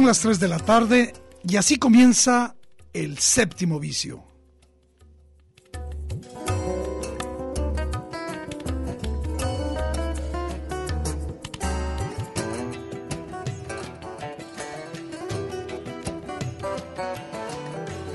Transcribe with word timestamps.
Son 0.00 0.06
las 0.06 0.20
3 0.20 0.40
de 0.40 0.48
la 0.48 0.58
tarde 0.58 1.12
y 1.46 1.56
así 1.56 1.76
comienza 1.76 2.54
el 2.94 3.18
séptimo 3.18 3.78
vicio. 3.78 4.24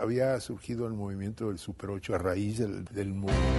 Había 0.00 0.40
surgido 0.40 0.86
el 0.86 0.94
movimiento 0.94 1.48
del 1.48 1.58
Super 1.58 1.90
8 1.90 2.14
a 2.14 2.18
raíz 2.18 2.58
del, 2.58 2.84
del 2.86 3.12
movimiento. 3.12 3.50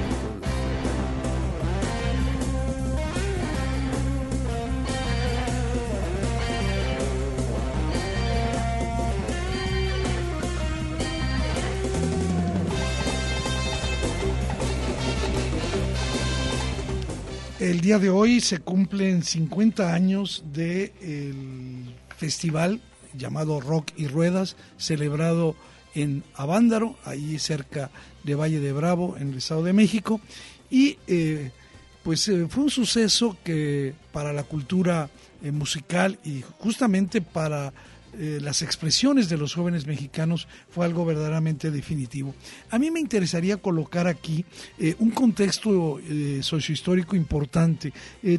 El 17.59 17.81
día 17.81 17.99
de 17.99 18.09
hoy 18.09 18.41
se 18.41 18.57
cumplen 18.57 19.21
50 19.21 19.93
años 19.93 20.43
del 20.51 21.93
festival 22.17 22.81
llamado 23.13 23.61
Rock 23.61 23.91
y 23.95 24.07
Ruedas, 24.07 24.55
celebrado 24.77 25.55
en 25.95 26.23
Avándaro, 26.35 26.95
ahí 27.05 27.39
cerca 27.39 27.89
de 28.23 28.35
Valle 28.35 28.59
de 28.59 28.71
Bravo, 28.71 29.15
en 29.17 29.29
el 29.31 29.37
Estado 29.37 29.63
de 29.63 29.73
México, 29.73 30.21
y 30.69 30.97
eh, 31.07 31.51
pues 32.03 32.27
eh, 32.27 32.47
fue 32.49 32.63
un 32.63 32.69
suceso 32.69 33.37
que 33.43 33.93
para 34.11 34.33
la 34.33 34.43
cultura 34.43 35.09
eh, 35.43 35.51
musical 35.51 36.19
y 36.23 36.43
justamente 36.59 37.21
para 37.21 37.73
eh, 38.17 38.39
las 38.41 38.61
expresiones 38.61 39.29
de 39.29 39.37
los 39.37 39.53
jóvenes 39.53 39.87
mexicanos 39.87 40.47
fue 40.69 40.85
algo 40.85 41.05
verdaderamente 41.05 41.71
definitivo. 41.71 42.35
A 42.69 42.77
mí 42.77 42.91
me 42.91 42.99
interesaría 42.99 43.57
colocar 43.57 44.07
aquí 44.07 44.45
eh, 44.77 44.95
un 44.99 45.11
contexto 45.11 45.99
eh, 45.99 46.39
sociohistórico 46.41 47.15
importante. 47.15 47.93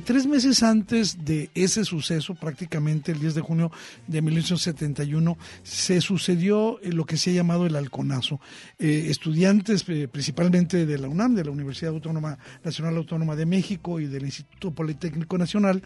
tres 0.04 0.26
meses 0.26 0.62
antes 0.62 1.24
de 1.24 1.50
ese 1.54 1.84
suceso, 1.84 2.34
prácticamente 2.34 3.12
el 3.12 3.20
10 3.20 3.34
de 3.34 3.40
junio 3.40 3.72
de 4.06 4.22
1971, 4.22 5.38
se 5.62 6.00
sucedió 6.00 6.78
lo 6.82 7.04
que 7.04 7.16
se 7.16 7.30
ha 7.30 7.34
llamado 7.34 7.66
el 7.66 7.76
halconazo. 7.76 8.40
estudiantes, 8.78 9.84
principalmente 9.84 10.86
de 10.86 10.98
la 10.98 11.08
UNAM, 11.08 11.34
de 11.34 11.44
la 11.44 11.50
Universidad 11.50 11.92
Autónoma 11.92 12.38
Nacional 12.64 12.96
Autónoma 12.96 13.36
de 13.36 13.46
México 13.46 14.00
y 14.00 14.06
del 14.06 14.24
Instituto 14.24 14.70
Politécnico 14.70 15.38
Nacional, 15.38 15.82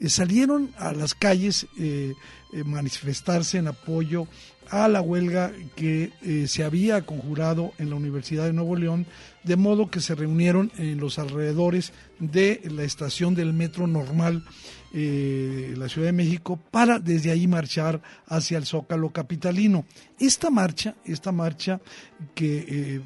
eh, 0.00 0.08
salieron 0.08 0.70
a 0.78 0.92
las 0.92 1.14
calles 1.14 1.66
eh, 1.78 2.14
eh, 2.52 2.64
manifestarse 2.64 3.58
en 3.58 3.68
apoyo 3.68 4.26
a 4.70 4.86
la 4.86 5.00
huelga 5.00 5.50
que 5.76 6.12
se 6.46 6.62
había 6.62 7.00
conjurado 7.06 7.72
en 7.78 7.88
la 7.88 7.96
Universidad 7.96 8.44
de 8.44 8.52
Nuevo 8.52 8.76
León, 8.76 9.06
de 9.42 9.56
modo 9.56 9.90
que 9.90 10.02
se 10.02 10.14
reunieron 10.14 10.70
en 10.76 10.98
los 10.98 11.18
alrededores 11.18 11.94
de 12.18 12.60
la 12.70 12.84
estación 12.84 13.34
del 13.34 13.54
metro 13.54 13.86
normal 13.86 14.44
eh, 14.92 15.72
la 15.74 15.88
Ciudad 15.88 16.08
de 16.08 16.12
México 16.12 16.60
para 16.70 16.98
desde 16.98 17.30
ahí 17.30 17.46
marchar 17.46 18.02
hacia 18.26 18.58
el 18.58 18.66
Zócalo 18.66 19.10
capitalino. 19.10 19.86
Esta 20.18 20.50
marcha, 20.50 20.96
esta 21.06 21.32
marcha 21.32 21.80
que 22.34 23.00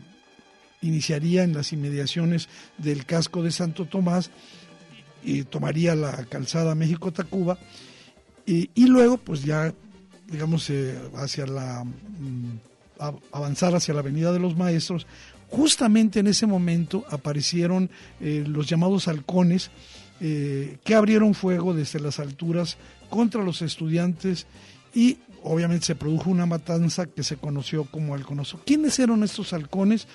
iniciaría 0.83 1.45
en 1.45 1.55
las 1.55 1.73
inmediaciones 1.73 2.49
del 2.77 3.07
casco 3.07 3.43
de 3.43 3.53
Santo 3.53 3.87
Tomás, 3.87 4.31
y 5.23 5.45
tomaría 5.45 5.95
la 5.95 6.25
calzada 6.27 6.75
México-Tacuba 6.75 7.59
y, 8.45 8.87
luego 8.87 9.19
pues 9.19 9.45
ya 9.45 9.73
digamos 10.29 10.69
eh, 10.71 10.99
hacia 11.15 11.47
la 11.47 11.85
mm, 11.85 12.59
avanzar 13.31 13.75
hacia 13.75 13.95
la 13.95 14.01
Avenida 14.01 14.33
de 14.33 14.41
los 14.41 14.57
Maestros 14.57 15.07
justamente 15.49 16.21
en 16.21 16.27
ese 16.27 16.47
momento 16.47 17.05
aparecieron 17.11 17.91
eh, 18.21 18.45
los 18.47 18.67
llamados 18.69 19.07
halcones 19.07 19.71
eh, 20.21 20.79
que 20.85 20.95
abrieron 20.95 21.35
fuego 21.35 21.75
desde 21.75 22.01
las 22.01 22.19
alturas 22.19 22.77
contra 23.11 23.43
los 23.43 23.61
estudiantes 23.61 24.47
y 24.95 25.19
obviamente 25.43 25.87
se 25.87 25.95
produjo 25.95 26.31
una 26.31 26.47
matanza 26.47 27.07
que 27.07 27.23
se 27.23 27.37
conoció 27.37 27.85
como 27.85 28.15
halconazo. 28.15 28.61
¿Quiénes 28.65 28.99
eran 28.99 29.23
estos 29.23 29.53
halcones? 29.53 30.07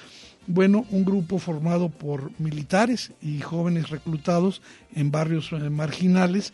Bueno, 0.48 0.86
un 0.92 1.04
grupo 1.04 1.40
formado 1.40 1.90
por 1.90 2.32
militares 2.40 3.12
y 3.22 3.42
jóvenes 3.42 3.90
reclutados 3.90 4.62
en 4.96 5.12
barrios 5.12 5.52
eh, 5.52 5.70
marginales 5.70 6.54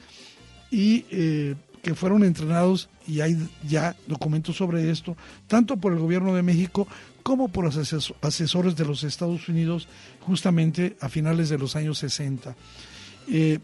y 0.72 1.06
eh, 1.12 1.56
que 1.84 1.94
fueron 1.94 2.24
entrenados, 2.24 2.90
y 3.06 3.22
hay 3.22 3.38
ya 3.68 3.96
documentos 4.08 4.56
sobre 4.56 4.90
esto, 4.90 5.16
tanto 5.48 5.78
por 5.78 5.94
el 5.94 6.00
gobierno 6.00 6.34
de 6.34 6.42
México 6.42 6.88
como 7.22 7.50
por 7.50 7.68
asesores 7.68 8.76
de 8.76 8.86
los 8.86 9.04
Estados 9.04 9.48
Unidos 9.48 9.88
justamente 10.22 10.98
a 11.00 11.10
finales 11.10 11.50
de 11.50 11.58
los 11.60 11.76
años 11.76 12.00
60. 12.00 12.56
Eh, 13.30 13.60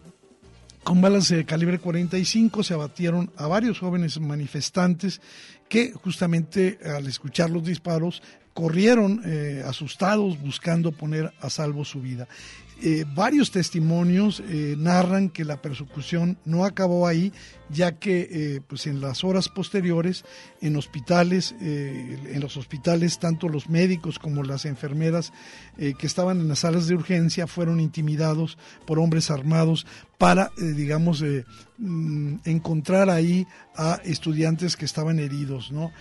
con 0.84 1.02
balas 1.02 1.30
de 1.30 1.46
calibre 1.46 1.80
45 1.80 2.64
se 2.64 2.74
abatieron 2.74 3.32
a 3.36 3.48
varios 3.48 3.80
jóvenes 3.80 4.20
manifestantes 4.20 5.22
que 5.68 5.92
justamente 5.94 6.80
al 6.84 7.08
escuchar 7.08 7.50
los 7.50 7.64
disparos 7.64 8.22
corrieron 8.60 9.22
eh, 9.24 9.64
asustados 9.66 10.38
buscando 10.42 10.92
poner 10.92 11.32
a 11.40 11.50
salvo 11.50 11.86
su 11.86 12.02
vida. 12.02 12.28
Eh, 12.82 13.06
varios 13.16 13.52
testimonios 13.52 14.44
eh, 14.50 14.76
narran 14.78 15.30
que 15.30 15.46
la 15.46 15.62
persecución 15.62 16.38
no 16.44 16.66
acabó 16.66 17.08
ahí, 17.08 17.32
ya 17.70 17.94
que 18.00 18.62
pues 18.68 18.86
en 18.86 19.00
las 19.00 19.24
horas 19.24 19.48
posteriores, 19.48 20.26
en 20.60 20.76
hospitales, 20.76 21.56
en 21.62 22.42
los 22.42 22.58
hospitales, 22.58 23.20
tanto 23.20 23.48
los 23.48 23.70
médicos 23.70 24.20
como 24.20 24.44
las 24.44 24.66
enfermeras 24.66 25.32
que 25.78 26.08
estaban 26.08 26.42
en 26.42 26.48
las 26.48 26.60
salas 26.60 26.88
de 26.88 26.96
urgencia 26.96 27.48
fueron 27.48 27.80
intimidados 27.80 28.58
por 28.86 29.00
hombres 29.00 29.30
armados 29.30 29.86
para, 30.18 30.52
digamos, 30.58 31.24
mm, 31.78 32.36
encontrar 32.44 33.10
ahí 33.10 33.46
a 33.76 34.02
estudiantes 34.04 34.76
que 34.76 34.86
estaban 34.86 35.20
heridos, 35.20 35.72
¿no? 35.72 35.92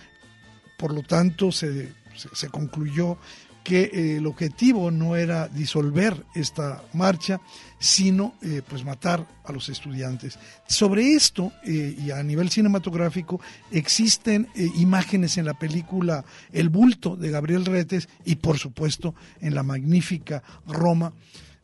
Por 0.79 0.93
lo 0.93 1.03
tanto, 1.03 1.51
se, 1.51 1.91
se 2.33 2.49
concluyó 2.49 3.17
que 3.63 3.83
eh, 3.83 4.17
el 4.17 4.25
objetivo 4.25 4.89
no 4.91 5.15
era 5.15 5.47
disolver 5.47 6.25
esta 6.33 6.83
marcha, 6.93 7.39
sino 7.77 8.33
eh, 8.41 8.61
pues 8.67 8.83
matar 8.83 9.27
a 9.43 9.51
los 9.51 9.69
estudiantes. 9.69 10.39
Sobre 10.67 11.13
esto, 11.13 11.51
eh, 11.63 11.95
y 11.97 12.11
a 12.11 12.23
nivel 12.23 12.49
cinematográfico, 12.49 13.39
existen 13.71 14.47
imágenes 14.75 15.37
en 15.37 15.45
la 15.45 15.53
película 15.53 16.25
El 16.51 16.69
bulto 16.69 17.15
de 17.15 17.29
Gabriel 17.29 17.65
Retes 17.65 18.09
y 18.25 18.35
por 18.35 18.57
supuesto 18.57 19.13
en 19.41 19.55
la 19.55 19.63
magnífica 19.63 20.41
Roma 20.67 21.13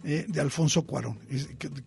de 0.03 0.39
Alfonso 0.39 0.83
Cuarón, 0.83 1.17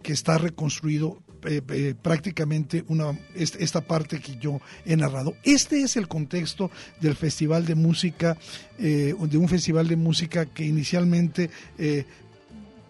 que, 0.03 0.13
está 0.13 0.39
reconstruido 0.39 1.23
eh, 1.45 1.63
eh, 1.71 1.95
prácticamente 2.01 2.85
una, 2.89 3.19
esta 3.35 3.81
parte 3.81 4.21
que 4.21 4.37
yo 4.37 4.61
he 4.85 4.97
narrado. 4.97 5.35
Este 5.43 5.83
es 5.83 5.97
el 5.97 6.09
contexto 6.09 6.71
del 7.01 7.15
Festival 7.15 7.65
de 7.65 7.75
Música, 7.75 8.37
eh, 8.79 9.15
de 9.19 9.39
un 9.39 9.49
festival 9.49 9.87
de 9.89 9.97
música 9.97 10.47
que 10.47 10.65
inicialmente 10.65 11.51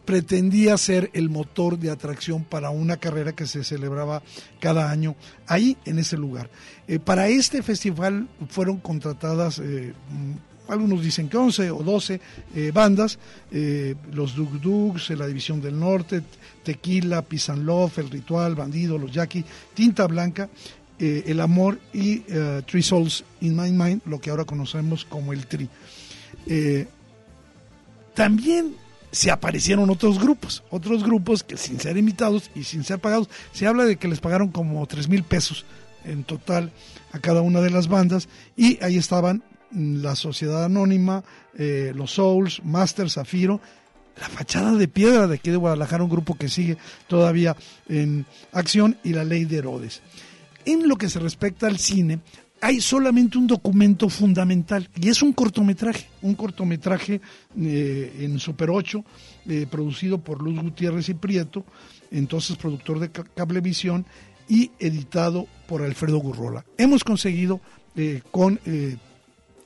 pretendía 0.04 0.78
ser 0.78 1.10
el 1.12 1.28
motor 1.28 1.78
de 1.78 1.90
atracción 1.90 2.42
para 2.42 2.70
una 2.70 2.96
carrera 2.96 3.34
que 3.34 3.46
se 3.46 3.62
celebraba 3.62 4.22
cada 4.58 4.90
año 4.90 5.14
ahí 5.46 5.76
en 5.84 5.98
ese 5.98 6.16
lugar. 6.16 6.48
para 7.04 7.28
este 7.28 7.62
festival 7.62 8.28
fueron 8.48 8.78
contratadas 8.78 9.60
algunos 10.68 11.02
dicen 11.02 11.28
que 11.28 11.36
11 11.36 11.70
o 11.70 11.82
12 11.82 12.20
eh, 12.54 12.70
bandas, 12.72 13.18
eh, 13.50 13.94
los 14.12 14.34
Dug 14.34 14.60
Dugs, 14.60 15.10
la 15.10 15.26
División 15.26 15.60
del 15.60 15.78
Norte, 15.78 16.22
Tequila, 16.62 17.24
Love, 17.56 17.98
El 17.98 18.10
Ritual, 18.10 18.54
Bandido, 18.54 18.98
Los 18.98 19.12
Jackie, 19.12 19.44
Tinta 19.74 20.06
Blanca, 20.06 20.48
eh, 20.98 21.24
El 21.26 21.40
Amor 21.40 21.78
y 21.92 22.20
Three 22.66 22.82
Souls 22.82 23.24
in 23.40 23.56
My 23.56 23.72
Mind, 23.72 24.02
lo 24.04 24.20
que 24.20 24.30
ahora 24.30 24.44
conocemos 24.44 25.04
como 25.04 25.32
el 25.32 25.46
Tri. 25.46 25.68
también 28.14 28.74
se 29.10 29.30
aparecieron 29.30 29.88
otros 29.88 30.18
grupos, 30.18 30.62
otros 30.70 31.02
grupos 31.02 31.42
que 31.42 31.56
sin 31.56 31.80
ser 31.80 31.96
invitados 31.96 32.50
y 32.54 32.64
sin 32.64 32.84
ser 32.84 32.98
pagados, 32.98 33.30
se 33.52 33.66
habla 33.66 33.84
de 33.84 33.96
que 33.96 34.08
les 34.08 34.20
pagaron 34.20 34.48
como 34.48 34.86
3 34.86 35.08
mil 35.08 35.22
pesos 35.22 35.64
en 36.04 36.24
total 36.24 36.72
a 37.12 37.18
cada 37.18 37.40
una 37.40 37.60
de 37.60 37.70
las 37.70 37.88
bandas 37.88 38.28
y 38.56 38.82
ahí 38.82 38.96
estaban 38.98 39.42
la 39.72 40.14
Sociedad 40.14 40.64
Anónima, 40.64 41.22
eh, 41.56 41.92
los 41.94 42.12
Souls, 42.12 42.62
Master 42.64 43.10
Zafiro, 43.10 43.60
la 44.20 44.28
Fachada 44.28 44.72
de 44.74 44.88
Piedra 44.88 45.26
de 45.26 45.36
aquí 45.36 45.50
de 45.50 45.56
Guadalajara, 45.56 46.04
un 46.04 46.10
grupo 46.10 46.36
que 46.36 46.48
sigue 46.48 46.76
todavía 47.06 47.56
en 47.88 48.26
acción, 48.52 48.96
y 49.04 49.12
la 49.12 49.24
Ley 49.24 49.44
de 49.44 49.58
Herodes. 49.58 50.02
En 50.64 50.88
lo 50.88 50.96
que 50.96 51.08
se 51.08 51.20
respecta 51.20 51.66
al 51.66 51.78
cine, 51.78 52.20
hay 52.60 52.80
solamente 52.80 53.38
un 53.38 53.46
documento 53.46 54.08
fundamental 54.08 54.88
y 54.96 55.08
es 55.08 55.22
un 55.22 55.32
cortometraje, 55.32 56.08
un 56.22 56.34
cortometraje 56.34 57.20
eh, 57.56 58.16
en 58.20 58.38
Super 58.40 58.70
8, 58.70 59.04
eh, 59.46 59.66
producido 59.70 60.18
por 60.18 60.42
Luz 60.42 60.60
Gutiérrez 60.60 61.08
y 61.08 61.14
Prieto, 61.14 61.64
entonces 62.10 62.56
productor 62.56 62.98
de 62.98 63.10
Cablevisión, 63.10 64.06
y 64.48 64.70
editado 64.78 65.46
por 65.68 65.82
Alfredo 65.82 66.18
Gurrola. 66.18 66.64
Hemos 66.78 67.04
conseguido 67.04 67.60
con 68.30 68.60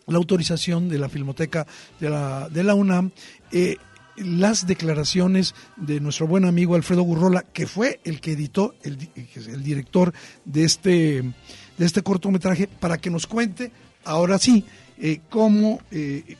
la 0.07 0.19
autorización 0.19 0.89
de 0.89 0.99
la 0.99 1.09
Filmoteca 1.09 1.67
de 2.01 2.11
la, 2.11 2.49
de 2.49 2.65
la 2.65 2.75
UNAM, 2.75 3.11
eh, 3.51 3.77
las 4.17 4.67
declaraciones 4.67 5.55
de 5.77 6.01
nuestro 6.01 6.27
buen 6.27 6.45
amigo 6.45 6.75
Alfredo 6.75 7.03
Gurrola, 7.03 7.43
que 7.43 7.67
fue 7.67 8.01
el 8.05 8.21
que 8.21 8.33
editó, 8.33 8.75
el, 8.83 8.99
director 9.63 10.13
de 10.45 10.65
este, 10.65 11.23
de 11.79 11.87
este 11.87 12.03
cortometraje, 12.03 12.69
para 12.69 12.99
que 12.99 13.11
nos 13.11 13.27
cuente, 13.27 13.73
ahora 14.05 14.39
sí, 14.39 14.65
eh, 14.99 15.21
cómo, 15.31 15.81
eh, 15.91 16.37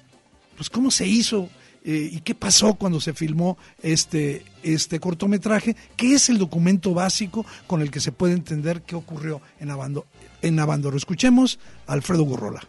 pues 0.57 0.69
cómo 0.69 0.91
se 0.91 1.07
hizo 1.07 1.49
y 1.85 2.21
qué 2.21 2.37
pasó 2.37 2.75
cuando 2.75 3.01
se 3.01 3.13
filmó 3.13 3.59
este, 3.83 4.45
este 4.63 5.01
cortometraje, 5.01 5.75
qué 5.97 6.15
es 6.15 6.29
el 6.29 6.39
documento 6.39 6.95
básico 6.95 7.45
con 7.67 7.83
el 7.83 7.91
que 7.91 7.99
se 7.99 8.13
puede 8.13 8.35
entender 8.35 8.83
qué 8.83 8.95
ocurrió 8.95 9.41
en 9.59 9.73
Abando. 9.73 10.07
En 10.43 10.61
Abandoro. 10.61 10.97
Escuchemos 10.97 11.59
a 11.89 11.95
Alfredo 11.95 12.23
Gurrola. 12.23 12.63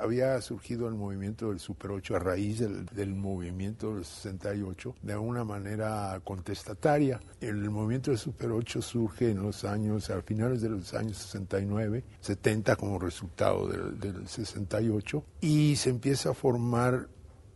Había 0.00 0.40
surgido 0.40 0.88
el 0.88 0.94
movimiento 0.94 1.48
del 1.48 1.60
Super 1.60 1.90
8 1.92 2.16
a 2.16 2.18
raíz 2.18 2.58
del, 2.58 3.14
movimiento 3.14 3.94
del 3.94 4.04
68 4.04 4.96
de 5.02 5.16
una 5.16 5.44
manera 5.44 6.20
contestataria. 6.24 7.20
El 7.40 7.70
movimiento 7.70 8.10
del 8.10 8.18
Super 8.18 8.50
8 8.50 8.82
surge 8.82 9.30
en 9.30 9.42
los 9.42 9.64
años, 9.64 10.10
a 10.10 10.22
finales 10.22 10.60
de 10.60 10.70
los 10.70 10.94
años 10.94 11.16
69, 11.18 12.04
70 12.20 12.76
como 12.76 12.98
resultado 12.98 13.68
del, 13.68 13.98
del 13.98 14.28
68 14.28 15.24
y 15.40 15.76
se 15.76 15.90
empieza 15.90 16.30
a 16.30 16.34
formar 16.34 17.08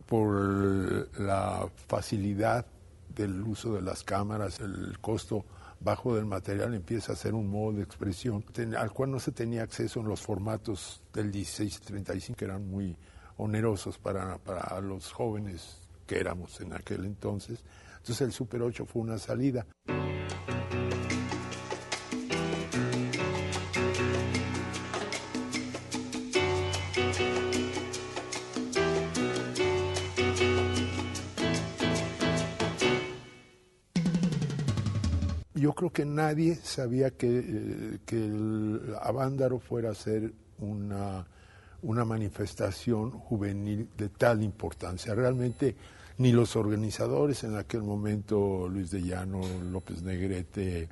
por 0.05 1.19
la 1.19 1.67
facilidad 1.87 2.65
del 3.15 3.41
uso 3.43 3.73
de 3.73 3.81
las 3.81 4.03
cámaras, 4.03 4.59
el 4.59 4.97
costo 4.99 5.45
bajo 5.83 6.15
del 6.15 6.25
material 6.25 6.73
empieza 6.73 7.13
a 7.13 7.15
ser 7.15 7.33
un 7.33 7.47
modo 7.47 7.73
de 7.73 7.83
expresión 7.83 8.43
al 8.77 8.91
cual 8.91 9.11
no 9.11 9.19
se 9.19 9.31
tenía 9.31 9.63
acceso 9.63 9.99
en 9.99 10.07
los 10.07 10.21
formatos 10.21 11.01
del 11.13 11.25
1635 11.25 12.37
que 12.37 12.45
eran 12.45 12.67
muy 12.67 12.97
onerosos 13.37 13.97
para, 13.97 14.37
para 14.37 14.79
los 14.81 15.11
jóvenes 15.11 15.81
que 16.07 16.19
éramos 16.19 16.59
en 16.61 16.73
aquel 16.73 17.05
entonces. 17.05 17.63
Entonces 17.97 18.21
el 18.21 18.31
Super 18.31 18.61
8 18.61 18.85
fue 18.85 19.01
una 19.01 19.17
salida. 19.17 19.65
Creo 35.83 35.91
que 35.91 36.05
nadie 36.05 36.55
sabía 36.55 37.11
que, 37.11 37.39
eh, 37.39 37.99
que 38.05 38.15
el 38.15 38.95
Avándaro 39.01 39.59
fuera 39.59 39.91
a 39.91 39.93
ser 39.93 40.31
una, 40.59 41.25
manifestación 41.81 43.11
juvenil 43.11 43.89
de 43.97 44.07
tal 44.07 44.41
importancia. 44.43 45.13
Realmente 45.13 45.75
ni 46.19 46.31
los 46.31 46.55
organizadores 46.55 47.43
en 47.43 47.57
aquel 47.57 47.81
momento, 47.81 48.69
Luis 48.69 48.91
de 48.91 49.01
Llano, 49.01 49.41
López 49.69 50.03
Negrete, 50.03 50.83
eh, 50.83 50.89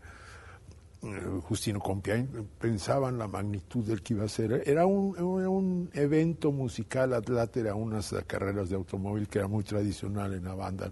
Justino 1.43 1.79
Compián, 1.79 2.27
pensaban 2.59 3.17
la 3.17 3.29
magnitud 3.29 3.85
del 3.85 4.01
que 4.01 4.15
iba 4.15 4.25
a 4.25 4.27
ser. 4.27 4.63
Era 4.65 4.85
un, 4.85 5.89
evento 5.93 6.51
musical, 6.51 7.13
Atlante 7.13 7.61
era 7.61 7.75
unas 7.75 8.13
carreras 8.27 8.67
de 8.67 8.75
automóvil 8.75 9.29
que 9.29 9.39
era 9.39 9.47
muy 9.47 9.63
tradicional 9.63 10.33
en 10.33 10.47
Avándaro 10.47 10.91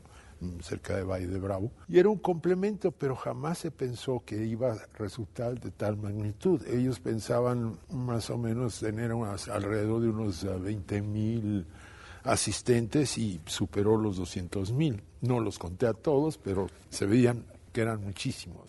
cerca 0.62 0.96
de 0.96 1.04
Valle 1.04 1.28
de 1.28 1.40
Bravo, 1.40 1.72
y 1.88 2.00
era 2.00 2.10
un 2.10 2.18
complemento, 2.18 2.92
pero 2.92 3.16
jamás 3.16 3.60
se 3.60 3.72
pensó 3.72 4.24
que 4.26 4.46
iba 4.46 4.74
a 4.74 4.78
resultar 4.98 5.60
de 5.60 5.72
tal 5.72 5.98
magnitud. 5.98 6.66
Ellos 6.68 7.00
pensaban 7.00 7.78
más 7.92 8.30
o 8.30 8.38
menos 8.38 8.80
tener 8.80 9.12
alrededor 9.12 10.02
de 10.02 10.10
unos 10.10 10.44
20 10.44 10.96
eh, 10.96 11.02
mil 11.02 11.66
asistentes 12.24 13.18
y 13.18 13.40
superó 13.46 13.98
los 13.98 14.18
200 14.18 14.74
mil. 14.74 15.02
No 15.22 15.40
los 15.40 15.60
conté 15.60 15.88
a 15.88 15.94
todos, 15.94 16.38
pero 16.38 16.68
se 16.90 17.06
veían 17.06 17.44
que 17.44 17.60
que 17.72 17.82
eran 17.82 18.04
muchísimos. 18.04 18.68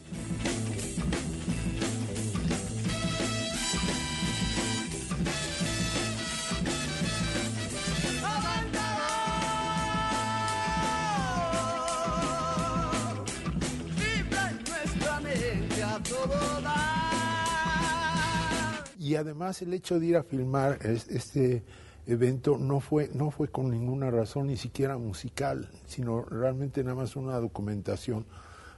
Y 19.11 19.17
además 19.17 19.61
el 19.61 19.75
hecho 19.75 19.99
de 19.99 20.07
ir 20.07 20.17
a 20.17 20.23
filmar 20.23 20.79
este 20.87 21.65
evento 22.07 22.59
no 22.59 22.79
fue 22.79 23.11
no 23.13 23.33
fue 23.33 23.49
con 23.49 23.69
ninguna 23.69 24.09
razón 24.09 24.47
ni 24.47 24.57
siquiera 24.57 24.99
musical 24.99 25.69
sino 25.85 26.23
realmente 26.23 26.85
nada 26.85 26.95
más 26.95 27.17
una 27.17 27.41
documentación 27.41 28.25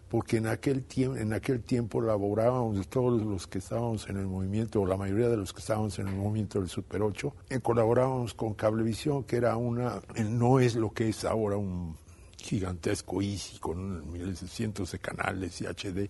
porque 0.08 0.38
en 0.38 0.46
aquel 0.46 0.84
tiempo 0.84 1.18
en 1.18 1.34
aquel 1.34 1.60
tiempo 1.60 2.00
laborábamos 2.00 2.88
todos 2.88 3.20
los 3.20 3.46
que 3.46 3.58
estábamos 3.58 4.08
en 4.08 4.16
el 4.16 4.26
movimiento 4.26 4.80
o 4.80 4.86
la 4.86 4.96
mayoría 4.96 5.28
de 5.28 5.36
los 5.36 5.52
que 5.52 5.60
estábamos 5.60 5.98
en 5.98 6.08
el 6.08 6.14
movimiento 6.14 6.60
del 6.60 6.70
Super 6.70 7.02
8 7.02 7.34
eh, 7.50 7.60
colaborábamos 7.60 8.32
con 8.32 8.54
Cablevisión 8.54 9.24
que 9.24 9.36
era 9.36 9.54
una 9.58 10.00
eh, 10.14 10.24
no 10.24 10.60
es 10.60 10.76
lo 10.76 10.92
que 10.92 11.10
es 11.10 11.26
ahora 11.26 11.58
un 11.58 11.94
gigantesco 12.38 13.20
Easy 13.20 13.58
con 13.58 14.10
miles 14.10 14.40
de 14.40 14.48
cientos 14.48 14.92
de 14.92 14.98
canales 14.98 15.60
y 15.60 15.66
HD 15.66 16.08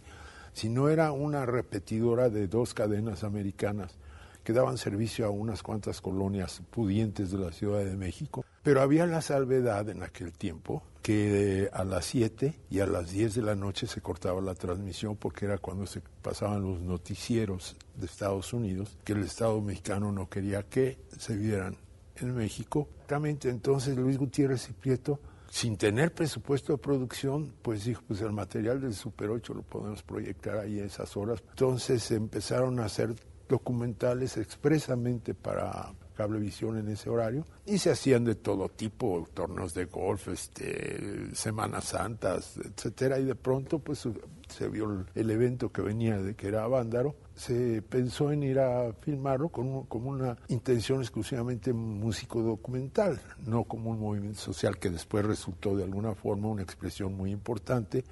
sino 0.52 0.88
era 0.88 1.10
una 1.10 1.44
repetidora 1.44 2.28
de 2.28 2.46
dos 2.46 2.72
cadenas 2.72 3.24
americanas 3.24 3.98
que 4.42 4.52
daban 4.52 4.78
servicio 4.78 5.26
a 5.26 5.30
unas 5.30 5.62
cuantas 5.62 6.00
colonias 6.00 6.62
pudientes 6.70 7.30
de 7.30 7.38
la 7.38 7.52
Ciudad 7.52 7.84
de 7.84 7.96
México. 7.96 8.44
Pero 8.62 8.80
había 8.80 9.06
la 9.06 9.22
salvedad 9.22 9.88
en 9.88 10.02
aquel 10.02 10.32
tiempo 10.32 10.82
que 11.02 11.68
a 11.72 11.84
las 11.84 12.04
7 12.06 12.60
y 12.70 12.80
a 12.80 12.86
las 12.86 13.10
10 13.10 13.34
de 13.34 13.42
la 13.42 13.56
noche 13.56 13.86
se 13.86 14.00
cortaba 14.00 14.40
la 14.40 14.54
transmisión 14.54 15.16
porque 15.16 15.46
era 15.46 15.58
cuando 15.58 15.86
se 15.86 16.00
pasaban 16.22 16.62
los 16.62 16.80
noticieros 16.80 17.76
de 17.96 18.06
Estados 18.06 18.52
Unidos, 18.52 18.96
que 19.04 19.14
el 19.14 19.24
Estado 19.24 19.60
mexicano 19.60 20.12
no 20.12 20.28
quería 20.28 20.62
que 20.62 20.98
se 21.18 21.36
vieran 21.36 21.76
en 22.16 22.34
México. 22.34 22.88
Entonces 23.08 23.96
Luis 23.96 24.16
Gutiérrez 24.16 24.70
y 24.70 24.72
Prieto 24.72 25.20
sin 25.50 25.76
tener 25.76 26.14
presupuesto 26.14 26.72
de 26.72 26.78
producción, 26.78 27.52
pues 27.60 27.84
dijo, 27.84 28.02
pues 28.08 28.22
el 28.22 28.32
material 28.32 28.80
del 28.80 28.94
Super 28.94 29.28
8 29.28 29.52
lo 29.52 29.62
podemos 29.62 30.02
proyectar 30.02 30.56
ahí 30.56 30.78
en 30.78 30.86
esas 30.86 31.14
horas. 31.14 31.42
Entonces 31.50 32.10
empezaron 32.10 32.80
a 32.80 32.86
hacer 32.86 33.14
documentales 33.52 34.38
expresamente 34.38 35.34
para 35.34 35.92
cablevisión 36.14 36.78
en 36.78 36.88
ese 36.88 37.10
horario 37.10 37.44
y 37.66 37.78
se 37.78 37.90
hacían 37.90 38.24
de 38.24 38.34
todo 38.34 38.68
tipo, 38.70 39.28
torneos 39.34 39.74
de 39.74 39.84
golf, 39.84 40.28
este, 40.28 41.34
Semanas 41.34 41.84
Santas, 41.84 42.58
etcétera, 42.64 43.18
y 43.18 43.24
de 43.24 43.34
pronto 43.34 43.78
pues 43.78 44.08
se 44.48 44.68
vio 44.68 45.04
el 45.14 45.30
evento 45.30 45.70
que 45.70 45.82
venía 45.82 46.16
de 46.18 46.34
que 46.34 46.48
era 46.48 46.66
Vándaro, 46.66 47.14
se 47.34 47.82
pensó 47.82 48.32
en 48.32 48.42
ir 48.42 48.58
a 48.58 48.94
filmarlo 48.94 49.50
con, 49.50 49.84
como 49.84 50.10
una 50.10 50.36
intención 50.48 51.00
exclusivamente 51.00 51.74
músico 51.74 52.40
documental, 52.40 53.20
no 53.44 53.64
como 53.64 53.90
un 53.90 54.00
movimiento 54.00 54.40
social 54.40 54.78
que 54.78 54.88
después 54.88 55.26
resultó 55.26 55.76
de 55.76 55.84
alguna 55.84 56.14
forma 56.14 56.48
una 56.48 56.62
expresión 56.62 57.14
muy 57.14 57.30
importante. 57.30 58.04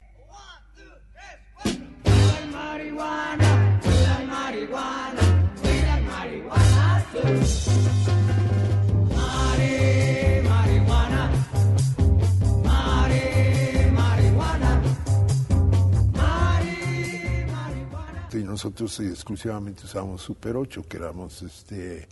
Y 18.33 18.45
nosotros 18.45 19.01
exclusivamente 19.01 19.85
usábamos 19.85 20.23
Super 20.23 20.57
8, 20.57 20.85
que 20.89 20.97
éramos, 20.97 21.43
este, 21.43 22.09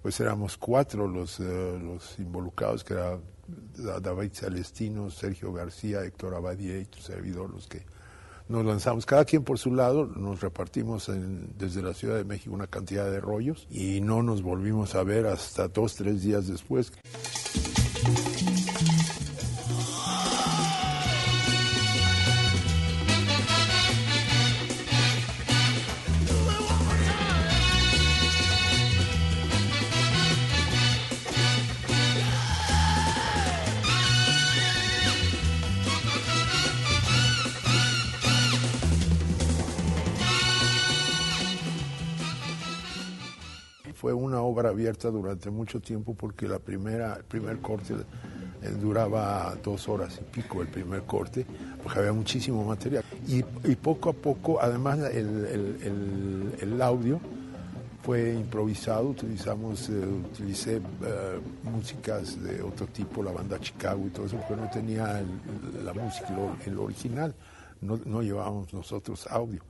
pues 0.00 0.20
éramos 0.20 0.56
cuatro 0.56 1.08
los, 1.08 1.40
eh, 1.40 1.78
los 1.82 2.18
involucrados, 2.20 2.84
que 2.84 2.94
era 2.94 3.18
David 4.00 4.30
Celestino, 4.32 5.10
Sergio 5.10 5.52
García, 5.52 6.04
Héctor 6.04 6.34
Abadía 6.34 6.78
y 6.78 6.84
tu 6.84 7.00
servidor, 7.00 7.50
los 7.50 7.66
que 7.66 7.84
nos 8.48 8.64
lanzamos, 8.64 9.06
cada 9.06 9.24
quien 9.24 9.42
por 9.42 9.58
su 9.58 9.74
lado, 9.74 10.06
nos 10.06 10.40
repartimos 10.40 11.10
desde 11.58 11.82
la 11.82 11.94
Ciudad 11.94 12.16
de 12.16 12.24
México 12.24 12.54
una 12.54 12.66
cantidad 12.66 13.10
de 13.10 13.20
rollos 13.20 13.66
y 13.70 14.00
no 14.00 14.22
nos 14.22 14.42
volvimos 14.42 14.94
a 14.94 15.02
ver 15.02 15.26
hasta 15.26 15.68
dos, 15.68 15.96
tres 15.96 16.22
días 16.22 16.46
después. 16.46 16.92
Fue 43.96 44.12
una 44.12 44.42
obra 44.42 44.68
abierta 44.68 45.10
durante 45.10 45.48
mucho 45.50 45.80
tiempo 45.80 46.14
porque 46.14 46.46
la 46.46 46.58
primera, 46.58 47.14
el 47.14 47.24
primer 47.24 47.60
corte 47.60 47.94
eh, 47.94 48.68
duraba 48.78 49.56
dos 49.64 49.88
horas 49.88 50.20
y 50.20 50.24
pico 50.24 50.60
el 50.60 50.68
primer 50.68 51.04
corte, 51.04 51.46
porque 51.82 52.00
había 52.00 52.12
muchísimo 52.12 52.62
material. 52.62 53.02
Y, 53.26 53.42
poco 53.76 54.10
a 54.10 54.12
poco, 54.12 54.60
además 54.60 54.98
el, 55.12 56.78
audio 56.82 57.18
fue 58.02 58.34
improvisado, 58.34 59.08
utilizamos, 59.08 59.88
eh, 59.88 60.06
utilicé 60.30 60.76
eh, 60.76 60.80
músicas 61.62 62.42
de 62.42 62.62
otro 62.62 62.86
tipo, 62.88 63.22
la 63.22 63.32
banda 63.32 63.58
Chicago 63.58 64.04
y 64.06 64.10
todo 64.10 64.26
eso, 64.26 64.36
porque 64.36 64.62
no 64.62 64.68
tenía 64.70 65.24
la 65.82 65.94
música, 65.94 66.28
el 66.66 66.78
original, 66.78 67.34
no, 67.80 67.98
no 68.04 68.20
llevábamos 68.20 68.74
nosotros 68.74 69.26
audio. 69.30 69.62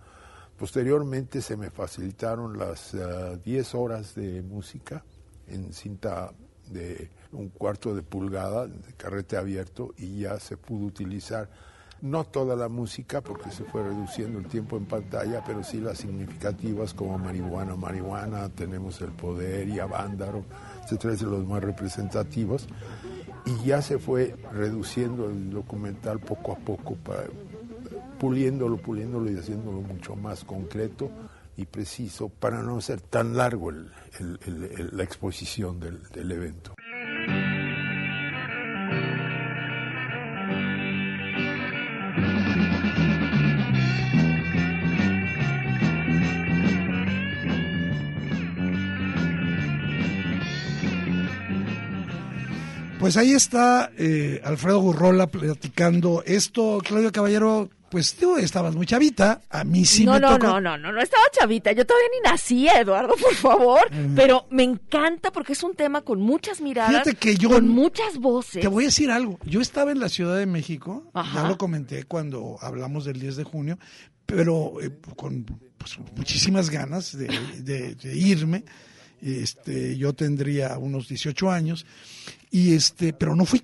Posteriormente 0.59 1.43
se 1.43 1.57
me 1.57 1.71
facilitaron 1.71 2.59
las 2.59 2.97
10 3.45 3.75
ah, 3.75 3.79
horas 3.79 4.15
de 4.15 4.43
música 4.43 5.05
en 5.49 5.73
cinta 5.73 6.33
de 6.71 7.11
un 7.33 7.51
cuarto 7.51 7.95
de 7.95 8.03
pulgada, 8.03 8.67
de 8.67 8.93
carrete 8.97 9.37
abierto, 9.37 9.95
y 9.99 10.21
ya 10.21 10.41
se 10.41 10.57
pudo 10.57 10.87
utilizar 10.87 11.49
no 12.01 12.25
toda 12.25 12.57
la 12.57 12.69
música 12.69 13.21
porque 13.21 13.51
se 13.51 13.65
fue 13.65 13.83
reduciendo 13.83 14.39
el 14.39 14.47
tiempo 14.47 14.77
en 14.77 14.87
pantalla, 14.87 15.43
pero 15.45 15.65
sí 15.65 15.81
las 15.81 15.99
significativas 15.99 16.93
como 16.93 17.19
marihuana, 17.19 17.75
marihuana, 17.75 18.49
tenemos 18.51 19.01
el 19.01 19.13
poder 19.13 19.69
y 19.69 19.79
Avándaro, 19.79 20.45
etcétera, 20.85 21.15
de 21.15 21.25
los 21.25 21.47
más 21.47 21.63
representativos. 21.63 22.69
Y 23.47 23.67
ya 23.67 23.81
se 23.81 23.99
fue 23.99 24.35
reduciendo 24.53 25.27
el 25.27 25.51
documental 25.51 26.19
poco 26.19 26.53
a 26.53 26.57
poco 26.57 26.97
para 26.97 27.25
puliéndolo, 28.19 28.77
puliéndolo 28.79 29.31
y 29.31 29.37
haciéndolo 29.37 29.81
mucho 29.81 30.17
más 30.17 30.45
concreto 30.45 31.11
y 31.57 31.65
preciso 31.67 32.29
para 32.29 32.63
no 32.63 32.81
ser 32.81 33.01
tan 33.01 33.37
largo 33.37 33.71
la 33.71 35.03
exposición 35.03 35.81
del 35.81 36.33
evento. 36.33 36.75
Pues 53.07 53.17
ahí 53.17 53.35
está 53.35 53.93
eh, 53.97 54.41
Alfredo 54.43 54.81
Gurrola 54.81 55.29
platicando 55.29 56.25
esto. 56.27 56.81
Claudio 56.83 57.13
Caballero, 57.13 57.69
pues 57.91 58.15
tú 58.15 58.37
estabas 58.37 58.75
muy 58.75 58.87
chavita, 58.87 59.43
a 59.49 59.65
mí 59.65 59.85
sí 59.85 60.05
no, 60.05 60.15
me 60.15 60.21
no, 60.21 60.39
No, 60.39 60.61
no, 60.61 60.77
no, 60.77 60.93
no 60.93 61.01
estaba 61.01 61.23
chavita, 61.33 61.73
yo 61.73 61.87
todavía 61.87 62.09
ni 62.15 62.31
nací, 62.31 62.69
Eduardo, 62.69 63.15
por 63.21 63.35
favor, 63.35 63.81
pero 64.15 64.47
me 64.51 64.65
encanta 64.65 65.33
porque 65.33 65.53
es 65.53 65.63
un 65.63 65.75
tema 65.75 66.03
con 66.03 66.21
muchas 66.21 66.61
miradas, 66.61 67.07
que 67.19 67.37
yo, 67.37 67.51
con 67.51 67.69
muchas 67.69 68.19
voces. 68.19 68.63
Te 68.63 68.69
voy 68.69 68.85
a 68.85 68.87
decir 68.89 69.11
algo, 69.11 69.39
yo 69.45 69.61
estaba 69.61 69.93
en 69.93 70.01
la 70.01 70.09
Ciudad 70.09 70.37
de 70.37 70.47
México, 70.47 71.11
ya 71.15 71.49
lo 71.49 71.57
comenté 71.57 72.05
cuando 72.05 72.59
hablamos 72.61 73.05
del 73.05 73.21
10 73.21 73.37
de 73.37 73.45
junio, 73.45 73.79
pero 74.25 74.81
eh, 74.83 74.91
con 75.15 75.45
pues, 75.79 75.99
muchísimas 76.17 76.71
ganas 76.71 77.17
de, 77.17 77.29
de 77.63 78.17
ir 78.17 78.47
este, 79.23 79.97
yo 79.97 80.13
tendría 80.13 80.77
unos 80.79 81.09
18 81.09 81.51
años, 81.51 81.87
y 82.51 82.75
este, 82.75 83.13
pero 83.13 83.35
no 83.35 83.45
fui, 83.45 83.63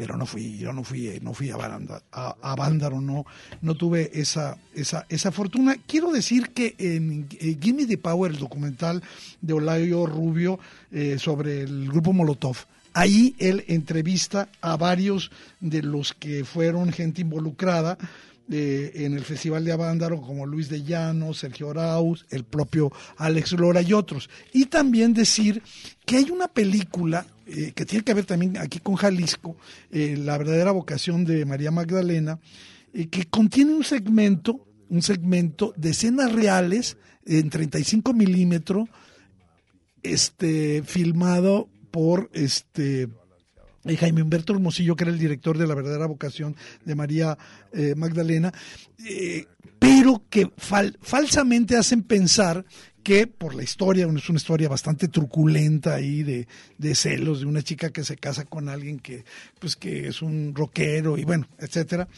pero 0.00 0.16
no 0.16 0.24
fui, 0.24 0.56
yo 0.56 0.72
no 0.72 0.82
fui, 0.82 1.18
no 1.20 1.34
fui 1.34 1.50
a 1.50 1.58
Bándaro, 1.58 2.96
a, 2.96 3.00
no, 3.02 3.26
no 3.60 3.74
tuve 3.74 4.10
esa, 4.14 4.56
esa, 4.74 5.04
esa 5.10 5.30
fortuna. 5.30 5.76
Quiero 5.86 6.10
decir 6.10 6.52
que 6.54 6.74
en 6.78 7.28
eh, 7.38 7.58
Gimme 7.60 7.84
the 7.84 7.98
Power, 7.98 8.32
el 8.32 8.38
documental 8.38 9.02
de 9.42 9.52
Olayo 9.52 10.06
Rubio 10.06 10.58
eh, 10.90 11.18
sobre 11.18 11.64
el 11.64 11.88
grupo 11.88 12.14
Molotov, 12.14 12.56
ahí 12.94 13.36
él 13.38 13.62
entrevista 13.68 14.48
a 14.62 14.78
varios 14.78 15.30
de 15.60 15.82
los 15.82 16.14
que 16.14 16.46
fueron 16.46 16.92
gente 16.92 17.20
involucrada 17.20 17.98
eh, 18.52 19.04
en 19.06 19.14
el 19.14 19.24
Festival 19.24 19.64
de 19.64 19.70
Avándaro 19.70 20.20
como 20.20 20.44
Luis 20.44 20.68
de 20.68 20.82
Llano, 20.82 21.32
Sergio 21.32 21.70
Arauz, 21.70 22.26
el 22.30 22.42
propio 22.42 22.90
Alex 23.16 23.52
Lora 23.52 23.80
y 23.80 23.92
otros. 23.92 24.28
Y 24.52 24.66
también 24.66 25.14
decir 25.14 25.62
que 26.04 26.16
hay 26.16 26.30
una 26.30 26.48
película 26.48 27.24
eh, 27.46 27.70
que 27.74 27.86
tiene 27.86 28.04
que 28.04 28.12
ver 28.12 28.24
también 28.24 28.58
aquí 28.58 28.80
con 28.80 28.96
Jalisco, 28.96 29.56
eh, 29.92 30.16
La 30.16 30.36
verdadera 30.36 30.72
vocación 30.72 31.24
de 31.24 31.44
María 31.44 31.70
Magdalena, 31.70 32.40
que 32.92 33.26
contiene 33.26 33.72
un 33.72 33.84
segmento, 33.84 34.66
un 34.88 35.02
segmento 35.02 35.72
de 35.76 35.90
escenas 35.90 36.32
reales 36.32 36.96
en 37.24 37.50
35 37.50 38.12
milímetros, 38.12 38.88
este, 40.02 40.82
filmado 40.82 41.68
por 41.92 42.30
este 42.32 43.08
Jaime 43.84 44.22
Humberto 44.22 44.52
Hermosillo, 44.52 44.96
que 44.96 45.04
era 45.04 45.12
el 45.12 45.18
director 45.18 45.56
de 45.56 45.66
La 45.66 45.74
verdadera 45.74 46.06
vocación 46.06 46.56
de 46.84 46.94
María 46.94 47.38
eh, 47.72 47.94
Magdalena, 47.96 48.52
eh, 49.06 49.46
pero 49.78 50.22
que 50.28 50.50
falsamente 50.58 51.76
hacen 51.76 52.02
pensar 52.02 52.64
que 53.02 53.26
por 53.26 53.54
la 53.54 53.62
historia, 53.62 54.06
es 54.06 54.28
una 54.28 54.36
historia 54.36 54.68
bastante 54.68 55.08
truculenta 55.08 55.94
ahí 55.94 56.22
de, 56.22 56.46
de, 56.76 56.94
celos 56.94 57.40
de 57.40 57.46
una 57.46 57.62
chica 57.62 57.90
que 57.90 58.04
se 58.04 58.16
casa 58.16 58.44
con 58.44 58.68
alguien 58.68 58.98
que, 58.98 59.24
pues, 59.58 59.76
que 59.76 60.08
es 60.08 60.20
un 60.20 60.54
rockero 60.54 61.16
y 61.16 61.24
bueno, 61.24 61.48
etcétera, 61.58 62.08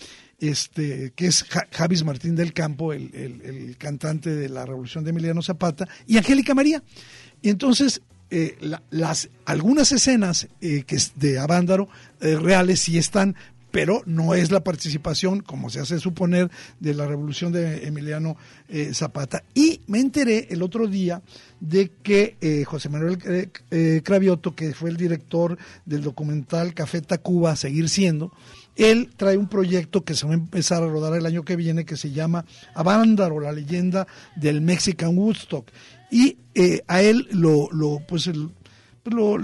este, 0.41 1.13
que 1.15 1.27
es 1.27 1.45
Javis 1.71 2.03
Martín 2.03 2.35
del 2.35 2.53
Campo, 2.53 2.93
el, 2.93 3.15
el 3.15 3.77
cantante 3.79 4.31
de 4.31 4.49
la 4.49 4.67
Revolución 4.67 5.05
de 5.05 5.11
Emiliano 5.11 5.41
Zapata, 5.41 5.89
y 6.07 6.19
Angélica 6.19 6.53
María. 6.53 6.83
Y 7.41 7.49
entonces 7.49 8.03
eh, 8.35 8.57
las 8.89 9.29
algunas 9.45 9.93
escenas 9.93 10.49
eh, 10.63 10.85
que 10.87 10.97
de 11.17 11.39
Avándaro 11.39 11.91
eh, 12.23 12.35
reales 12.37 12.81
sí 12.81 12.97
están, 12.97 13.37
pero 13.71 14.03
no 14.07 14.33
es 14.33 14.51
la 14.51 14.65
participación, 14.65 15.41
como 15.41 15.69
se 15.69 15.81
hace 15.81 15.99
suponer, 15.99 16.51
de 16.81 16.95
la 16.95 17.07
revolución 17.07 17.53
de 17.53 17.87
Emiliano 17.87 18.39
Zapata. 18.93 19.45
Y 19.55 19.81
me 19.87 19.99
enteré 19.99 20.47
el 20.51 20.63
otro 20.63 20.87
día 20.87 21.21
de 21.61 21.91
que 22.03 22.65
José 22.67 22.91
Manuel 22.91 23.19
Cravioto, 24.03 24.55
que 24.55 24.75
fue 24.75 24.91
el 24.91 24.99
director 24.99 25.57
del 25.87 26.03
documental 26.03 26.75
Café 26.75 27.01
Tacuba, 27.01 27.57
seguir 27.57 27.89
siendo, 27.89 28.31
él 28.77 29.11
trae 29.17 29.39
un 29.39 29.49
proyecto 29.49 30.05
que 30.05 30.15
se 30.15 30.27
va 30.27 30.33
a 30.33 30.37
empezar 30.37 30.83
a 30.83 30.87
rodar 30.87 31.15
el 31.15 31.25
año 31.25 31.43
que 31.43 31.57
viene 31.57 31.87
que 31.87 31.97
se 31.97 32.11
llama 32.11 32.45
Avándaro, 32.75 33.41
la 33.41 33.53
leyenda 33.53 34.07
del 34.37 34.61
Mexican 34.61 35.17
Woodstock 35.17 35.67
y 36.13 36.37
eh, 36.55 36.83
a 36.89 37.01
él 37.01 37.27
lo, 37.33 37.71
lo 37.73 38.01
pues 38.07 38.27
el, 38.27 38.51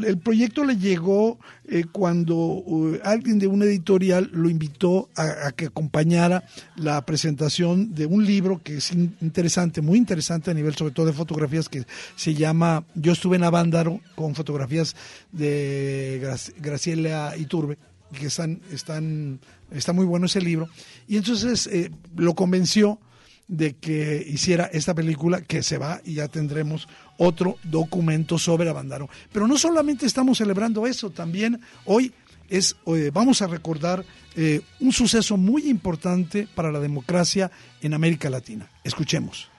el 0.06 0.18
proyecto 0.18 0.64
le 0.64 0.76
llegó 0.76 1.38
eh, 1.66 1.84
cuando 1.90 2.36
uh, 2.36 2.98
alguien 3.02 3.38
de 3.38 3.46
una 3.46 3.64
editorial 3.64 4.28
lo 4.34 4.50
invitó 4.50 5.08
a, 5.16 5.50
que 5.52 5.66
acompañara 5.66 6.44
la 6.76 7.04
presentación 7.06 7.94
de 7.94 8.04
un 8.04 8.26
libro 8.26 8.60
que 8.62 8.76
es 8.76 8.92
interesante, 8.92 9.80
muy 9.80 9.96
interesante 9.96 10.50
a 10.50 10.54
nivel 10.54 10.74
sobre 10.74 10.92
todo 10.92 11.06
de 11.06 11.14
fotografías, 11.14 11.70
que 11.70 11.86
se 12.16 12.34
llama 12.34 12.84
Yo 12.94 13.12
estuve 13.12 13.36
en 13.36 13.44
Avándaro 13.44 14.00
con 14.14 14.34
fotografías 14.34 14.94
de 15.32 16.22
Graciela 16.60 17.34
Iturbe, 17.38 17.78
que 18.12 18.26
están, 18.26 18.60
están, 18.70 19.40
está 19.70 19.94
muy 19.94 20.04
bueno 20.04 20.26
ese 20.26 20.42
libro. 20.42 20.68
Y 21.08 21.16
entonces 21.16 21.66
eh, 21.66 21.90
lo 22.14 22.34
convenció 22.34 23.00
de 23.48 23.76
que 23.76 24.24
hiciera 24.26 24.70
esta 24.72 24.94
película 24.94 25.40
que 25.40 25.62
se 25.62 25.78
va 25.78 26.00
y 26.04 26.14
ya 26.14 26.28
tendremos 26.28 26.86
otro 27.16 27.56
documento 27.64 28.38
sobre 28.38 28.68
Abandaro. 28.68 29.08
Pero 29.32 29.48
no 29.48 29.58
solamente 29.58 30.06
estamos 30.06 30.38
celebrando 30.38 30.86
eso, 30.86 31.10
también 31.10 31.60
hoy 31.86 32.12
es, 32.48 32.76
eh, 32.86 33.10
vamos 33.12 33.42
a 33.42 33.46
recordar 33.46 34.04
eh, 34.36 34.60
un 34.80 34.92
suceso 34.92 35.36
muy 35.36 35.68
importante 35.68 36.46
para 36.54 36.70
la 36.70 36.80
democracia 36.80 37.50
en 37.80 37.94
América 37.94 38.30
Latina. 38.30 38.70
Escuchemos. 38.84 39.50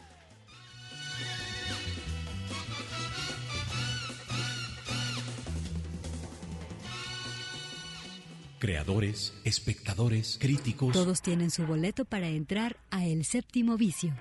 Creadores, 8.60 9.34
espectadores, 9.46 10.38
críticos. 10.38 10.92
Todos 10.92 11.22
tienen 11.22 11.50
su 11.50 11.66
boleto 11.66 12.04
para 12.04 12.28
entrar 12.28 12.76
a 12.92 13.06
El 13.06 13.24
Séptimo 13.24 13.78
Vicio. 13.78 14.14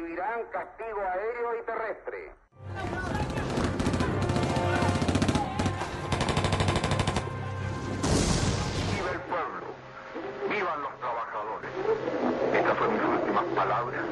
Recibirán 0.00 0.44
castigo 0.52 1.00
aéreo 1.00 1.60
y 1.60 1.62
terrestre. 1.64 2.32
Viva 8.94 9.10
el 9.12 9.20
pueblo, 9.20 9.66
vivan 10.48 10.82
los 10.82 10.98
trabajadores. 10.98 11.70
Estas 12.54 12.78
fueron 12.78 12.94
mis 12.94 13.20
últimas 13.20 13.44
palabras. 13.44 14.02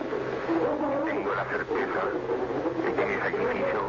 Tengo 1.05 1.35
la 1.35 1.45
certeza 1.45 2.01
de 2.85 2.95
que 2.95 3.07
mi 3.07 3.17
sacrificio 3.17 3.81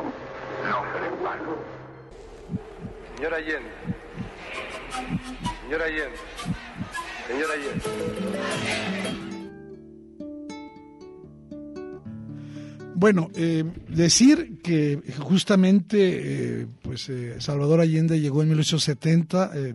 no 0.69 0.93
será 0.93 1.07
en 1.07 1.23
vano. 1.23 1.55
Señor 3.15 3.33
Allende, 3.33 3.71
señor 5.63 5.81
Allende, 5.81 6.17
señor 7.27 7.51
Allende. 7.51 9.28
Bueno, 12.99 13.31
eh, 13.33 13.63
decir 13.87 14.59
que 14.61 15.01
justamente 15.19 16.59
eh, 16.61 16.67
pues 16.81 17.07
eh, 17.07 17.39
Salvador 17.39 17.79
Allende 17.79 18.19
llegó 18.19 18.41
en 18.41 18.49
1870 18.49 19.51
eh, 19.55 19.73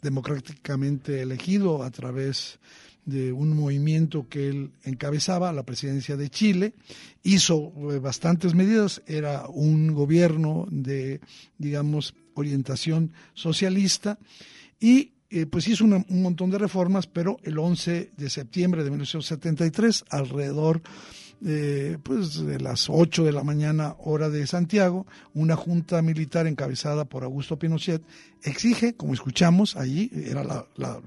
democráticamente 0.00 1.20
elegido 1.20 1.82
a 1.82 1.90
través 1.90 2.58
de 3.04 3.30
un 3.30 3.54
movimiento 3.54 4.26
que 4.26 4.48
él 4.48 4.70
encabezaba, 4.84 5.52
la 5.52 5.64
presidencia 5.64 6.16
de 6.16 6.30
Chile, 6.30 6.72
hizo 7.22 7.74
eh, 7.92 7.98
bastantes 7.98 8.54
medidas, 8.54 9.02
era 9.06 9.46
un 9.46 9.92
gobierno 9.92 10.66
de, 10.70 11.20
digamos, 11.58 12.14
orientación 12.32 13.12
socialista 13.34 14.18
y 14.80 15.12
eh, 15.28 15.44
pues 15.44 15.68
hizo 15.68 15.84
un 15.84 16.22
montón 16.22 16.48
de 16.48 16.56
reformas, 16.56 17.06
pero 17.06 17.36
el 17.42 17.58
11 17.58 18.12
de 18.16 18.30
septiembre 18.30 18.82
de 18.82 18.88
1973, 18.88 20.06
alrededor 20.08 20.80
eh, 21.44 21.96
pues 22.02 22.44
de 22.44 22.60
las 22.60 22.88
8 22.90 23.24
de 23.24 23.32
la 23.32 23.42
mañana 23.42 23.94
hora 23.98 24.28
de 24.28 24.46
Santiago, 24.46 25.06
una 25.34 25.56
junta 25.56 26.02
militar 26.02 26.46
encabezada 26.46 27.04
por 27.04 27.24
Augusto 27.24 27.58
Pinochet 27.58 28.02
exige, 28.42 28.94
como 28.94 29.14
escuchamos 29.14 29.76
allí, 29.76 30.10
era 30.14 30.44
la, 30.44 31.00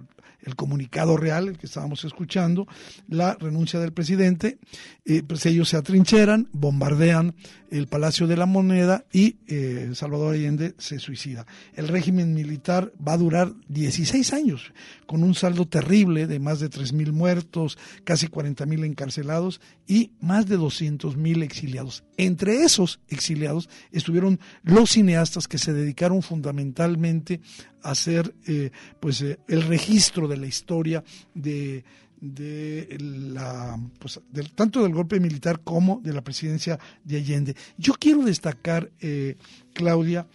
el 0.44 0.56
comunicado 0.56 1.18
real, 1.18 1.48
el 1.48 1.58
que 1.58 1.66
estábamos 1.66 2.06
escuchando, 2.06 2.68
la 3.08 3.36
renuncia 3.36 3.80
del 3.80 3.94
presidente, 3.94 4.60
eh, 5.06 5.24
pues 5.26 5.46
ellos 5.46 5.70
se 5.70 5.78
atrincheran, 5.78 6.50
bombardean 6.52 7.36
el 7.72 7.88
Palacio 7.88 8.28
de 8.28 8.38
la 8.38 8.46
Moneda 8.46 9.06
y 9.12 9.38
eh, 9.48 9.92
Salvador 9.96 10.36
Allende 10.36 10.76
se 10.78 11.00
suicida. 11.00 11.48
El 11.74 11.88
régimen 11.88 12.34
militar 12.34 12.92
va 13.06 13.14
a 13.14 13.18
durar 13.18 13.54
16 13.70 14.32
años, 14.34 14.74
con 15.08 15.24
un 15.24 15.34
saldo 15.34 15.68
terrible 15.68 16.28
de 16.28 16.40
más 16.40 16.60
de 16.60 16.70
3.000 16.70 17.12
muertos, 17.12 17.78
casi 18.04 18.28
40.000 18.28 18.86
encarcelados 18.86 19.60
y 19.88 20.12
más 20.22 20.48
de 20.48 20.58
200 20.58 21.18
mil 21.18 21.44
exiliados. 21.44 22.04
Entre 22.18 22.64
esos 22.64 23.00
exiliados 23.10 23.70
estuvieron 23.92 24.40
los 24.64 24.92
cineastas 24.92 25.48
que 25.48 25.58
se 25.58 25.74
dedicaron 25.74 26.22
fundamentalmente 26.22 27.42
hacer 27.84 28.34
eh, 28.48 28.72
pues, 29.00 29.22
eh, 29.22 29.40
el 29.48 29.64
registro 29.64 30.28
de 30.28 30.38
la 30.38 30.48
historia 30.48 31.04
de, 31.34 31.84
de 32.20 32.98
la 33.00 33.78
pues, 34.00 34.20
tanto 34.56 34.84
del 34.84 34.94
golpe 34.94 35.20
militar 35.20 35.62
como 35.64 36.00
de 36.02 36.14
la 36.14 36.24
presidencia 36.24 36.80
de 37.04 37.18
Allende. 37.18 37.56
Yo 37.78 37.94
quiero 37.94 38.24
destacar, 38.24 38.92
eh, 39.00 39.38
Claudia, 39.74 40.28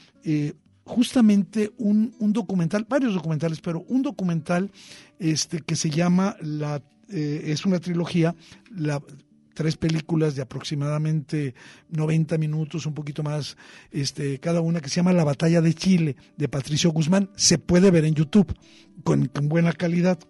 justamente 0.85 1.73
un, 1.79 2.15
un, 2.19 2.33
documental, 2.33 2.87
varios 2.89 3.15
documentales, 3.15 3.61
pero 3.61 3.85
un 3.89 4.03
documental 4.03 4.71
este, 5.19 5.61
que 5.61 5.77
se 5.77 5.91
llama 5.91 6.37
la 6.41 6.83
es 7.11 7.65
una 7.65 7.79
trilogía, 7.81 8.35
la 8.71 9.01
tres 9.59 9.77
películas 9.77 10.37
de 10.37 10.42
aproximadamente 10.42 11.53
90 11.90 12.38
minutos, 12.38 12.87
un 12.87 12.94
poquito 12.94 13.25
más, 13.25 13.57
este, 13.90 14.38
cada 14.38 14.61
una 14.61 14.81
que 14.81 14.88
se 14.88 14.94
llama 14.94 15.12
La 15.12 15.25
Batalla 15.25 15.61
de 15.61 15.75
Chile, 15.75 16.14
de 16.37 16.47
Patricio 16.47 16.92
Guzmán. 16.92 17.29
Se 17.35 17.59
puede 17.59 17.90
ver 17.90 18.05
en 18.05 18.14
YouTube 18.14 18.55
con, 19.03 19.29
buena 19.49 19.73
calidad. 19.73 20.21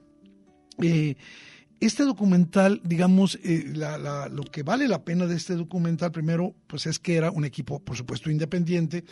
Eh, 0.81 1.17
este 1.79 2.05
documental, 2.05 2.81
digamos, 2.85 3.38
eh, 3.45 3.71
lo 4.31 4.45
que 4.45 4.62
vale 4.62 4.88
la 4.88 5.05
pena 5.05 5.27
de 5.27 5.37
este 5.37 5.57
documental, 5.57 6.11
primero, 6.11 6.55
pues 6.67 6.87
es 6.87 6.99
que 6.99 7.17
era 7.17 7.31
un 7.31 7.45
equipo, 7.45 7.81
por 7.81 7.99
supuesto, 7.99 8.31
independiente 8.31 9.05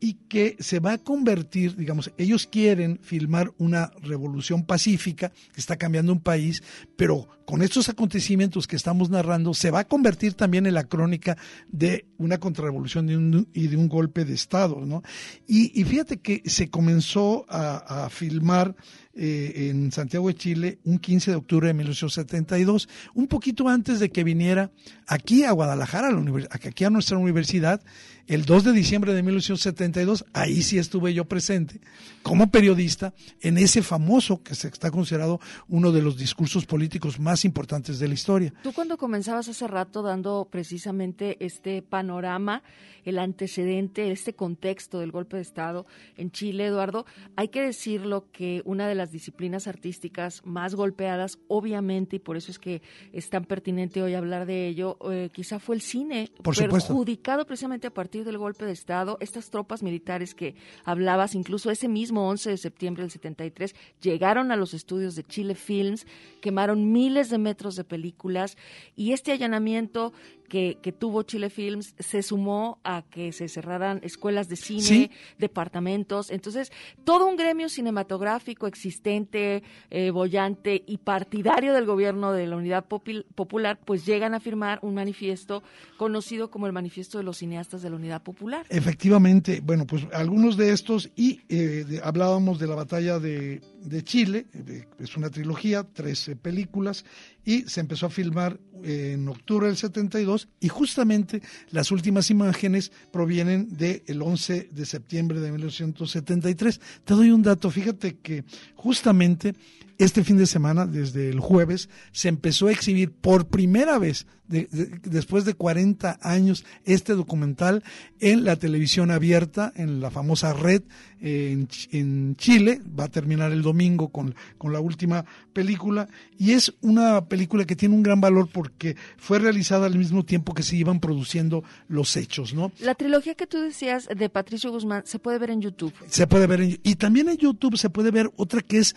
y 0.00 0.14
que 0.28 0.56
se 0.58 0.80
va 0.80 0.94
a 0.94 0.98
convertir, 0.98 1.76
digamos, 1.76 2.10
ellos 2.16 2.46
quieren 2.46 2.98
filmar 3.02 3.52
una 3.58 3.92
revolución 4.02 4.64
pacífica 4.64 5.30
que 5.52 5.60
está 5.60 5.76
cambiando 5.76 6.12
un 6.12 6.20
país, 6.20 6.62
pero 6.96 7.28
con 7.44 7.62
estos 7.62 7.88
acontecimientos 7.88 8.66
que 8.66 8.76
estamos 8.76 9.10
narrando 9.10 9.52
se 9.54 9.70
va 9.70 9.80
a 9.80 9.84
convertir 9.88 10.34
también 10.34 10.66
en 10.66 10.74
la 10.74 10.84
crónica 10.84 11.36
de 11.68 12.06
una 12.16 12.38
contrarrevolución 12.38 13.48
y 13.52 13.66
de 13.66 13.76
un 13.76 13.88
golpe 13.88 14.24
de 14.24 14.34
Estado, 14.34 14.86
¿no? 14.86 15.02
Y, 15.46 15.82
fíjate 15.84 16.20
que 16.20 16.42
se 16.46 16.70
comenzó 16.70 17.44
a, 17.48 18.08
filmar 18.10 18.76
eh, 19.14 19.68
en 19.70 19.90
Santiago 19.90 20.28
de 20.28 20.34
Chile 20.34 20.78
un 20.84 20.98
15 20.98 21.32
de 21.32 21.36
octubre 21.36 21.66
de 21.66 21.74
1872, 21.74 22.88
un 23.14 23.26
poquito 23.26 23.68
antes 23.68 23.98
de 23.98 24.10
que 24.10 24.22
viniera 24.22 24.70
aquí 25.10 25.42
a 25.42 25.50
Guadalajara, 25.50 26.08
a 26.08 26.12
la 26.12 26.48
aquí 26.52 26.84
a 26.84 26.90
nuestra 26.90 27.18
universidad, 27.18 27.82
el 28.28 28.44
2 28.44 28.62
de 28.62 28.72
diciembre 28.72 29.12
de 29.12 29.24
1972, 29.24 30.24
ahí 30.32 30.62
sí 30.62 30.78
estuve 30.78 31.12
yo 31.12 31.24
presente 31.24 31.80
como 32.22 32.48
periodista 32.48 33.12
en 33.40 33.58
ese 33.58 33.82
famoso, 33.82 34.40
que 34.44 34.54
se 34.54 34.68
está 34.68 34.92
considerado 34.92 35.40
uno 35.68 35.90
de 35.90 36.00
los 36.00 36.16
discursos 36.16 36.64
políticos 36.64 37.18
más 37.18 37.44
importantes 37.44 37.98
de 37.98 38.06
la 38.06 38.14
historia. 38.14 38.54
Tú 38.62 38.72
cuando 38.72 38.96
comenzabas 38.98 39.48
hace 39.48 39.66
rato 39.66 40.02
dando 40.02 40.46
precisamente 40.48 41.44
este 41.44 41.82
panorama, 41.82 42.62
el 43.04 43.18
antecedente, 43.18 44.12
este 44.12 44.34
contexto 44.34 45.00
del 45.00 45.10
golpe 45.10 45.36
de 45.36 45.42
Estado 45.42 45.86
en 46.16 46.30
Chile, 46.30 46.66
Eduardo, 46.66 47.06
hay 47.34 47.48
que 47.48 47.62
decirlo 47.62 48.30
que 48.30 48.62
una 48.64 48.86
de 48.86 48.94
las 48.94 49.10
disciplinas 49.10 49.66
artísticas 49.66 50.42
más 50.44 50.76
golpeadas, 50.76 51.38
obviamente, 51.48 52.16
y 52.16 52.18
por 52.20 52.36
eso 52.36 52.52
es 52.52 52.60
que 52.60 52.82
es 53.12 53.28
tan 53.28 53.44
pertinente 53.44 54.02
hoy 54.02 54.14
hablar 54.14 54.46
de 54.46 54.68
ello, 54.68 54.98
eh, 55.10 55.30
quizá 55.32 55.58
fue 55.58 55.76
el 55.76 55.80
cine, 55.80 56.30
por 56.42 56.56
perjudicado 56.56 57.46
precisamente 57.46 57.86
a 57.86 57.94
partir 57.94 58.24
del 58.24 58.36
golpe 58.36 58.66
de 58.66 58.72
Estado, 58.72 59.16
estas 59.20 59.48
tropas 59.50 59.82
militares 59.82 60.34
que 60.34 60.54
hablabas, 60.84 61.34
incluso 61.34 61.70
ese 61.70 61.88
mismo 61.88 62.28
11 62.28 62.50
de 62.50 62.56
septiembre 62.58 63.02
del 63.02 63.10
73, 63.10 63.74
llegaron 64.02 64.52
a 64.52 64.56
los 64.56 64.74
estudios 64.74 65.14
de 65.14 65.24
Chile 65.24 65.54
Films, 65.54 66.06
quemaron 66.40 66.92
miles 66.92 67.30
de 67.30 67.38
metros 67.38 67.76
de 67.76 67.84
películas 67.84 68.56
y 68.94 69.12
este 69.12 69.32
allanamiento 69.32 70.12
que, 70.50 70.94
tuvo 70.98 71.22
Chile 71.22 71.48
Films 71.48 71.94
se 71.98 72.22
sumó 72.22 72.80
a 72.82 73.02
que 73.08 73.32
se 73.32 73.48
cerraran 73.48 74.00
escuelas 74.02 74.48
de 74.48 74.56
cine, 74.56 75.10
departamentos. 75.38 76.30
Entonces, 76.30 76.72
todo 77.04 77.28
un 77.28 77.36
gremio 77.36 77.68
cinematográfico 77.68 78.66
existente, 78.66 79.62
eh, 79.90 80.10
bollante 80.10 80.82
y 80.86 80.98
partidario 80.98 81.72
del 81.72 81.86
gobierno 81.86 82.32
de 82.32 82.48
la 82.48 82.56
Unidad 82.56 82.84
Popular, 82.86 83.78
pues 83.84 84.04
llegan 84.04 84.34
a 84.34 84.40
firmar 84.40 84.80
un 84.82 84.94
manifiesto 84.94 85.62
conocido 85.96 86.50
como 86.50 86.66
el 86.66 86.72
Manifiesto 86.72 87.18
de 87.18 87.24
los 87.24 87.38
Cineastas 87.38 87.82
de 87.82 87.90
la 87.90 87.96
Unidad 87.96 88.22
Popular. 88.22 88.66
Efectivamente, 88.68 89.60
bueno, 89.64 89.86
pues 89.86 90.06
algunos 90.12 90.56
de 90.56 90.72
estos, 90.72 91.10
y 91.14 91.40
eh, 91.48 92.00
hablábamos 92.02 92.58
de 92.58 92.66
la 92.66 92.74
batalla 92.74 93.20
de, 93.20 93.60
de 93.84 94.02
Chile, 94.02 94.46
eh, 94.52 94.86
es 94.98 95.16
una 95.16 95.30
trilogía, 95.30 95.84
tres 95.84 96.32
películas, 96.42 97.04
y 97.44 97.62
se 97.62 97.80
empezó 97.80 98.06
a 98.06 98.10
filmar 98.10 98.58
en 98.82 99.28
octubre 99.28 99.66
del 99.66 99.76
72 99.76 100.39
y 100.60 100.68
justamente 100.68 101.42
las 101.70 101.90
últimas 101.90 102.30
imágenes 102.30 102.92
provienen 103.12 103.76
del 103.76 104.22
11 104.22 104.70
de 104.72 104.86
septiembre 104.86 105.40
de 105.40 105.50
1973. 105.52 106.80
Te 107.04 107.14
doy 107.14 107.30
un 107.30 107.42
dato, 107.42 107.70
fíjate 107.70 108.18
que 108.18 108.44
justamente 108.74 109.54
este 110.00 110.24
fin 110.24 110.38
de 110.38 110.46
semana, 110.46 110.86
desde 110.86 111.28
el 111.28 111.40
jueves, 111.40 111.90
se 112.10 112.28
empezó 112.28 112.68
a 112.68 112.72
exhibir 112.72 113.12
por 113.12 113.48
primera 113.48 113.98
vez, 113.98 114.26
después 114.48 115.44
de 115.44 115.54
40 115.54 116.18
años, 116.22 116.64
este 116.84 117.14
documental 117.14 117.84
en 118.18 118.44
la 118.44 118.56
televisión 118.56 119.10
abierta, 119.10 119.72
en 119.76 120.00
la 120.00 120.10
famosa 120.10 120.52
red 120.52 120.82
en, 121.20 122.36
Chile. 122.36 122.80
Va 122.98 123.04
a 123.04 123.08
terminar 123.08 123.52
el 123.52 123.62
domingo 123.62 124.08
con, 124.08 124.34
con 124.58 124.72
la 124.72 124.80
última 124.80 125.24
película. 125.52 126.08
Y 126.36 126.52
es 126.52 126.74
una 126.80 127.26
película 127.26 127.64
que 127.64 127.76
tiene 127.76 127.94
un 127.94 128.02
gran 128.02 128.20
valor 128.20 128.48
porque 128.52 128.96
fue 129.16 129.38
realizada 129.38 129.86
al 129.86 129.96
mismo 129.96 130.24
tiempo 130.24 130.54
que 130.54 130.62
se 130.62 130.76
iban 130.76 130.98
produciendo 130.98 131.62
los 131.88 132.16
hechos, 132.16 132.54
¿no? 132.54 132.72
La 132.80 132.94
trilogía 132.94 133.34
que 133.34 133.46
tú 133.46 133.60
decías 133.60 134.08
de 134.08 134.28
Patricio 134.28 134.70
Guzmán 134.70 135.02
se 135.04 135.18
puede 135.18 135.38
ver 135.38 135.50
en 135.50 135.60
YouTube. 135.60 135.92
Se 136.06 136.26
puede 136.26 136.46
ver 136.46 136.62
en 136.62 136.80
Y 136.82 136.96
también 136.96 137.28
en 137.28 137.36
YouTube 137.36 137.76
se 137.76 137.90
puede 137.90 138.10
ver 138.10 138.30
otra 138.36 138.62
que 138.62 138.78
es 138.78 138.96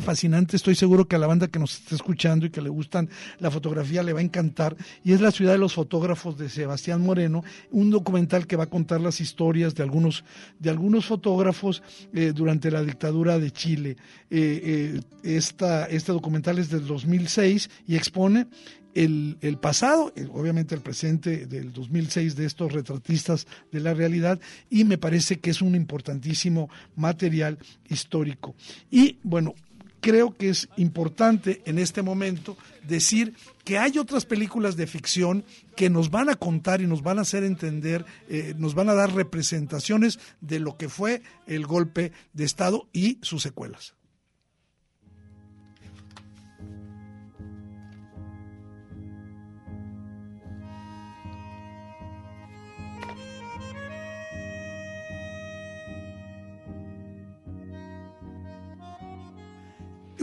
fascinante. 0.00 0.56
Estoy 0.56 0.74
seguro 0.74 1.06
que 1.06 1.16
a 1.16 1.18
la 1.18 1.26
banda 1.26 1.48
que 1.48 1.58
nos 1.58 1.74
está 1.78 1.94
escuchando 1.94 2.46
y 2.46 2.50
que 2.50 2.60
le 2.60 2.68
gustan 2.68 3.08
la 3.38 3.50
fotografía 3.50 4.02
le 4.02 4.12
va 4.12 4.20
a 4.20 4.22
encantar. 4.22 4.76
Y 5.02 5.12
es 5.12 5.20
La 5.20 5.30
ciudad 5.30 5.52
de 5.52 5.58
los 5.58 5.74
fotógrafos 5.74 6.36
de 6.36 6.48
Sebastián 6.48 7.00
Moreno, 7.00 7.42
un 7.70 7.90
documental 7.90 8.46
que 8.46 8.56
va 8.56 8.64
a 8.64 8.70
contar 8.70 9.00
las 9.00 9.20
historias 9.20 9.74
de 9.74 9.82
algunos, 9.82 10.24
de 10.58 10.70
algunos 10.70 11.06
fotógrafos 11.06 11.82
eh, 12.12 12.32
durante 12.34 12.70
la 12.70 12.82
dictadura 12.82 13.38
de 13.38 13.50
Chile. 13.50 13.96
Eh, 14.30 15.00
eh, 15.00 15.00
esta, 15.22 15.86
este 15.86 16.12
documental 16.12 16.58
es 16.58 16.68
del 16.68 16.86
2006 16.86 17.70
y 17.86 17.96
expone 17.96 18.46
el, 18.94 19.58
pasado, 19.60 20.12
obviamente 20.32 20.74
el 20.74 20.80
presente 20.80 21.46
del 21.46 21.72
2006 21.72 22.36
de 22.36 22.46
estos 22.46 22.72
retratistas 22.72 23.46
de 23.72 23.80
la 23.80 23.94
realidad 23.94 24.40
y 24.70 24.84
me 24.84 24.98
parece 24.98 25.38
que 25.38 25.50
es 25.50 25.62
un 25.62 25.74
importantísimo 25.74 26.70
material 26.96 27.58
histórico. 27.88 28.54
Y 28.90 29.18
bueno, 29.22 29.54
creo 30.00 30.36
que 30.36 30.50
es 30.50 30.68
importante 30.76 31.62
en 31.64 31.78
este 31.78 32.02
momento 32.02 32.56
decir 32.86 33.34
que 33.64 33.78
hay 33.78 33.98
otras 33.98 34.26
películas 34.26 34.76
de 34.76 34.86
ficción 34.86 35.44
que 35.76 35.90
nos 35.90 36.10
van 36.10 36.28
a 36.28 36.36
contar 36.36 36.80
y 36.80 36.86
nos 36.86 37.02
van 37.02 37.18
a 37.18 37.22
hacer 37.22 37.42
entender, 37.42 38.04
eh, 38.28 38.54
nos 38.58 38.74
van 38.74 38.90
a 38.90 38.94
dar 38.94 39.14
representaciones 39.14 40.20
de 40.40 40.60
lo 40.60 40.76
que 40.76 40.88
fue 40.88 41.22
el 41.46 41.66
golpe 41.66 42.12
de 42.32 42.44
Estado 42.44 42.86
y 42.92 43.18
sus 43.22 43.42
secuelas. 43.42 43.94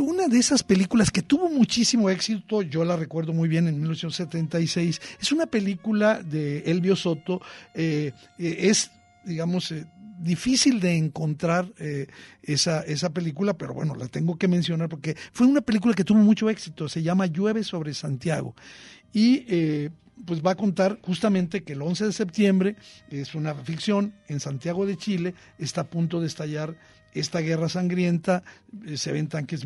Una 0.04 0.28
de 0.28 0.40
esas 0.40 0.64
películas 0.64 1.12
que 1.12 1.22
tuvo 1.22 1.50
muchísimo 1.50 2.10
éxito, 2.10 2.62
yo 2.62 2.84
la 2.84 2.96
recuerdo 2.96 3.34
muy 3.34 3.48
bien 3.48 3.68
en 3.68 3.76
1976, 3.80 5.02
es 5.20 5.32
una 5.32 5.46
película 5.46 6.22
de 6.22 6.60
Elvio 6.60 6.96
Soto, 6.96 7.42
eh, 7.74 8.12
eh, 8.38 8.58
es, 8.60 8.92
digamos, 9.26 9.72
eh, 9.72 9.86
difícil 10.20 10.80
de 10.80 10.98
encontrar 10.98 11.74
esa, 12.44 12.82
esa 12.82 13.10
película, 13.10 13.58
pero 13.58 13.74
bueno, 13.74 13.96
la 13.96 14.08
tengo 14.08 14.38
que 14.38 14.48
mencionar 14.48 14.88
porque 14.88 15.16
fue 15.32 15.48
una 15.48 15.62
película 15.62 15.96
que 15.96 16.04
tuvo 16.04 16.20
mucho 16.20 16.48
éxito, 16.48 16.88
se 16.88 17.02
llama 17.02 17.26
Llueve 17.26 17.64
sobre 17.64 17.96
Santiago. 17.96 18.56
Y 19.12 19.90
pues 20.26 20.46
va 20.46 20.52
a 20.52 20.56
contar 20.56 21.00
justamente 21.02 21.64
que 21.64 21.74
el 21.74 21.82
11 21.82 22.06
de 22.06 22.12
septiembre 22.12 22.76
es 23.10 23.34
una 23.34 23.56
ficción 23.56 24.14
en 24.28 24.40
Santiago 24.40 24.86
de 24.86 24.96
Chile, 24.96 25.34
está 25.58 25.82
a 25.82 25.90
punto 25.90 26.22
de 26.22 26.28
estallar 26.28 26.76
esta 27.14 27.40
guerra 27.40 27.70
sangrienta, 27.70 28.44
eh, 28.86 28.98
se 28.98 29.12
ven 29.12 29.28
tanques 29.28 29.66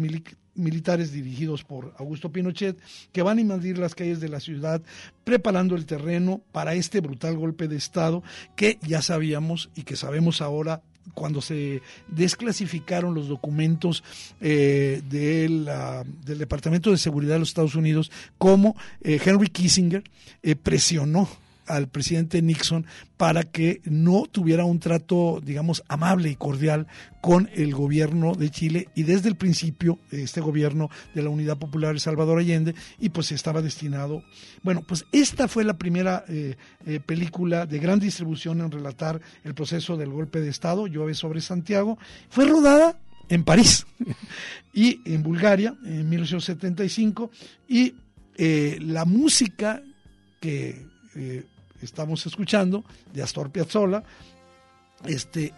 militares 0.55 1.12
dirigidos 1.12 1.63
por 1.63 1.93
Augusto 1.97 2.31
Pinochet 2.31 2.77
que 3.12 3.21
van 3.21 3.38
a 3.38 3.41
invadir 3.41 3.77
las 3.77 3.95
calles 3.95 4.19
de 4.19 4.29
la 4.29 4.39
ciudad 4.39 4.81
preparando 5.23 5.75
el 5.75 5.86
terreno 5.86 6.41
para 6.51 6.73
este 6.73 7.01
brutal 7.01 7.38
golpe 7.38 7.67
de 7.67 7.75
Estado 7.75 8.23
que 8.55 8.79
ya 8.81 9.01
sabíamos 9.01 9.69
y 9.75 9.84
que 9.84 9.95
sabemos 9.95 10.41
ahora 10.41 10.81
cuando 11.13 11.41
se 11.41 11.81
desclasificaron 12.08 13.13
los 13.13 13.27
documentos 13.27 14.03
eh, 14.41 15.01
del 15.10 15.69
Departamento 16.38 16.91
de 16.91 16.97
Seguridad 16.97 17.34
de 17.34 17.39
los 17.39 17.49
Estados 17.49 17.75
Unidos, 17.75 18.12
como 18.38 18.75
eh, 19.01 19.19
Henry 19.23 19.49
Kissinger 19.49 20.03
eh, 20.41 20.55
presionó 20.55 21.29
al 21.67 21.88
presidente 21.88 22.41
Nixon 22.41 22.86
para 23.17 23.43
que 23.43 23.82
no 23.86 24.25
tuviera 24.30 24.65
un 24.65 24.80
trato, 24.80 25.41
digamos, 25.43 25.84
amable 25.88 26.30
y 26.30 26.36
cordial 26.36 26.88
con 27.21 27.49
el 27.56 27.73
gobierno 27.73 28.36
de 28.36 28.49
Chile 28.49 28.89
y 28.93 29.04
desde 29.04 29.30
el 29.30 29.36
principio 29.36 29.99
este 30.12 30.41
gobierno 30.41 30.89
de 31.13 31.23
la 31.23 31.30
Unidad 31.30 31.58
Popular 31.58 31.99
Salvador 31.99 32.39
Allende 32.39 32.75
y 32.99 33.10
pues 33.10 33.32
estaba 33.32 33.62
destinado, 33.62 34.23
bueno, 34.63 34.84
pues 34.88 35.06
esta 35.12 35.47
fue 35.47 35.63
la 35.63 35.78
primera 35.78 36.23
eh, 36.28 36.56
eh, 36.86 36.99
película 36.99 37.65
de 37.65 37.80
gran 37.80 37.99
distribución 37.99 38.62
en 38.62 38.71
relatar 38.71 39.21
el 39.43 39.54
proceso 39.54 39.97
del 39.97 40.10
golpe 40.10 40.39
de 40.39 40.49
Estado, 40.49 40.88
Llueve 40.88 41.13
sobre 41.13 41.41
Santiago, 41.41 41.97
fue 42.30 42.45
rodada 42.45 42.99
en 43.30 43.43
París 43.43 43.86
y 44.73 45.01
en 45.06 45.23
Bulgaria 45.23 45.75
en 45.86 46.08
1975 46.10 47.32
y 47.67 47.95
eh, 48.38 48.78
la 48.82 49.06
música 49.06 49.82
que 50.39 50.86
estamos 51.86 52.26
escuchando, 52.26 52.84
de 53.13 53.24
Astor 53.24 53.50
Piazzolla, 53.50 54.04
este, 55.06 55.54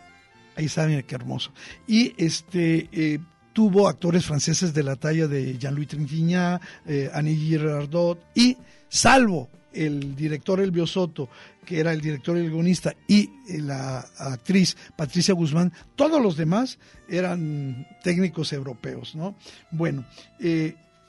ahí 0.56 0.68
saben 0.68 1.04
qué 1.04 1.16
hermoso. 1.16 1.52
Y 1.88 2.14
este 2.18 2.90
eh, 2.92 3.20
tuvo 3.54 3.88
actores 3.88 4.26
franceses 4.26 4.74
de 4.74 4.84
la 4.84 4.96
talla 4.96 5.28
de 5.28 5.58
Jean-Louis 5.58 5.88
Trintignant, 5.88 6.62
eh, 6.86 7.10
Annie 7.14 7.36
Girardot, 7.36 8.20
y 8.36 8.58
salvo 8.90 9.50
el 9.74 10.16
director 10.16 10.60
Elvio 10.60 10.88
Soto, 10.88 11.30
que 11.66 11.80
era 11.80 11.92
el 11.92 12.02
director 12.02 12.38
y 12.38 12.42
el 12.42 12.52
guionista, 12.52 12.96
y 13.08 13.30
eh, 13.48 13.60
la 13.60 14.00
actriz 14.18 14.76
Patricia 14.96 15.34
Guzmán, 15.34 15.72
todos 15.96 16.22
los 16.22 16.38
demás 16.38 16.80
eran 17.10 17.88
técnicos 18.04 18.54
europeos, 18.54 19.16
¿no? 19.16 19.36
Bueno, 19.72 20.06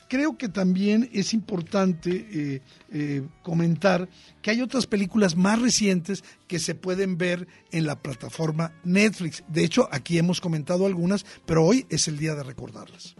creo 0.09 0.37
que 0.37 0.49
también 0.49 1.09
es 1.13 1.35
importante 1.35 2.11
eh, 2.11 2.63
eh, 2.91 3.23
comentar 3.43 4.09
que 4.43 4.51
hay 4.51 4.61
otras 4.61 4.87
películas 4.87 5.37
más 5.37 5.61
recientes 5.61 6.25
que 6.47 6.59
se 6.59 6.75
pueden 6.75 7.19
ver 7.19 7.47
en 7.71 7.87
la 7.87 8.01
plataforma 8.03 8.73
Netflix. 8.85 9.45
De 9.49 9.65
hecho, 9.65 9.89
aquí 9.93 10.19
hemos 10.19 10.41
comentado 10.41 10.87
algunas, 10.87 11.25
pero 11.47 11.65
hoy 11.65 11.87
es 11.91 12.09
el 12.09 12.19
día 12.19 12.35
de 12.35 12.43
recordarlas. 12.43 13.17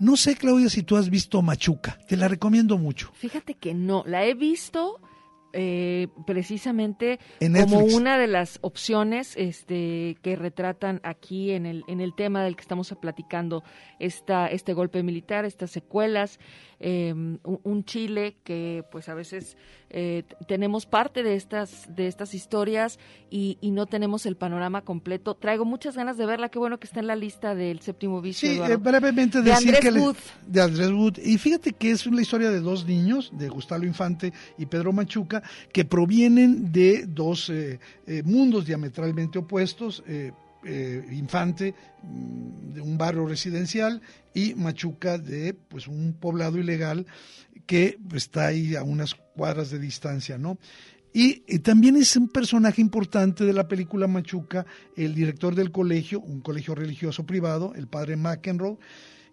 No 0.00 0.16
sé, 0.16 0.34
Claudia, 0.34 0.70
si 0.70 0.82
tú 0.82 0.96
has 0.96 1.10
visto 1.10 1.42
Machuca. 1.42 1.98
Te 2.08 2.16
la 2.16 2.26
recomiendo 2.26 2.78
mucho. 2.78 3.10
Fíjate 3.14 3.52
que 3.54 3.74
no, 3.74 4.02
la 4.06 4.24
he 4.24 4.32
visto 4.32 4.98
eh, 5.52 6.08
precisamente 6.26 7.18
como 7.40 7.80
una 7.80 8.18
de 8.18 8.26
las 8.26 8.58
opciones 8.62 9.34
este, 9.36 10.16
que 10.22 10.36
retratan 10.36 11.00
aquí 11.02 11.50
en 11.50 11.66
el, 11.66 11.84
en 11.88 12.00
el 12.00 12.14
tema 12.14 12.44
del 12.44 12.56
que 12.56 12.62
estamos 12.62 12.94
platicando, 13.00 13.64
esta, 13.98 14.46
este 14.46 14.72
golpe 14.72 15.02
militar, 15.02 15.44
estas 15.44 15.70
secuelas, 15.70 16.38
em, 16.78 17.38
un, 17.42 17.84
Chile 17.84 18.36
que 18.44 18.84
pues 18.92 19.08
a 19.08 19.14
veces 19.14 19.56
eh, 19.90 20.22
tenemos 20.46 20.86
parte 20.86 21.22
de 21.22 21.34
estas, 21.34 21.94
de 21.94 22.06
estas 22.06 22.34
historias 22.34 22.98
y, 23.30 23.58
no 23.62 23.86
tenemos 23.86 24.26
el 24.26 24.36
panorama 24.36 24.82
completo. 24.82 25.34
Traigo 25.34 25.64
muchas 25.64 25.96
ganas 25.96 26.16
de 26.16 26.26
verla, 26.26 26.48
qué 26.48 26.58
bueno 26.58 26.78
que 26.78 26.86
está 26.86 27.00
en 27.00 27.06
la 27.06 27.16
lista 27.16 27.54
del 27.54 27.80
séptimo 27.80 28.20
vicio. 28.20 28.48
Sí, 28.50 28.72
eh, 28.72 28.76
brevemente 28.76 29.42
de 29.42 29.50
decir 29.50 29.76
Andrés 29.76 29.96
Wood. 29.96 30.16
de 30.46 30.60
Andrés 30.60 30.90
Wood. 30.90 31.18
Y 31.18 31.38
fíjate 31.38 31.72
que 31.72 31.92
es 31.92 32.06
una 32.06 32.20
historia 32.20 32.50
de 32.50 32.60
dos 32.60 32.84
niños, 32.86 33.30
de 33.32 33.48
Gustavo 33.48 33.84
Infante 33.84 34.32
y 34.58 34.66
Pedro 34.66 34.92
Machuca, 34.92 35.39
que 35.72 35.84
provienen 35.84 36.72
de 36.72 37.06
dos 37.06 37.50
eh, 37.50 37.78
eh, 38.06 38.22
mundos 38.24 38.66
diametralmente 38.66 39.38
opuestos. 39.38 40.02
Eh, 40.06 40.32
Infante 41.12 41.74
mm, 42.02 42.74
de 42.74 42.80
un 42.82 42.98
barrio 42.98 43.26
residencial 43.26 44.02
y 44.34 44.54
Machuca 44.54 45.16
de 45.16 45.54
pues 45.54 45.88
un 45.88 46.12
poblado 46.12 46.58
ilegal 46.58 47.06
que 47.64 47.96
está 48.14 48.48
ahí 48.48 48.76
a 48.76 48.82
unas 48.82 49.14
cuadras 49.14 49.70
de 49.70 49.78
distancia, 49.78 50.36
¿no? 50.36 50.58
Y, 51.14 51.44
y, 51.48 51.60
también 51.60 51.96
es 51.96 52.14
un 52.14 52.28
personaje 52.28 52.82
importante 52.82 53.44
de 53.44 53.54
la 53.54 53.68
película 53.68 54.06
Machuca, 54.06 54.66
el 54.96 55.14
director 55.14 55.54
del 55.54 55.72
colegio, 55.72 56.20
un 56.20 56.42
colegio 56.42 56.74
religioso 56.74 57.24
privado, 57.24 57.72
el 57.74 57.88
padre 57.88 58.16
McEnroe, 58.16 58.76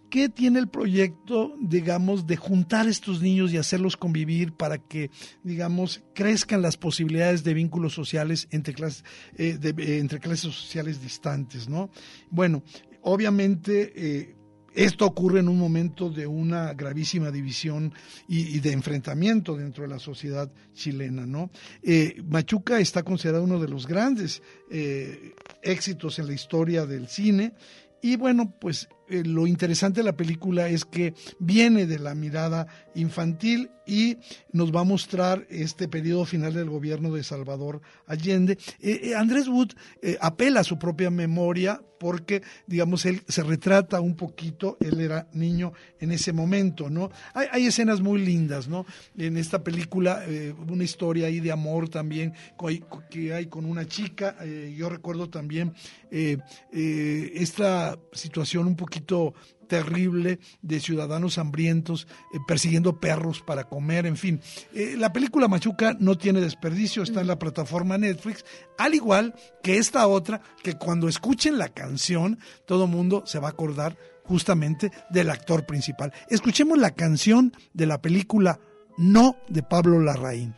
¿Qué 0.09 0.29
tiene 0.29 0.59
el 0.59 0.69
proyecto, 0.69 1.53
digamos, 1.59 2.25
de 2.25 2.37
juntar 2.37 2.87
estos 2.87 3.21
niños 3.21 3.51
y 3.51 3.57
hacerlos 3.57 3.97
convivir 3.97 4.53
para 4.53 4.77
que, 4.77 5.11
digamos, 5.43 6.01
crezcan 6.15 6.61
las 6.61 6.77
posibilidades 6.77 7.43
de 7.43 7.53
vínculos 7.53 7.93
sociales 7.93 8.47
entre 8.51 8.73
clases, 8.73 9.03
eh, 9.37 9.59
eh, 9.61 9.97
entre 9.97 10.19
clases 10.19 10.53
sociales 10.53 11.01
distantes, 11.01 11.67
¿no? 11.67 11.89
Bueno, 12.29 12.63
obviamente 13.01 13.91
eh, 13.95 14.35
esto 14.73 15.05
ocurre 15.05 15.41
en 15.41 15.49
un 15.49 15.59
momento 15.59 16.09
de 16.09 16.25
una 16.25 16.73
gravísima 16.73 17.29
división 17.29 17.93
y, 18.29 18.59
de 18.61 18.71
enfrentamiento 18.71 19.57
dentro 19.57 19.83
de 19.83 19.89
la 19.89 19.99
sociedad 19.99 20.49
chilena, 20.73 21.25
¿no? 21.25 21.49
Machuca 22.29 22.79
está 22.79 23.03
considerado 23.03 23.43
uno 23.43 23.59
de 23.59 23.67
los 23.67 23.87
grandes 23.87 24.43
éxitos 25.63 26.19
en 26.19 26.27
la 26.27 26.33
historia 26.33 26.85
del 26.85 27.07
cine 27.07 27.53
y 28.03 28.17
bueno, 28.17 28.53
pues 28.61 28.87
eh, 29.09 29.23
lo 29.23 29.47
interesante 29.47 30.01
de 30.01 30.05
la 30.05 30.17
película 30.17 30.67
es 30.67 30.83
que 30.83 31.13
viene 31.39 31.85
de 31.85 31.99
la 31.99 32.13
mirada 32.13 32.67
infantil 32.93 33.71
y 33.85 34.17
nos 34.51 34.75
va 34.75 34.81
a 34.81 34.83
mostrar 34.83 35.47
este 35.49 35.87
periodo 35.87 36.25
final 36.25 36.53
del 36.53 36.69
gobierno 36.69 37.13
de 37.13 37.23
Salvador 37.23 37.81
Allende. 38.05 38.57
Eh, 38.81 38.99
eh, 39.03 39.15
Andrés 39.15 39.47
Wood 39.47 39.71
apela 40.19 40.59
a 40.59 40.65
su 40.65 40.77
propia 40.77 41.09
memoria 41.09 41.81
porque, 41.99 42.43
digamos, 42.67 43.05
él 43.05 43.23
se 43.27 43.41
retrata 43.41 44.01
un 44.01 44.15
poquito, 44.15 44.77
él 44.81 44.99
era 44.99 45.27
niño 45.33 45.73
en 45.99 46.11
ese 46.11 46.31
momento, 46.31 46.91
¿no? 46.91 47.09
Hay, 47.33 47.65
escenas 47.65 48.01
muy 48.01 48.23
lindas, 48.23 48.67
¿no? 48.67 48.85
En 49.17 49.35
esta 49.35 49.63
película, 49.63 50.23
una 50.67 50.83
historia 50.83 51.25
ahí 51.25 51.39
de 51.39 51.51
amor 51.51 51.89
también 51.89 52.35
que 53.09 53.33
hay 53.33 53.47
con 53.47 53.65
una 53.65 53.87
chica, 53.87 54.35
yo 54.45 54.89
recuerdo 54.89 55.27
también 55.27 55.73
esta 56.71 57.97
situación 58.13 58.67
un 58.67 58.75
poquito 58.75 58.96
terrible 59.67 60.39
de 60.61 60.79
ciudadanos 60.79 61.37
hambrientos 61.37 62.07
eh, 62.33 62.37
persiguiendo 62.47 62.99
perros 62.99 63.41
para 63.41 63.65
comer, 63.65 64.05
en 64.05 64.17
fin. 64.17 64.41
Eh, 64.73 64.95
la 64.97 65.13
película 65.13 65.47
Machuca 65.47 65.95
no 65.99 66.17
tiene 66.17 66.41
desperdicio, 66.41 67.03
está 67.03 67.21
en 67.21 67.27
la 67.27 67.39
plataforma 67.39 67.97
Netflix, 67.97 68.45
al 68.77 68.95
igual 68.95 69.35
que 69.61 69.77
esta 69.77 70.07
otra, 70.07 70.41
que 70.63 70.73
cuando 70.73 71.07
escuchen 71.07 71.57
la 71.57 71.69
canción, 71.69 72.39
todo 72.65 72.87
mundo 72.87 73.23
se 73.25 73.39
va 73.39 73.49
a 73.49 73.51
acordar 73.51 73.97
justamente 74.23 74.91
del 75.09 75.29
actor 75.29 75.65
principal. 75.65 76.13
Escuchemos 76.29 76.77
la 76.77 76.91
canción 76.91 77.53
de 77.73 77.85
la 77.85 78.01
película 78.01 78.59
No 78.97 79.37
de 79.47 79.63
Pablo 79.63 79.99
Larraín. 80.01 80.55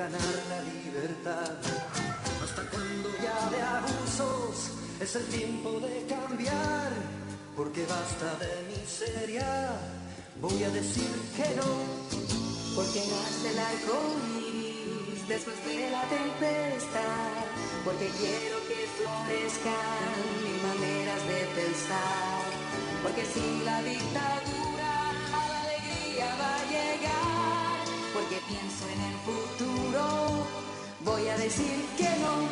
Ganar 0.00 0.36
la 0.48 0.60
libertad. 0.72 1.52
Hasta 2.42 2.62
cuando 2.70 3.08
ya 3.24 3.38
de 3.50 3.60
abusos 3.62 4.70
es 4.98 5.16
el 5.16 5.26
tiempo 5.26 5.70
de 5.80 6.06
cambiar, 6.08 6.90
porque 7.56 7.84
basta 7.86 8.28
de 8.42 8.52
miseria. 8.70 9.50
Voy 10.40 10.62
a 10.64 10.70
decir 10.70 11.12
que 11.36 11.48
no, 11.60 11.70
porque 12.76 13.00
nace 13.12 13.48
el 13.52 13.60
iris 14.48 15.28
después 15.28 15.58
de 15.66 15.90
la 15.90 16.02
tempestad, 16.18 17.44
porque 17.84 18.08
quiero 18.20 18.56
que 18.68 18.80
florezcan 18.96 20.14
mis 20.44 20.58
maneras 20.68 21.20
de 21.32 21.40
pensar, 21.60 22.42
porque 23.02 23.24
sin 23.34 23.64
la 23.66 23.82
dictadura 23.82 24.49
llegar, 27.00 27.84
porque 28.14 28.36
pienso 28.48 28.84
en 28.92 29.00
el 29.00 29.16
futuro 29.24 30.46
voy 31.04 31.28
a 31.28 31.36
decir 31.38 31.84
que 31.96 32.04
no. 32.20 32.48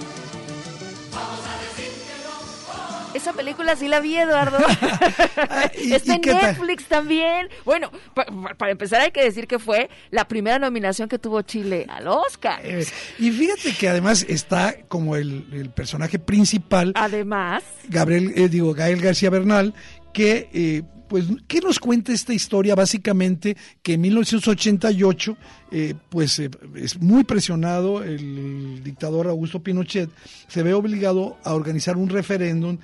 Vamos 1.12 1.40
a 1.46 1.58
decir 1.62 1.92
que 1.92 2.14
no. 2.24 3.14
esa 3.14 3.32
película 3.32 3.76
sí 3.76 3.88
la 3.88 4.00
vi, 4.00 4.16
Eduardo. 4.16 4.58
¿Y- 5.82 5.92
Está 5.92 6.12
y 6.12 6.16
en 6.16 6.22
tal? 6.22 6.34
Netflix 6.42 6.84
también. 6.86 7.48
Bueno, 7.64 7.90
pa- 8.14 8.24
pa- 8.26 8.54
para 8.54 8.72
empezar 8.72 9.00
hay 9.00 9.10
que 9.10 9.22
decir 9.24 9.46
que 9.46 9.58
fue 9.58 9.88
la 10.10 10.26
primera 10.28 10.58
nominación 10.58 11.08
que 11.08 11.18
tuvo 11.18 11.42
Chile 11.42 11.86
al 11.88 12.08
Oscar. 12.08 12.60
Eh, 12.64 12.86
y 13.18 13.30
fíjate 13.30 13.72
que 13.74 13.88
además 13.88 14.24
está 14.28 14.74
como 14.88 15.16
el, 15.16 15.46
el 15.52 15.70
personaje 15.70 16.18
principal, 16.18 16.92
Además, 16.94 17.62
Gabriel, 17.88 18.32
eh, 18.36 18.48
digo, 18.48 18.72
Gael 18.74 19.00
García 19.00 19.30
Bernal, 19.30 19.74
que, 20.12 20.48
eh, 20.52 20.82
pues, 21.08 21.26
¿qué 21.46 21.60
nos 21.60 21.78
cuenta 21.78 22.12
esta 22.12 22.34
historia? 22.34 22.74
Básicamente, 22.74 23.56
que 23.82 23.94
en 23.94 24.02
1988, 24.02 25.36
eh, 25.72 25.94
pues, 26.08 26.38
eh, 26.38 26.50
es 26.76 27.00
muy 27.00 27.24
presionado 27.24 28.02
el 28.02 28.82
dictador 28.84 29.28
Augusto 29.28 29.62
Pinochet, 29.62 30.10
se 30.46 30.62
ve 30.62 30.74
obligado 30.74 31.36
a 31.44 31.54
organizar 31.54 31.96
un 31.96 32.08
referéndum. 32.08 32.78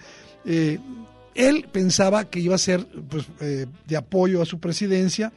eh, 0.45 0.79
él 1.35 1.67
pensaba 1.73 2.31
que 2.31 2.39
iba 2.39 2.55
a 2.55 2.59
ser 2.59 2.87
pues, 3.09 3.27
de 3.41 3.97
apoyo 3.97 4.41
a 4.41 4.47
su 4.47 4.61
presidencia, 4.61 5.33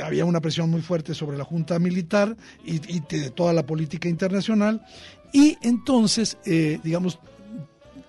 había 0.00 0.24
una 0.24 0.40
presión 0.40 0.70
muy 0.70 0.80
fuerte 0.80 1.12
sobre 1.12 1.36
la 1.36 1.42
Junta 1.42 1.80
Militar 1.80 2.36
y, 2.64 2.78
de 2.78 3.30
toda 3.30 3.52
la 3.52 3.66
política 3.66 4.08
internacional, 4.08 4.86
y 5.32 5.58
entonces, 5.60 6.38
digamos, 6.44 7.18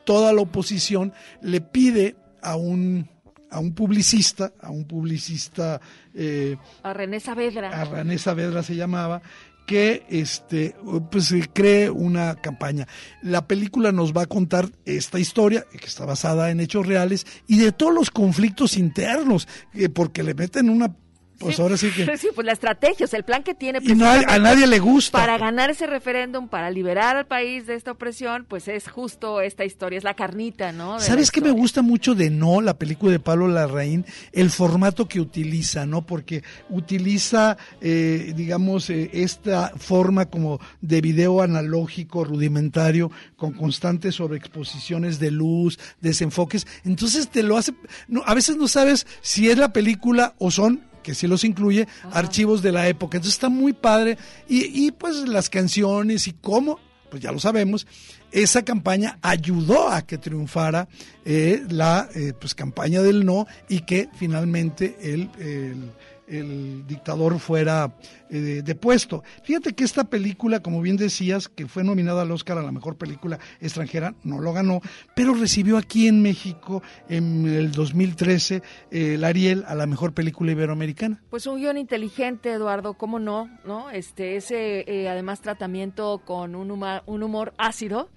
toda 0.06 0.32
la 0.34 0.42
oposición 0.42 1.14
le 1.42 1.62
pide 1.62 2.16
a 2.44 2.56
un, 2.56 3.10
a 3.50 3.60
un 3.60 3.74
publicista, 3.74 4.54
a 4.62 4.70
un 4.72 4.86
publicista, 4.86 5.80
eh, 6.14 6.58
a 6.84 6.94
René 6.94 7.20
Saavedra. 7.20 7.70
a 7.70 7.86
René 7.86 8.18
Saavedra 8.18 8.64
se 8.64 8.76
llamaba, 8.76 9.22
que 9.68 10.06
este 10.10 10.76
pues 11.12 11.34
cree 11.54 11.90
una 11.90 12.36
campaña. 12.36 12.88
La 13.22 13.48
película 13.48 13.92
nos 13.92 14.14
va 14.14 14.24
a 14.24 14.26
contar 14.26 14.70
esta 14.86 15.20
historia, 15.20 15.66
que 15.70 15.86
está 15.86 16.06
basada 16.06 16.50
en 16.50 16.62
hechos 16.62 16.88
reales, 16.88 17.28
y 17.48 17.58
de 17.60 17.74
todos 17.74 17.94
los 17.94 18.10
conflictos 18.10 18.78
internos, 18.78 19.48
eh, 19.74 19.90
porque 19.90 20.24
le 20.24 20.34
meten 20.34 20.70
una 20.70 20.96
pues 21.40 21.60
ahora 21.60 21.78
sí 21.78 21.90
que 21.92 22.06
Sí, 22.18 22.30
pues 22.34 22.46
la 22.46 22.54
estrategia, 22.54 23.06
o 23.06 23.08
sea, 23.08 23.18
el 23.20 23.26
plan 23.26 23.44
que 23.44 23.54
tiene 23.54 23.80
y 23.82 23.96
no, 23.96 24.06
a- 24.10 24.40
nadie 24.40 24.68
le 24.68 24.80
gusta. 24.80 25.18
para 25.18 25.38
ganar 25.38 25.70
ese 25.70 25.88
referéndum, 25.88 26.48
para 26.48 26.70
liberar 26.72 27.16
al 27.18 27.26
país 27.28 27.68
de 27.68 27.76
esta 27.76 27.92
opresión, 27.92 28.46
pues 28.48 28.68
es 28.68 28.88
justo 28.90 29.42
esta 29.42 29.66
historia, 29.66 29.98
es 29.98 30.04
la 30.04 30.14
carnita, 30.16 30.72
¿no? 30.72 30.96
de 30.98 31.02
¿Sabes 31.06 31.32
qué 31.32 31.42
me 31.42 31.52
gusta 31.52 31.82
mucho 31.82 32.16
de 32.16 32.30
No, 32.30 32.62
la 32.62 32.78
película 32.78 33.12
de 33.12 33.20
Pablo 33.20 33.48
Larraín? 33.48 34.06
El 34.32 34.50
formato 34.50 35.08
que 35.08 35.20
utiliza, 35.22 35.86
¿no? 35.86 36.06
Porque 36.06 36.44
utiliza, 36.70 37.58
eh, 37.82 38.34
digamos, 38.36 38.90
eh, 38.90 39.10
esta 39.14 39.72
forma 39.78 40.26
como 40.26 40.60
de 40.82 41.02
video 41.02 41.42
analógico, 41.42 42.24
rudimentario, 42.24 43.12
con 43.36 43.54
constantes 43.54 44.16
sobreexposiciones 44.16 45.20
de 45.20 45.32
luz, 45.32 45.78
desenfoques. 46.02 46.66
Entonces 46.86 47.30
te 47.30 47.44
lo 47.44 47.58
hace, 47.58 47.74
no, 48.08 48.24
a 48.26 48.34
veces 48.34 48.56
no 48.58 48.68
sabes 48.68 49.06
si 49.22 49.50
es 49.50 49.58
la 49.58 49.74
película 49.74 50.34
o 50.40 50.50
son 50.52 50.82
que 51.08 51.16
sí 51.16 51.26
los 51.26 51.46
incluye, 51.46 51.88
archivos 52.12 52.62
de 52.62 52.74
la 52.74 52.90
época. 52.90 53.16
Entonces 53.16 53.36
está 53.36 53.48
muy 53.48 53.72
padre. 53.72 54.18
Y, 54.50 54.88
y 54.88 54.92
pues 54.92 55.16
las 55.26 55.50
canciones 55.50 56.28
y 56.28 56.34
cómo, 56.34 56.82
pues 57.10 57.24
ya 57.24 57.32
lo 57.32 57.40
sabemos, 57.40 57.88
esa 58.34 58.66
campaña 58.66 59.18
ayudó 59.22 59.88
a 59.88 60.02
que 60.02 60.18
triunfara 60.18 60.90
eh, 61.24 61.64
la 61.70 62.10
eh, 62.14 62.34
pues 62.38 62.54
campaña 62.54 63.02
del 63.02 63.26
no 63.26 63.48
y 63.70 63.80
que 63.84 64.10
finalmente 64.18 64.98
el, 65.02 65.30
el- 65.40 65.92
el 66.28 66.86
dictador 66.86 67.40
fuera 67.40 67.96
eh, 68.30 68.62
depuesto. 68.64 69.24
Fíjate 69.44 69.74
que 69.74 69.84
esta 69.84 70.04
película, 70.04 70.62
como 70.62 70.82
bien 70.82 70.98
decías, 70.98 71.48
que 71.48 71.68
fue 71.68 71.84
nominada 71.84 72.24
al 72.24 72.32
Oscar 72.32 72.58
a 72.58 72.62
la 72.62 72.72
mejor 72.72 72.98
película 72.98 73.40
extranjera, 73.62 74.14
no 74.24 74.40
lo 74.40 74.54
ganó, 74.54 74.82
pero 75.16 75.34
recibió 75.34 75.78
aquí 75.78 76.08
en 76.08 76.22
México 76.22 76.84
en 77.08 77.48
el 77.48 77.72
2013 77.72 78.62
eh, 78.92 79.14
el 79.16 79.24
Ariel 79.24 79.64
a 79.68 79.76
la 79.76 79.88
mejor 79.88 80.14
película 80.14 80.52
iberoamericana. 80.52 81.22
Pues 81.30 81.48
un 81.48 81.58
guion 81.58 81.78
inteligente, 81.78 82.52
Eduardo, 82.52 82.96
¿cómo 82.96 83.20
no? 83.20 83.50
¿No? 83.66 83.90
Este, 83.90 84.36
ese 84.36 84.84
eh, 84.88 85.10
además 85.10 85.42
tratamiento 85.42 86.22
con 86.26 86.56
un 86.56 86.72
humor, 86.72 87.04
un 87.06 87.24
humor 87.24 87.54
ácido, 87.58 88.10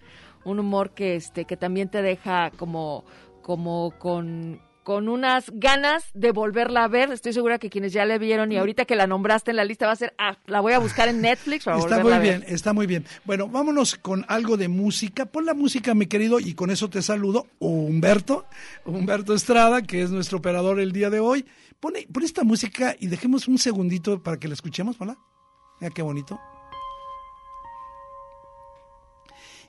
un 0.45 0.59
humor 0.59 0.91
que 0.91 1.15
este, 1.15 1.45
que 1.45 1.57
también 1.57 1.89
te 1.89 2.03
deja 2.03 2.51
como, 2.51 3.05
como 3.43 3.93
con 3.99 4.61
con 4.91 5.09
unas 5.09 5.53
ganas 5.55 6.03
de 6.15 6.33
volverla 6.33 6.83
a 6.83 6.89
ver. 6.89 7.13
Estoy 7.13 7.33
segura 7.33 7.61
que 7.61 7.71
quienes 7.71 7.93
ya 7.93 8.05
la 8.05 8.19
vieron 8.19 8.51
y 8.51 8.57
ahorita 8.57 8.87
que 8.87 8.97
la 8.97 9.07
nombraste 9.07 9.53
en 9.53 9.57
la 9.57 9.65
lista 9.65 9.87
va 9.87 9.93
a 9.93 9.97
ser, 9.97 10.15
ah, 10.19 10.37
la 10.47 10.59
voy 10.59 10.73
a 10.73 10.81
buscar 10.81 11.09
en 11.09 11.21
Netflix 11.21 11.65
para 11.65 11.79
Está 11.79 12.01
muy 12.01 12.11
a 12.13 12.19
ver. 12.19 12.23
bien, 12.41 12.45
está 12.53 12.73
muy 12.73 12.89
bien. 12.89 13.05
Bueno, 13.25 13.47
vámonos 13.47 13.95
con 13.95 14.25
algo 14.27 14.57
de 14.57 14.67
música. 14.67 15.27
Pon 15.27 15.47
la 15.47 15.55
música, 15.55 15.95
mi 15.95 16.07
querido, 16.07 16.41
y 16.41 16.55
con 16.55 16.73
eso 16.73 16.91
te 16.91 17.03
saludo. 17.03 17.47
Humberto, 17.61 18.47
Humberto 18.85 19.33
Estrada, 19.33 19.81
que 19.83 20.03
es 20.03 20.11
nuestro 20.11 20.39
operador 20.39 20.81
el 20.81 20.91
día 20.91 21.09
de 21.09 21.21
hoy. 21.21 21.47
Pon, 21.79 21.93
pon 22.13 22.25
esta 22.25 22.43
música 22.43 22.97
y 22.99 23.07
dejemos 23.07 23.47
un 23.47 23.59
segundito 23.59 24.21
para 24.21 24.41
que 24.41 24.49
la 24.49 24.55
escuchemos, 24.55 24.97
¿hola? 24.99 25.17
Mira 25.81 25.95
qué 25.95 26.03
bonito. 26.03 26.41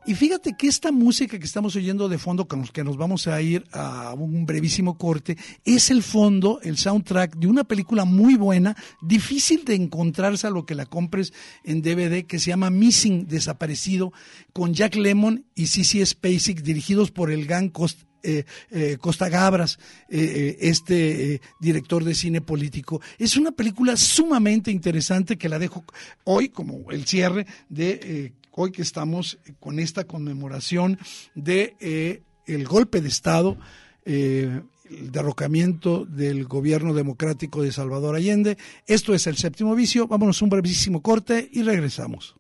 Y 0.06 0.16
fíjate 0.16 0.56
que 0.58 0.68
esta 0.68 0.92
música 0.92 1.38
que 1.38 1.46
estamos 1.46 1.76
oyendo 1.76 2.10
de 2.10 2.18
fondo, 2.18 2.48
con 2.48 2.64
que 2.64 2.84
nos 2.84 2.98
vamos 2.98 3.28
a 3.28 3.40
ir 3.42 3.66
a 3.72 4.14
un 4.14 4.48
brevísimo 4.48 4.98
corte, 4.98 5.38
es 5.64 5.92
el 5.92 6.02
fondo, 6.02 6.60
el 6.64 6.78
soundtrack 6.78 7.36
de 7.36 7.48
una 7.48 7.64
película 7.64 8.04
muy 8.04 8.36
buena, 8.36 8.76
difícil 9.02 9.64
de 9.64 9.76
encontrarse 9.76 10.48
a 10.48 10.50
lo 10.50 10.66
que 10.66 10.74
la 10.74 10.88
compres 10.88 11.34
en 11.64 11.84
DVD, 11.84 12.26
que 12.26 12.40
se 12.40 12.50
llama 12.50 12.72
Missing, 12.72 13.28
Desaparecido, 13.28 14.12
con 14.54 14.74
Jack 14.74 14.96
Lemmon 14.96 15.46
y 15.54 15.68
Cissy 15.68 16.04
Spacek, 16.04 16.64
dirigidos 16.64 17.12
por 17.12 17.30
el 17.30 17.46
gang 17.46 17.72
Costa, 17.72 18.06
eh, 18.24 18.46
eh, 18.70 18.98
Costa 19.00 19.30
Gabras, 19.30 19.80
eh, 20.10 20.20
eh, 20.20 20.58
este 20.62 21.36
eh, 21.36 21.42
director 21.60 22.04
de 22.04 22.16
cine 22.16 22.42
político. 22.42 23.02
Es 23.18 23.38
una 23.38 23.52
película 23.52 23.98
sumamente 23.98 24.72
interesante 24.72 25.38
que 25.38 25.50
la 25.50 25.60
dejo 25.60 25.84
hoy 26.24 26.50
como 26.50 26.92
el 26.92 27.06
cierre 27.06 27.46
de 27.70 28.34
hoy 28.52 28.72
que 28.72 28.82
estamos 28.82 29.40
con 29.60 29.80
esta 29.80 30.04
conmemoración 30.06 31.00
de 31.36 31.76
eh, 31.80 32.24
el 32.46 32.66
golpe 32.66 33.02
de 33.02 33.10
Estado. 33.10 33.58
eh, 34.06 34.62
el 34.92 35.12
derrocamiento 35.12 36.06
del 36.06 36.46
gobierno 36.46 36.94
democrático 36.94 37.64
de 37.64 37.72
Salvador 37.72 38.16
Allende. 38.16 38.58
Esto 38.88 39.14
es 39.14 39.26
el 39.28 39.38
séptimo 39.38 39.74
vicio. 39.74 40.08
Vámonos 40.08 40.42
un 40.42 40.50
brevísimo 40.50 41.02
corte 41.02 41.50
y 41.52 41.64
regresamos. 41.64 42.36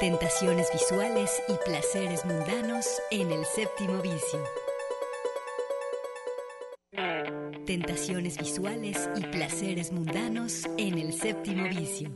Tentaciones 0.00 0.72
visuales 0.72 1.42
y 1.46 1.52
placeres 1.62 2.24
mundanos 2.24 2.86
en 3.10 3.30
el 3.30 3.44
séptimo 3.44 4.00
vicio. 4.00 4.42
Tentaciones 7.66 8.38
visuales 8.38 9.10
y 9.14 9.20
placeres 9.26 9.92
mundanos 9.92 10.64
en 10.78 10.96
el 10.96 11.12
séptimo 11.12 11.68
vicio. 11.68 12.10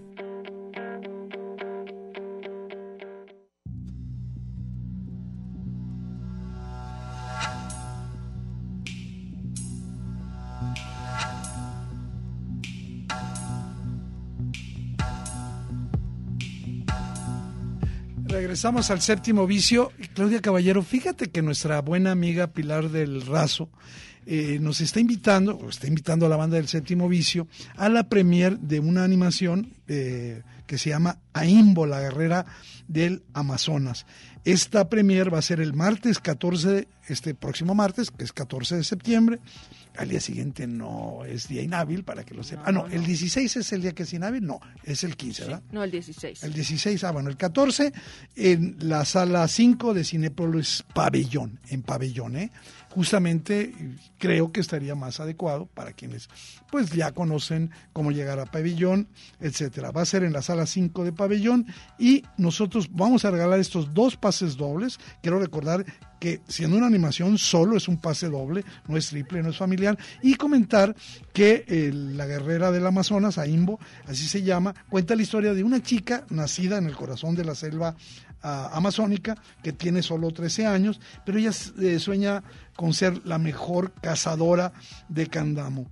Regresamos 18.55 18.93
al 18.93 19.01
séptimo 19.01 19.49
vicio. 19.49 19.91
Claudia 20.15 20.41
Caballero, 20.41 20.85
fíjate 20.85 21.29
que 21.29 21.43
nuestra 21.43 21.81
buena 21.81 22.13
amiga 22.13 22.53
Pilar 22.53 22.89
del 22.89 23.27
Razo 23.27 23.69
eh, 24.27 24.59
nos 24.61 24.81
está 24.81 25.01
invitando, 25.01 25.57
o 25.57 25.69
está 25.69 25.87
invitando 25.87 26.27
a 26.27 26.29
la 26.29 26.37
banda 26.37 26.57
del 26.57 26.69
séptimo 26.69 27.09
vicio, 27.09 27.47
a 27.77 27.89
la 27.89 28.09
premier 28.09 28.59
de 28.59 28.81
una 28.81 29.05
animación 29.05 29.73
eh, 29.89 30.43
que 30.67 30.79
se 30.79 30.91
llama 30.91 31.19
Aimbo, 31.33 31.87
la 31.87 32.01
guerrera 32.01 32.47
del 32.89 33.23
Amazonas. 33.35 34.07
Esta 34.45 34.89
premier 34.91 35.33
va 35.33 35.39
a 35.39 35.43
ser 35.43 35.61
el 35.61 35.73
martes 35.73 36.19
14, 36.19 36.69
de- 36.69 36.89
este 37.09 37.35
próximo 37.35 37.75
martes, 37.75 38.11
que 38.11 38.25
es 38.25 38.33
14 38.33 38.77
de 38.77 38.85
septiembre. 38.85 39.39
Al 39.97 40.09
día 40.09 40.21
siguiente 40.21 40.67
no 40.67 41.25
es 41.25 41.47
día 41.49 41.63
inhábil, 41.63 42.03
para 42.03 42.25
que 42.25 42.35
lo 42.35 42.43
sepan. 42.43 42.65
Ah, 42.67 42.73
no, 42.73 42.87
el 42.89 43.05
16 43.07 43.57
es 43.57 43.73
el 43.73 43.81
día 43.83 43.93
que 43.93 44.03
es 44.03 44.13
inhábil, 44.13 44.45
no, 44.45 44.59
es 44.83 45.05
el 45.05 45.17
15, 45.17 45.45
¿verdad? 45.45 45.63
No, 45.71 45.85
el 45.85 45.91
16. 45.93 46.43
El 46.43 46.53
16, 46.53 47.05
ah, 47.05 47.13
bueno, 47.13 47.29
el 47.31 47.37
14 47.37 47.93
en 48.35 48.77
la 48.81 49.05
sala 49.05 49.47
5 49.47 49.95
de 49.95 50.03
Cinépolis 50.05 50.85
Pabellón, 50.95 51.61
en 51.69 51.83
Pabellón, 51.83 52.37
¿eh? 52.37 52.51
Justamente 52.95 53.75
creo 54.19 54.53
que 54.53 54.61
estaría 54.61 54.95
más 54.95 55.19
adecuado 55.19 55.67
para 55.67 55.93
quienes 55.93 56.29
pues 56.71 56.91
ya 56.91 57.13
conocen 57.13 57.71
cómo 57.93 58.13
llegar 58.13 58.39
a 58.39 58.47
pabellón, 58.47 59.09
etcétera. 59.41 59.91
Va 59.91 60.03
a 60.03 60.07
ser 60.07 60.23
en 60.23 60.33
la 60.33 60.43
sala 60.43 60.67
5 60.67 61.05
de 61.05 61.13
pabellón 61.13 61.67
y 61.99 62.25
nosotros 62.37 62.89
vamos 62.93 63.25
a 63.25 63.31
regalar 63.31 63.59
estos 63.59 63.93
dos 63.95 64.17
pases 64.17 64.57
dobles. 64.57 64.99
Quiero 65.23 65.39
recordar 65.39 65.85
que 66.21 66.41
siendo 66.49 66.77
una 66.77 66.87
animación 66.87 67.37
solo 67.37 67.77
es 67.77 67.89
un 67.89 67.99
pase 67.99 68.29
doble, 68.29 68.65
no 68.89 68.97
es 68.97 69.09
triple, 69.09 69.43
no 69.43 69.51
es 69.51 69.59
familiar, 69.59 69.99
y 70.23 70.37
comentar 70.37 70.95
que 71.33 71.65
eh, 71.69 71.91
la 71.93 72.27
guerrera 72.27 72.71
del 72.71 72.87
Amazonas, 72.87 73.37
Aimbo, 73.37 73.79
así 74.07 74.27
se 74.27 74.43
llama, 74.43 74.75
cuenta 74.89 75.17
la 75.17 75.23
historia 75.23 75.53
de 75.53 75.65
una 75.65 75.83
chica 75.83 76.25
nacida 76.31 76.79
en 76.79 76.87
el 76.87 76.97
corazón 76.97 77.35
de 77.35 77.45
la 77.45 77.55
selva 77.55 77.95
amazónica, 78.45 79.37
que 79.63 79.73
tiene 79.73 80.03
solo 80.03 80.31
13 80.31 80.67
años, 80.67 81.01
pero 81.25 81.39
ella 81.39 81.51
eh, 81.81 81.99
sueña 81.99 82.43
con 82.77 82.93
ser 82.93 83.27
la 83.27 83.39
mejor 83.39 83.93
cazadora 83.93 84.73
de 85.09 85.27
Candamo. 85.29 85.91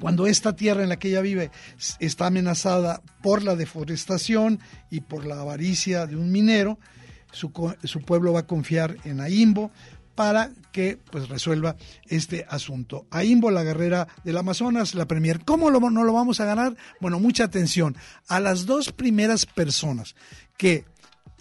Cuando 0.00 0.26
esta 0.26 0.54
tierra 0.54 0.82
en 0.82 0.90
la 0.90 0.98
que 0.98 1.08
ella 1.08 1.22
vive 1.22 1.50
está 1.98 2.26
amenazada 2.26 3.00
por 3.22 3.42
la 3.42 3.56
deforestación 3.56 4.60
y 4.90 5.00
por 5.00 5.24
la 5.24 5.40
avaricia 5.40 6.06
de 6.06 6.16
un 6.16 6.30
minero, 6.30 6.78
su, 7.32 7.50
su 7.84 8.02
pueblo 8.02 8.32
va 8.32 8.40
a 8.40 8.46
confiar 8.46 8.96
en 9.04 9.20
Aimbo 9.20 9.70
para 10.14 10.50
que 10.72 10.98
pues 11.10 11.28
resuelva 11.28 11.76
este 12.06 12.46
asunto. 12.48 13.06
Aimbo, 13.10 13.50
la 13.50 13.64
guerrera 13.64 14.08
del 14.24 14.36
Amazonas, 14.36 14.94
la 14.94 15.06
premier. 15.06 15.44
¿Cómo 15.44 15.70
lo, 15.70 15.80
no 15.90 16.04
lo 16.04 16.12
vamos 16.12 16.40
a 16.40 16.44
ganar? 16.44 16.76
Bueno, 17.00 17.18
mucha 17.18 17.44
atención. 17.44 17.96
A 18.28 18.40
las 18.40 18.66
dos 18.66 18.92
primeras 18.92 19.46
personas 19.46 20.14
que 20.56 20.84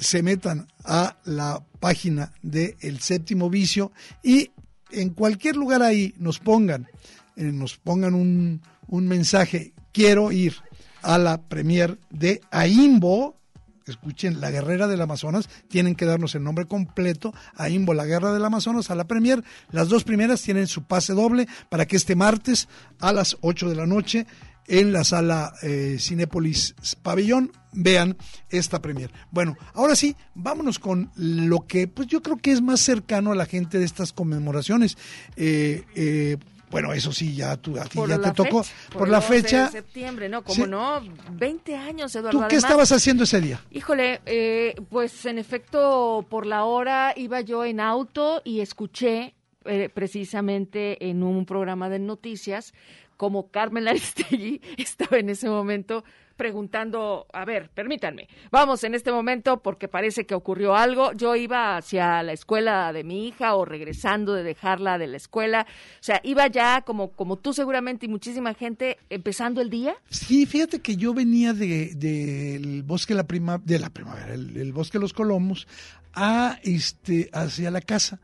se 0.04 0.22
metan 0.22 0.68
a 0.84 1.18
la 1.26 1.64
página 1.80 2.32
del 2.41 2.76
El 2.82 2.99
séptimo 2.99 3.49
vicio 3.49 3.91
y 4.22 4.51
en 4.91 5.10
cualquier 5.10 5.56
lugar 5.56 5.82
ahí 5.82 6.14
nos 6.18 6.39
pongan, 6.39 6.88
eh, 7.36 7.43
nos 7.43 7.78
pongan 7.78 8.14
un, 8.14 8.62
un 8.88 9.08
mensaje, 9.08 9.74
quiero 9.91 10.32
ir 10.32 10.56
a 11.01 11.18
la 11.18 11.41
premier 11.41 11.99
de 12.10 12.41
Aimbo, 12.51 13.36
escuchen, 13.86 14.39
La 14.39 14.51
Guerrera 14.51 14.88
del 14.88 15.01
Amazonas, 15.01 15.49
tienen 15.68 15.95
que 15.95 16.06
darnos 16.06 16.36
el 16.36 16.43
nombre 16.43 16.66
completo, 16.66 17.34
a 17.56 17.70
Imbo, 17.70 17.93
La 17.93 18.06
Guerra 18.06 18.34
del 18.34 18.45
Amazonas, 18.45 18.89
a 18.89 18.95
la 18.95 19.06
Premier. 19.06 19.43
Las 19.72 19.89
dos 19.89 20.04
primeras 20.04 20.41
tienen 20.41 20.68
su 20.68 20.84
pase 20.84 21.14
doble 21.14 21.47
para 21.70 21.86
que 21.86 21.97
este 21.97 22.16
martes 22.16 22.70
a 22.99 23.12
las 23.14 23.38
8 23.41 23.70
de 23.70 23.76
la 23.76 23.86
noche 23.86 24.26
en 24.68 24.93
la 24.93 25.04
sala 25.04 25.54
eh, 25.62 25.97
Cinépolis 25.99 26.76
Pabellón 27.01 27.51
vean 27.74 28.18
esta 28.50 28.82
premier. 28.82 29.12
Bueno, 29.32 29.58
ahora 29.74 29.96
sí, 29.96 30.16
vámonos 30.36 30.80
con 30.80 31.12
lo 31.16 31.66
que 31.68 31.88
pues 31.88 32.08
yo 32.08 32.22
creo 32.22 32.38
que 32.38 32.52
es 32.52 32.62
más 32.62 32.80
cercano 32.80 33.32
a 33.32 33.36
la 33.36 33.46
gente 33.46 33.80
de 33.80 33.86
estas 33.86 34.14
conmemoraciones. 34.14 34.98
Eh, 35.36 35.84
eh, 35.96 36.38
bueno, 36.74 36.92
eso 36.92 37.14
sí, 37.14 37.36
ya 37.36 37.56
tú, 37.56 37.80
a 37.80 37.86
ti 37.86 38.00
ya 38.08 38.20
te 38.20 38.32
tocó. 38.32 38.66
por, 38.92 39.08
la 39.08 39.22
fecha. 39.22 39.66
de 39.66 39.72
septiembre, 39.74 40.28
¿no? 40.28 40.44
Como 40.44 40.66
no, 40.66 41.04
20 41.34 41.76
años, 41.76 42.16
Eduardo. 42.16 42.40
¿Tú 42.40 42.48
qué 42.50 42.56
estabas 42.56 42.92
haciendo 42.92 43.26
ese 43.26 43.40
día? 43.42 43.62
Híjole, 43.70 44.22
eh, 44.26 44.74
pues 44.90 45.24
en 45.28 45.38
efecto, 45.38 46.26
por 46.28 46.48
la 46.48 46.64
hora 46.64 47.14
iba 47.16 47.42
yo 47.42 47.64
en 47.64 47.80
auto 47.80 48.42
y 48.44 48.62
escuché 48.62 49.36
eh, 49.66 49.90
precisamente 49.94 51.10
en 51.10 51.22
un 51.22 51.46
programa 51.46 51.90
de 51.90 52.00
noticias 52.00 52.74
como 53.18 53.52
Carmen 53.52 53.88
Aristegui 53.88 54.60
estaba 54.78 55.20
en 55.20 55.30
ese 55.30 55.50
momento 55.50 56.04
preguntando, 56.36 57.28
a 57.32 57.46
ver, 57.46 57.70
permítanme, 57.70 58.28
vamos 58.52 58.84
en 58.84 58.96
este 58.96 59.12
momento 59.12 59.62
porque 59.62 59.88
parece 59.88 60.26
que 60.26 60.36
ocurrió 60.36 60.76
algo. 60.76 61.14
Yo 61.14 61.36
iba 61.36 61.78
hacia 61.78 62.24
la 62.24 62.34
escuela 62.34 62.92
de 62.94 63.04
mi 63.04 63.28
hija 63.28 63.56
o 63.56 63.66
regresando 63.66 64.34
de 64.34 64.44
dejarla 64.44 64.98
de 64.98 65.08
la 65.08 65.18
escuela. 65.18 65.66
O 65.70 66.04
sea, 66.04 66.22
iba 66.24 66.48
ya 66.48 66.82
como, 66.82 67.12
como 67.12 67.38
tú 67.38 67.54
seguramente 67.54 68.06
y 68.06 68.10
muchísima 68.10 68.54
gente 68.54 68.98
empezando 69.10 69.62
el 69.62 69.70
día. 69.70 69.96
Sí, 70.10 70.46
fíjate 70.46 70.80
que 70.80 70.96
yo 70.96 71.14
venía 71.14 71.54
del 71.54 72.00
de, 72.00 72.82
bosque 72.86 73.14
la 73.14 73.26
prima, 73.26 73.62
de 73.64 73.80
la 73.80 73.90
primavera, 73.90 74.34
el, 74.34 74.74
bosque 74.74 74.98
de 74.98 75.02
los 75.02 75.14
Colomos, 75.14 75.68
a 76.14 76.60
este, 76.64 77.30
hacia 77.34 77.72
la 77.72 77.82
casa. 77.82 78.20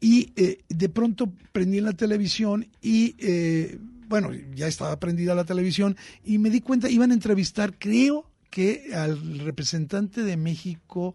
Y 0.00 0.32
eh, 0.36 0.58
de 0.68 0.88
pronto 0.88 1.32
prendí 1.52 1.80
la 1.80 1.92
televisión 1.92 2.68
y 2.82 3.14
eh, 3.18 3.78
bueno, 4.08 4.30
ya 4.54 4.66
estaba 4.66 4.98
prendida 4.98 5.34
la 5.34 5.44
televisión 5.44 5.96
y 6.24 6.38
me 6.38 6.50
di 6.50 6.60
cuenta, 6.60 6.88
iban 6.88 7.10
a 7.10 7.14
entrevistar, 7.14 7.74
creo 7.78 8.30
que 8.50 8.94
al 8.94 9.40
representante 9.40 10.22
de 10.22 10.36
México 10.36 11.14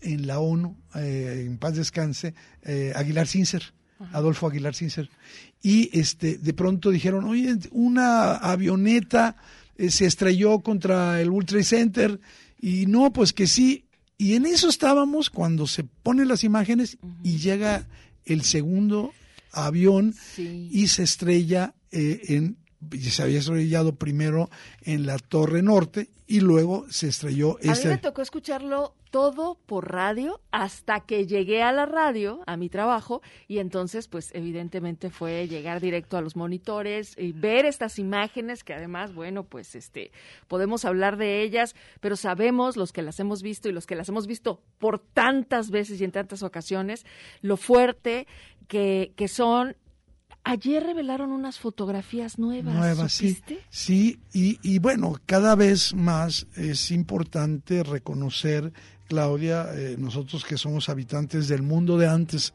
en 0.00 0.26
la 0.26 0.40
ONU, 0.40 0.76
eh, 0.96 1.44
en 1.46 1.58
paz 1.58 1.76
descanse, 1.76 2.34
eh, 2.62 2.92
Aguilar 2.94 3.26
Cincer, 3.28 3.62
Adolfo 4.12 4.48
Aguilar 4.48 4.74
Cincer. 4.74 5.08
Y 5.62 5.96
este, 5.96 6.38
de 6.38 6.52
pronto 6.54 6.90
dijeron, 6.90 7.24
oye, 7.24 7.56
una 7.70 8.34
avioneta 8.34 9.36
eh, 9.76 9.90
se 9.90 10.06
estrelló 10.06 10.60
contra 10.60 11.20
el 11.20 11.30
World 11.30 11.48
Trade 11.48 11.64
Center. 11.64 12.20
Y 12.60 12.86
no, 12.86 13.12
pues 13.12 13.32
que 13.32 13.46
sí. 13.46 13.84
Y 14.18 14.34
en 14.34 14.46
eso 14.46 14.68
estábamos 14.68 15.30
cuando 15.30 15.66
se 15.66 15.84
ponen 15.84 16.28
las 16.28 16.44
imágenes 16.44 16.98
y 17.22 17.38
llega 17.38 17.86
el 18.24 18.42
segundo 18.42 19.12
avión 19.52 20.14
y 20.36 20.88
se 20.88 21.02
estrella 21.02 21.74
eh, 21.90 22.22
en, 22.28 22.56
se 22.98 23.22
había 23.22 23.38
estrellado 23.38 23.94
primero 23.94 24.50
en 24.82 25.06
la 25.06 25.18
Torre 25.18 25.62
Norte 25.62 26.08
y 26.32 26.40
luego 26.40 26.86
se 26.88 27.08
estrelló 27.08 27.58
este. 27.58 27.70
A 27.70 27.74
mí 27.74 27.90
me 27.90 27.98
tocó 27.98 28.22
escucharlo 28.22 28.94
todo 29.10 29.58
por 29.66 29.92
radio 29.92 30.40
hasta 30.50 31.00
que 31.00 31.26
llegué 31.26 31.62
a 31.62 31.72
la 31.72 31.84
radio, 31.84 32.40
a 32.46 32.56
mi 32.56 32.70
trabajo, 32.70 33.20
y 33.48 33.58
entonces, 33.58 34.08
pues 34.08 34.30
evidentemente 34.32 35.10
fue 35.10 35.46
llegar 35.46 35.82
directo 35.82 36.16
a 36.16 36.22
los 36.22 36.34
monitores 36.34 37.18
y 37.18 37.32
ver 37.32 37.66
estas 37.66 37.98
imágenes 37.98 38.64
que 38.64 38.72
además, 38.72 39.12
bueno, 39.12 39.44
pues 39.44 39.74
este, 39.74 40.10
podemos 40.48 40.86
hablar 40.86 41.18
de 41.18 41.42
ellas, 41.42 41.74
pero 42.00 42.16
sabemos 42.16 42.78
los 42.78 42.92
que 42.92 43.02
las 43.02 43.20
hemos 43.20 43.42
visto 43.42 43.68
y 43.68 43.72
los 43.72 43.86
que 43.86 43.94
las 43.94 44.08
hemos 44.08 44.26
visto 44.26 44.62
por 44.78 45.00
tantas 45.00 45.70
veces 45.70 46.00
y 46.00 46.04
en 46.04 46.12
tantas 46.12 46.42
ocasiones, 46.42 47.04
lo 47.42 47.58
fuerte 47.58 48.26
que, 48.68 49.12
que 49.16 49.28
son 49.28 49.76
Ayer 50.44 50.82
revelaron 50.82 51.30
unas 51.30 51.58
fotografías 51.58 52.38
nuevas. 52.38 52.74
Nuevas, 52.74 53.12
sí. 53.12 53.38
Sí, 53.70 54.20
y, 54.32 54.58
y, 54.62 54.80
bueno, 54.80 55.14
cada 55.24 55.54
vez 55.54 55.94
más 55.94 56.48
es 56.56 56.90
importante 56.90 57.84
reconocer, 57.84 58.72
Claudia, 59.06 59.68
eh, 59.72 59.96
nosotros 59.98 60.44
que 60.44 60.58
somos 60.58 60.88
habitantes 60.88 61.46
del 61.46 61.62
mundo 61.62 61.96
de 61.96 62.08
antes, 62.08 62.54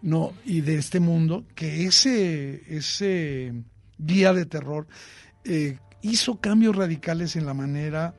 no, 0.00 0.32
y 0.46 0.62
de 0.62 0.76
este 0.76 0.98
mundo, 0.98 1.44
que 1.54 1.84
ese, 1.84 2.62
ese 2.74 3.52
guía 3.98 4.32
de 4.32 4.46
terror 4.46 4.86
eh, 5.44 5.78
hizo 6.00 6.40
cambios 6.40 6.74
radicales 6.74 7.36
en 7.36 7.44
la 7.44 7.54
manera 7.54 8.14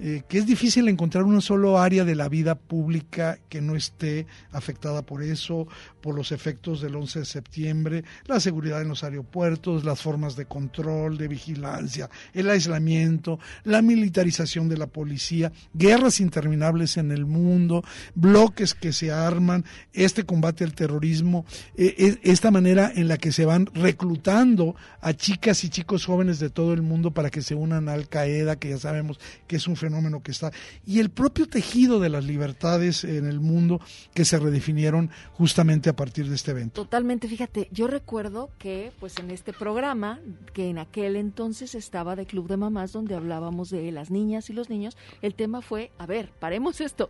eh, 0.00 0.22
que 0.28 0.38
es 0.38 0.46
difícil 0.46 0.86
encontrar 0.86 1.24
una 1.24 1.40
solo 1.40 1.76
área 1.76 2.04
de 2.04 2.14
la 2.14 2.28
vida 2.28 2.54
pública 2.54 3.40
que 3.48 3.60
no 3.60 3.74
esté 3.74 4.28
afectada 4.52 5.02
por 5.02 5.24
eso, 5.24 5.66
por 6.00 6.14
los 6.14 6.32
efectos 6.32 6.80
del 6.80 6.96
11 6.96 7.20
de 7.20 7.24
septiembre, 7.24 8.04
la 8.26 8.40
seguridad 8.40 8.82
en 8.82 8.88
los 8.88 9.04
aeropuertos, 9.04 9.84
las 9.84 10.00
formas 10.00 10.36
de 10.36 10.46
control, 10.46 11.18
de 11.18 11.28
vigilancia, 11.28 12.08
el 12.32 12.48
aislamiento, 12.50 13.38
la 13.64 13.82
militarización 13.82 14.68
de 14.68 14.76
la 14.76 14.86
policía, 14.86 15.52
guerras 15.74 16.20
interminables 16.20 16.96
en 16.96 17.10
el 17.10 17.26
mundo, 17.26 17.84
bloques 18.14 18.74
que 18.74 18.92
se 18.92 19.12
arman, 19.12 19.64
este 19.92 20.24
combate 20.24 20.64
al 20.64 20.74
terrorismo, 20.74 21.44
eh, 21.76 22.18
esta 22.22 22.50
manera 22.50 22.92
en 22.94 23.08
la 23.08 23.18
que 23.18 23.32
se 23.32 23.44
van 23.44 23.66
reclutando 23.74 24.76
a 25.00 25.12
chicas 25.14 25.64
y 25.64 25.68
chicos 25.68 26.06
jóvenes 26.06 26.38
de 26.38 26.50
todo 26.50 26.72
el 26.72 26.82
mundo 26.82 27.10
para 27.12 27.30
que 27.30 27.42
se 27.42 27.54
unan 27.54 27.88
Al 27.88 28.08
Qaeda, 28.08 28.56
que 28.56 28.70
ya 28.70 28.78
sabemos 28.78 29.18
que 29.46 29.56
es 29.56 29.66
un 29.66 29.76
fenómeno 29.76 30.22
que 30.22 30.30
está, 30.30 30.52
y 30.86 31.00
el 31.00 31.10
propio 31.10 31.46
tejido 31.46 32.00
de 32.00 32.08
las 32.08 32.24
libertades 32.24 33.04
en 33.04 33.26
el 33.26 33.40
mundo 33.40 33.80
que 34.14 34.24
se 34.24 34.38
redefinieron 34.38 35.10
justamente 35.32 35.87
a 35.90 35.96
partir 35.96 36.28
de 36.28 36.34
este 36.34 36.50
evento. 36.50 36.82
Totalmente, 36.82 37.28
fíjate, 37.28 37.68
yo 37.72 37.86
recuerdo 37.86 38.50
que 38.58 38.92
pues 39.00 39.18
en 39.18 39.30
este 39.30 39.52
programa, 39.52 40.20
que 40.52 40.68
en 40.68 40.78
aquel 40.78 41.16
entonces 41.16 41.74
estaba 41.74 42.16
de 42.16 42.26
Club 42.26 42.48
de 42.48 42.56
Mamás, 42.56 42.92
donde 42.92 43.14
hablábamos 43.14 43.70
de 43.70 43.90
las 43.92 44.10
niñas 44.10 44.50
y 44.50 44.52
los 44.52 44.70
niños, 44.70 44.96
el 45.22 45.34
tema 45.34 45.62
fue, 45.62 45.90
a 45.98 46.06
ver, 46.06 46.30
paremos 46.38 46.80
esto 46.80 47.08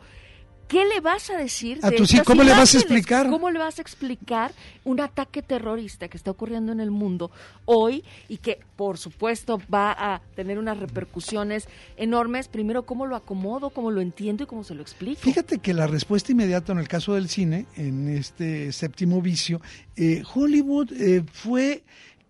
¿Qué 0.69 0.85
le 0.85 1.01
vas 1.01 1.31
a 1.31 1.37
decir? 1.39 1.81
A 1.83 1.91
tu 1.91 2.07
sí, 2.07 2.21
¿Cómo 2.21 2.43
le 2.43 2.53
vas 2.53 2.75
a 2.75 2.79
explicar? 2.79 3.29
¿Cómo 3.31 3.51
le 3.51 3.59
vas 3.59 3.79
a 3.79 3.83
explicar 3.83 4.53
un 4.85 5.01
ataque 5.01 5.43
terrorista 5.43 6.09
que 6.09 6.17
está 6.19 6.31
ocurriendo 6.31 6.73
en 6.73 6.81
el 6.81 6.91
mundo 6.91 7.31
hoy 7.65 8.05
y 8.29 8.37
que, 8.37 8.61
por 8.77 8.99
supuesto, 8.99 9.61
va 9.73 9.93
a 9.93 10.21
tener 10.37 10.59
unas 10.59 10.79
repercusiones 10.79 11.69
enormes? 11.97 12.49
Primero, 12.49 12.85
¿cómo 12.85 13.07
lo 13.07 13.17
acomodo, 13.17 13.71
cómo 13.71 13.91
lo 13.91 14.03
entiendo 14.03 14.45
y 14.45 14.47
cómo 14.47 14.63
se 14.63 14.75
lo 14.75 14.83
explico? 14.83 15.23
Fíjate 15.23 15.59
que 15.59 15.73
la 15.73 15.87
respuesta 15.87 16.33
inmediata 16.33 16.73
en 16.73 16.79
el 16.79 16.89
caso 16.89 17.15
del 17.15 17.31
cine, 17.31 17.65
en 17.77 18.09
este 18.09 18.71
séptimo 18.73 19.23
vicio, 19.23 19.63
eh, 19.97 20.23
Hollywood 20.35 20.93
eh, 20.93 21.25
fue 21.33 21.83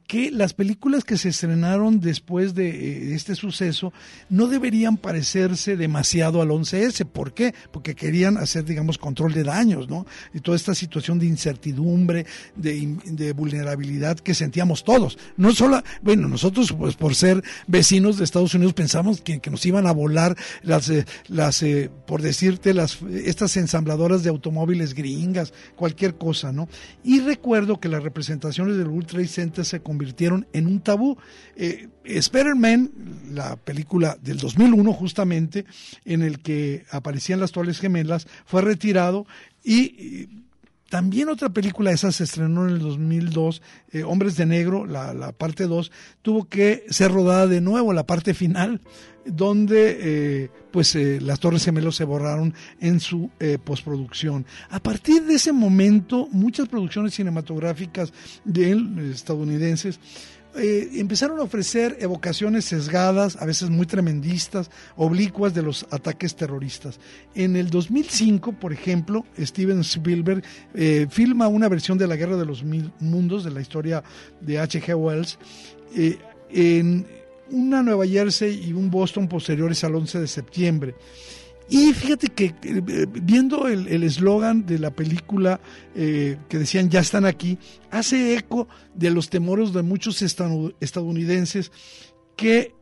que 0.08 0.30
las 0.30 0.54
películas 0.54 1.04
que 1.04 1.18
se 1.18 1.28
estrenaron 1.28 2.00
después 2.00 2.54
de 2.54 2.70
eh, 2.70 3.14
este 3.14 3.34
suceso 3.34 3.92
no 4.30 4.46
deberían 4.46 4.96
parecerse 4.96 5.76
demasiado 5.76 6.40
al 6.40 6.48
11S. 6.48 7.04
¿Por 7.04 7.34
qué? 7.34 7.54
Porque 7.70 7.94
querían 7.94 8.38
hacer, 8.38 8.64
digamos, 8.64 8.96
control 8.96 9.34
de 9.34 9.44
daños, 9.44 9.90
¿no? 9.90 10.06
Y 10.32 10.40
toda 10.40 10.56
esta 10.56 10.74
situación 10.74 11.18
de 11.18 11.26
incertidumbre, 11.26 12.24
de, 12.56 13.32
vulnerabilidad 13.36 14.18
que 14.18 14.32
sentíamos 14.32 14.82
todos. 14.82 15.18
No 15.36 15.52
solo, 15.52 15.82
bueno, 16.00 16.26
nosotros, 16.26 16.72
pues 16.72 16.96
por 16.96 17.14
ser 17.14 17.44
vecinos 17.66 18.16
de 18.16 18.24
Estados 18.24 18.54
Unidos, 18.54 18.72
pensamos 18.72 19.20
que, 19.20 19.42
nos 19.50 19.66
iban 19.66 19.86
a 19.86 19.92
volar 19.92 20.36
las, 20.62 20.88
eh, 20.88 21.04
las 21.26 21.62
eh, 21.62 21.90
por 22.06 22.22
decirte, 22.22 22.72
las, 22.72 23.02
estas 23.02 23.58
ensambladoras 23.58 24.22
de 24.22 24.30
automóviles 24.30 24.94
gringas, 24.94 25.52
cualquier 25.76 26.16
cosa, 26.16 26.50
¿no? 26.50 26.66
Y 27.04 27.20
recuerdo 27.20 27.78
que 27.78 27.90
las 27.90 28.02
representaciones 28.02 28.78
del 28.78 28.88
World 28.88 29.06
Trade 29.06 29.28
Center 29.28 29.64
se 29.66 29.80
convirtieron 29.80 29.97
en 30.52 30.66
un 30.66 30.80
tabú. 30.80 31.18
Eh, 31.56 31.88
Spider-Man, 32.04 32.90
la 33.32 33.56
película 33.56 34.16
del 34.20 34.38
2001 34.38 34.92
justamente, 34.92 35.64
en 36.04 36.22
el 36.22 36.40
que 36.40 36.84
aparecían 36.90 37.40
las 37.40 37.52
Torres 37.52 37.80
Gemelas, 37.80 38.26
fue 38.46 38.62
retirado 38.62 39.26
y 39.62 40.28
también 40.88 41.28
otra 41.28 41.50
película, 41.50 41.90
esa 41.90 42.10
se 42.12 42.24
estrenó 42.24 42.66
en 42.66 42.74
el 42.74 42.78
2002, 42.78 43.60
eh, 43.92 44.04
Hombres 44.04 44.36
de 44.36 44.46
Negro, 44.46 44.86
la, 44.86 45.32
parte 45.32 45.64
2, 45.64 45.92
tuvo 46.22 46.48
que 46.48 46.86
ser 46.88 47.12
rodada 47.12 47.46
de 47.46 47.60
nuevo, 47.60 47.92
la 47.92 48.06
parte 48.06 48.32
final, 48.32 48.80
donde 49.26 49.98
eh, 50.00 50.50
pues 50.70 50.96
eh, 50.96 51.20
las 51.20 51.40
Torres 51.40 51.64
Gemelos 51.64 51.96
se 51.96 52.04
borraron 52.04 52.54
en 52.80 53.00
su 53.00 53.30
postproducción. 53.64 54.46
A 54.70 54.80
partir 54.80 55.24
de 55.24 55.34
ese 55.34 55.52
momento, 55.52 56.26
muchas 56.32 56.68
producciones 56.68 57.14
cinematográficas 57.14 58.12
de, 58.44 59.10
estadounidenses 59.12 60.00
eh, 60.56 60.90
empezaron 60.94 61.38
a 61.38 61.42
ofrecer 61.42 61.96
evocaciones 62.00 62.64
sesgadas, 62.64 63.36
a 63.36 63.44
veces 63.44 63.70
muy 63.70 63.86
tremendistas, 63.86 64.70
oblicuas 64.96 65.54
de 65.54 65.62
los 65.62 65.86
ataques 65.90 66.34
terroristas. 66.36 66.98
En 67.34 67.54
el 67.56 67.70
2005, 67.70 68.52
por 68.52 68.72
ejemplo, 68.72 69.24
Steven 69.38 69.80
Spielberg 69.80 70.42
eh, 70.74 71.06
filma 71.10 71.48
una 71.48 71.68
versión 71.68 71.98
de 71.98 72.06
la 72.06 72.16
Guerra 72.16 72.36
de 72.36 72.46
los 72.46 72.64
Mil 72.64 72.92
Mundos, 72.98 73.44
de 73.44 73.50
la 73.50 73.60
historia 73.60 74.02
de 74.40 74.58
H.G. 74.58 74.94
Wells, 74.94 75.38
eh, 75.94 76.18
en 76.50 77.06
una 77.50 77.82
Nueva 77.82 78.06
Jersey 78.06 78.68
y 78.68 78.72
un 78.72 78.90
Boston 78.90 79.28
posteriores 79.28 79.84
al 79.84 79.94
11 79.94 80.20
de 80.20 80.26
septiembre. 80.26 80.94
Y 81.68 81.92
fíjate 81.92 82.28
que 82.28 82.54
eh, 82.62 83.06
viendo 83.10 83.68
el 83.68 84.02
eslogan 84.02 84.64
de 84.64 84.78
la 84.78 84.90
película 84.90 85.60
eh, 85.94 86.38
que 86.48 86.58
decían 86.58 86.88
ya 86.88 87.00
están 87.00 87.26
aquí, 87.26 87.58
hace 87.90 88.36
eco 88.36 88.68
de 88.94 89.10
los 89.10 89.28
temores 89.28 89.72
de 89.72 89.82
muchos 89.82 90.22
estadounidenses 90.22 91.72
que 92.36 92.74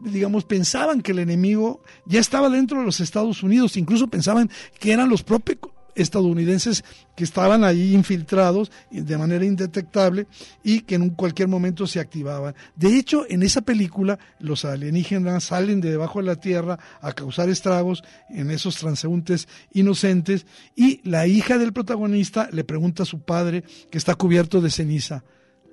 digamos, 0.00 0.44
pensaban 0.44 1.00
que 1.00 1.12
el 1.12 1.20
enemigo 1.20 1.82
ya 2.04 2.20
estaba 2.20 2.48
dentro 2.50 2.80
de 2.80 2.84
los 2.84 3.00
Estados 3.00 3.42
Unidos, 3.42 3.76
incluso 3.76 4.08
pensaban 4.08 4.50
que 4.78 4.92
eran 4.92 5.08
los 5.08 5.22
propios 5.22 5.58
estadounidenses 5.94 6.84
que 7.14 7.24
estaban 7.24 7.64
ahí 7.64 7.94
infiltrados 7.94 8.70
de 8.90 9.18
manera 9.18 9.44
indetectable 9.44 10.26
y 10.62 10.80
que 10.80 10.96
en 10.96 11.10
cualquier 11.10 11.48
momento 11.48 11.86
se 11.86 12.00
activaban. 12.00 12.54
De 12.76 12.96
hecho, 12.96 13.24
en 13.28 13.42
esa 13.42 13.60
película 13.60 14.18
los 14.40 14.64
alienígenas 14.64 15.44
salen 15.44 15.80
de 15.80 15.90
debajo 15.90 16.20
de 16.20 16.26
la 16.26 16.36
tierra 16.36 16.78
a 17.00 17.12
causar 17.12 17.48
estragos 17.48 18.02
en 18.28 18.50
esos 18.50 18.76
transeúntes 18.76 19.48
inocentes 19.72 20.46
y 20.74 21.00
la 21.08 21.26
hija 21.26 21.58
del 21.58 21.72
protagonista 21.72 22.48
le 22.52 22.64
pregunta 22.64 23.04
a 23.04 23.06
su 23.06 23.20
padre 23.20 23.64
que 23.90 23.98
está 23.98 24.14
cubierto 24.14 24.60
de 24.60 24.70
ceniza, 24.70 25.24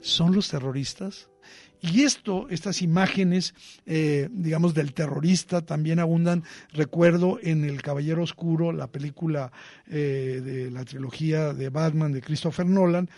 ¿son 0.02 0.36
los 0.36 0.50
terroristas? 0.50 1.31
Y 1.82 2.04
esto, 2.04 2.48
estas 2.50 2.84
imágenes, 2.84 3.56
eh, 3.88 4.30
digamos, 4.32 4.76
del 4.76 4.94
terrorista 4.94 5.62
también 5.62 6.00
abundan, 6.00 6.44
recuerdo, 6.74 7.40
en 7.42 7.66
El 7.66 7.82
Caballero 7.82 8.22
Oscuro, 8.22 8.72
la 8.72 8.88
película 8.88 9.52
eh, 9.88 10.42
de 10.44 10.70
la 10.70 10.86
trilogía 10.86 11.54
de 11.54 11.70
Batman 11.70 12.12
de 12.12 12.22
Christopher 12.22 12.68
Nolan, 12.68 13.10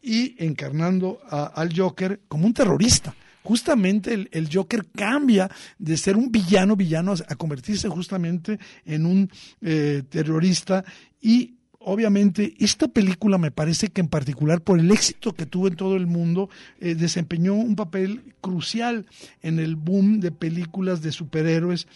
y 0.00 0.36
encarnando 0.44 1.20
al 1.30 1.74
Joker 1.74 2.20
como 2.28 2.46
un 2.46 2.54
terrorista. 2.54 3.14
Justamente 3.42 4.28
el, 4.30 4.48
Joker 4.52 4.86
cambia 4.94 5.50
de 5.78 5.96
ser 5.96 6.16
un 6.16 6.30
villano, 6.30 6.76
villano, 6.76 7.12
a, 7.12 7.34
convertirse 7.36 7.88
justamente 7.88 8.58
en 8.84 9.06
un 9.06 9.30
eh, 9.60 10.02
terrorista 10.08 10.84
y 11.20 11.54
obviamente 11.84 12.54
esta 12.58 12.88
película 12.88 13.38
me 13.38 13.50
parece 13.50 13.88
que 13.88 14.00
en 14.00 14.08
particular 14.08 14.60
por 14.60 14.78
el 14.78 14.90
éxito 14.90 15.34
que 15.34 15.46
tuvo 15.46 15.68
en 15.68 15.76
todo 15.76 15.96
el 15.96 16.06
mundo, 16.06 16.48
eh, 16.80 16.94
desempeñó 16.94 17.54
un 17.54 17.76
papel 17.76 18.34
crucial 18.40 19.06
en 19.42 19.58
el 19.58 19.76
boom 19.76 20.20
de 20.20 20.32
películas 20.32 21.02
de 21.02 21.12
superhéroes 21.12 21.86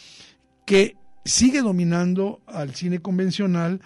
que 0.64 0.97
sigue 1.24 1.62
dominando 1.62 2.41
al 2.47 2.74
cine 2.74 3.01
convencional 3.01 3.80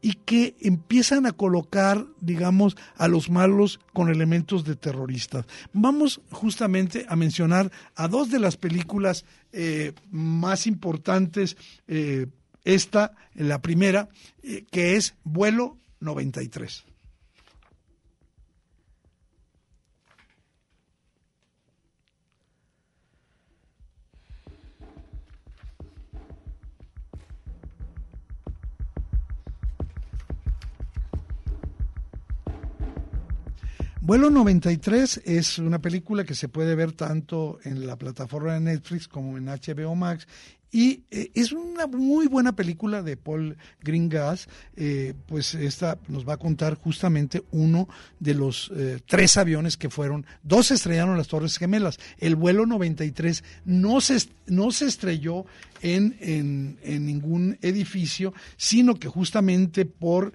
y 0.00 0.14
que 0.14 0.56
empiezan 0.60 1.26
a 1.26 1.32
colocar, 1.32 2.06
digamos, 2.20 2.76
a 2.96 3.08
los 3.08 3.30
malos 3.30 3.80
con 3.92 4.08
elementos 4.08 4.64
de 4.64 4.76
terroristas. 4.76 5.44
Vamos 5.72 6.20
justamente 6.30 7.04
a 7.08 7.16
mencionar 7.16 7.72
a 7.96 8.06
dos 8.06 8.30
de 8.30 8.38
las 8.38 8.56
películas 8.56 9.24
eh, 9.52 9.92
más 10.10 10.66
importantes 10.66 11.56
eh, 11.88 12.26
esta, 12.68 13.14
la 13.34 13.62
primera, 13.62 14.10
eh, 14.42 14.66
que 14.70 14.96
es 14.96 15.14
vuelo 15.24 15.78
93. 16.00 16.84
Vuelo 34.08 34.30
93 34.30 35.20
es 35.26 35.58
una 35.58 35.80
película 35.80 36.24
que 36.24 36.34
se 36.34 36.48
puede 36.48 36.74
ver 36.74 36.92
tanto 36.92 37.58
en 37.64 37.86
la 37.86 37.96
plataforma 37.96 38.54
de 38.54 38.60
Netflix 38.60 39.06
como 39.06 39.36
en 39.36 39.44
HBO 39.48 39.94
Max 39.94 40.26
y 40.70 41.04
eh, 41.10 41.30
es 41.34 41.52
una 41.52 41.86
muy 41.86 42.26
buena 42.26 42.54
película 42.54 43.02
de 43.02 43.16
Paul 43.16 43.56
Greengrass, 43.82 44.48
eh, 44.76 45.14
pues 45.26 45.54
esta 45.54 45.98
nos 46.08 46.28
va 46.28 46.34
a 46.34 46.38
contar 46.38 46.74
justamente 46.74 47.42
uno 47.52 47.88
de 48.20 48.34
los 48.34 48.70
eh, 48.76 49.00
tres 49.06 49.36
aviones 49.38 49.76
que 49.76 49.88
fueron, 49.88 50.26
dos 50.42 50.70
estrellaron 50.70 51.16
las 51.16 51.28
Torres 51.28 51.56
Gemelas, 51.56 51.98
el 52.18 52.36
vuelo 52.36 52.66
93 52.66 53.44
no 53.64 54.00
se, 54.00 54.18
no 54.46 54.70
se 54.70 54.86
estrelló 54.86 55.46
en, 55.80 56.16
en, 56.20 57.06
ningún 57.06 57.56
edificio, 57.62 58.34
sino 58.56 58.96
que 58.96 59.08
justamente 59.08 59.84
por 59.86 60.32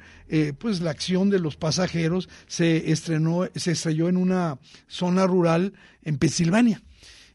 pues 0.58 0.82
la 0.82 0.90
acción 0.90 1.30
de 1.30 1.38
los 1.38 1.58
pasajeros 1.58 2.28
se 2.48 2.92
estrenó, 2.92 3.48
se 3.54 3.74
estrelló 3.74 4.10
en 4.10 4.18
una 4.18 4.58
zona 4.88 5.28
rural 5.28 5.74
en 6.02 6.18
Pensilvania. 6.18 6.82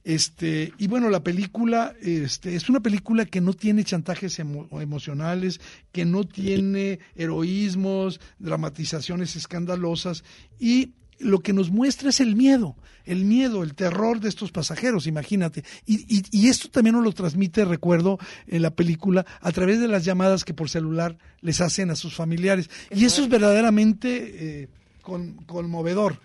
Este, 0.05 0.73
y 0.79 0.87
bueno, 0.87 1.11
la 1.11 1.23
película 1.23 1.95
este, 2.01 2.55
es 2.55 2.69
una 2.69 2.81
película 2.81 3.27
que 3.27 3.41
no 3.41 3.53
tiene 3.53 3.85
chantajes 3.85 4.39
emocionales, 4.39 5.61
que 5.93 6.05
no 6.05 6.25
tiene 6.25 6.99
heroísmos, 7.15 8.21
dramatizaciones 8.39 9.37
escandalosas 9.37 10.25
y 10.59 10.93
lo 11.19 11.41
que 11.41 11.53
nos 11.53 11.71
muestra 11.71 12.11
es 12.11 12.21
el 12.21 12.37
miedo, 12.37 12.77
el 13.05 13.25
miedo, 13.25 13.63
el 13.63 13.75
terror 13.75 14.21
de 14.21 14.29
estos 14.29 14.53
pasajeros, 14.53 15.07
imagínate. 15.07 15.65
Y, 15.85 16.23
y, 16.31 16.49
esto 16.49 16.69
también 16.69 16.95
nos 16.95 17.05
lo 17.05 17.13
transmite, 17.13 17.65
recuerdo, 17.65 18.19
en 18.47 18.63
la 18.63 18.71
película, 18.71 19.27
a 19.41 19.53
través 19.53 19.81
de 19.81 19.89
las 19.89 20.05
llamadas 20.05 20.45
que 20.45 20.55
por 20.55 20.71
celular 20.71 21.19
les 21.41 21.61
hacen 21.61 21.91
a 21.91 21.97
sus 21.97 22.15
familiares. 22.15 22.71
Y 22.91 23.05
eso 23.05 23.23
es 23.23 23.29
verdaderamente 23.29 24.63
eh, 24.63 24.69
conmovedor. 25.03 26.21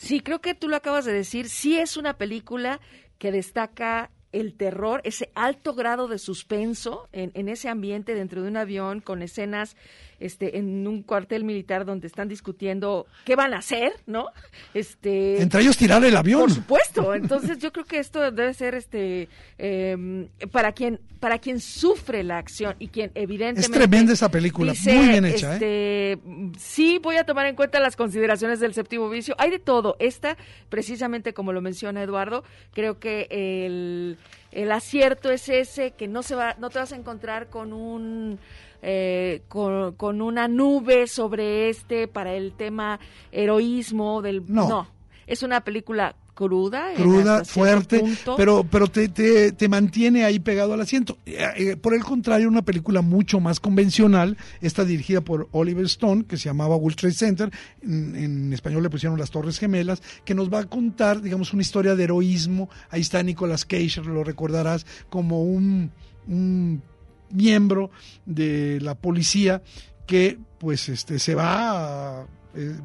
Sí, 0.00 0.20
creo 0.20 0.40
que 0.40 0.54
tú 0.54 0.66
lo 0.66 0.76
acabas 0.76 1.04
de 1.04 1.12
decir, 1.12 1.50
sí 1.50 1.76
es 1.78 1.98
una 1.98 2.16
película 2.16 2.80
que 3.18 3.30
destaca 3.30 4.10
el 4.32 4.54
terror, 4.54 5.02
ese 5.04 5.30
alto 5.34 5.74
grado 5.74 6.08
de 6.08 6.18
suspenso 6.18 7.10
en, 7.12 7.32
en, 7.34 7.50
ese 7.50 7.68
ambiente 7.68 8.14
dentro 8.14 8.40
de 8.40 8.48
un 8.48 8.56
avión 8.56 9.02
con 9.02 9.20
escenas 9.20 9.76
este, 10.20 10.58
en 10.58 10.86
un 10.86 11.02
cuartel 11.02 11.44
militar 11.44 11.84
donde 11.84 12.06
están 12.06 12.28
discutiendo 12.28 13.06
qué 13.24 13.34
van 13.34 13.54
a 13.54 13.58
hacer, 13.58 13.92
¿no? 14.06 14.26
Este, 14.74 15.40
Entre 15.42 15.62
ellos 15.62 15.76
tirar 15.76 16.04
el 16.04 16.16
avión. 16.16 16.42
Por 16.42 16.52
supuesto. 16.52 17.14
Entonces 17.14 17.58
yo 17.58 17.72
creo 17.72 17.84
que 17.84 17.98
esto 17.98 18.30
debe 18.30 18.54
ser 18.54 18.74
este 18.74 19.28
em, 19.58 20.28
para 20.52 20.72
quien 20.72 21.00
para 21.18 21.38
quien 21.38 21.60
sufre 21.60 22.22
la 22.22 22.38
acción 22.38 22.76
y 22.78 22.88
quien 22.88 23.10
evidentemente 23.14 23.60
es 23.60 23.70
tremenda 23.70 24.12
esa 24.14 24.30
película, 24.30 24.72
muy 24.86 25.08
bien 25.08 25.24
hecha. 25.26 25.52
¿eh? 25.52 26.12
Este, 26.12 26.18
Sí, 26.58 26.98
voy 27.02 27.16
a 27.16 27.24
tomar 27.24 27.46
en 27.46 27.56
cuenta 27.56 27.80
las 27.80 27.96
consideraciones 27.96 28.60
del 28.60 28.74
séptimo 28.74 29.08
vicio. 29.08 29.34
Hay 29.38 29.50
de 29.50 29.58
todo. 29.58 29.96
Esta, 29.98 30.36
precisamente 30.68 31.34
como 31.34 31.52
lo 31.52 31.60
menciona 31.60 32.02
Eduardo, 32.02 32.44
creo 32.72 32.98
que 32.98 33.26
el, 33.30 34.18
el 34.52 34.72
acierto 34.72 35.30
es 35.30 35.48
ese 35.48 35.92
que 35.92 36.08
no 36.08 36.22
se 36.22 36.34
va, 36.34 36.56
no 36.58 36.70
te 36.70 36.78
vas 36.78 36.92
a 36.92 36.96
encontrar 36.96 37.48
con 37.48 37.72
un 37.72 38.38
eh, 38.82 39.42
con, 39.48 40.22
una 40.22 40.48
nube 40.48 41.06
sobre 41.06 41.68
este 41.68 42.08
para 42.08 42.34
el 42.34 42.52
tema 42.52 42.98
heroísmo 43.32 44.22
del... 44.22 44.44
No. 44.46 44.88
Es 45.26 45.42
una 45.42 45.60
película 45.62 46.16
cruda, 46.34 46.94
cruda, 46.96 47.44
fuerte, 47.44 48.02
pero 48.36 48.64
pero 48.64 48.88
te, 48.88 49.08
te, 49.08 49.52
te, 49.52 49.68
mantiene 49.68 50.24
ahí 50.24 50.38
pegado 50.38 50.72
al 50.72 50.80
asiento. 50.80 51.18
Eh, 51.26 51.38
eh, 51.56 51.76
por 51.76 51.92
el 51.94 52.02
contrario, 52.02 52.48
una 52.48 52.62
película 52.62 53.02
mucho 53.02 53.40
más 53.40 53.60
convencional, 53.60 54.38
está 54.62 54.84
dirigida 54.84 55.20
por 55.20 55.48
Oliver 55.52 55.84
Stone, 55.84 56.24
que 56.24 56.38
se 56.38 56.44
llamaba 56.44 56.76
World 56.76 56.96
Trade 56.96 57.14
Center, 57.14 57.50
en, 57.82 58.52
español 58.52 58.82
le 58.82 58.90
pusieron 58.90 59.18
Las 59.18 59.30
Torres 59.30 59.58
Gemelas, 59.58 60.02
que 60.24 60.34
nos 60.34 60.52
va 60.52 60.60
a 60.60 60.64
contar, 60.64 61.20
digamos, 61.20 61.52
una 61.52 61.62
historia 61.62 61.94
de 61.94 62.04
heroísmo. 62.04 62.70
Ahí 62.88 63.02
está 63.02 63.22
Nicolas 63.22 63.66
Cage, 63.66 64.00
lo 64.02 64.24
recordarás, 64.24 64.86
como 65.10 65.44
un, 65.44 65.92
un 66.26 66.82
miembro 67.30 67.90
de 68.26 68.80
la 68.80 68.94
policía 68.94 69.62
que 70.06 70.38
pues 70.58 70.88
este 70.88 71.18
se 71.18 71.34
va 71.34 72.20
a 72.20 72.26
eh, 72.54 72.76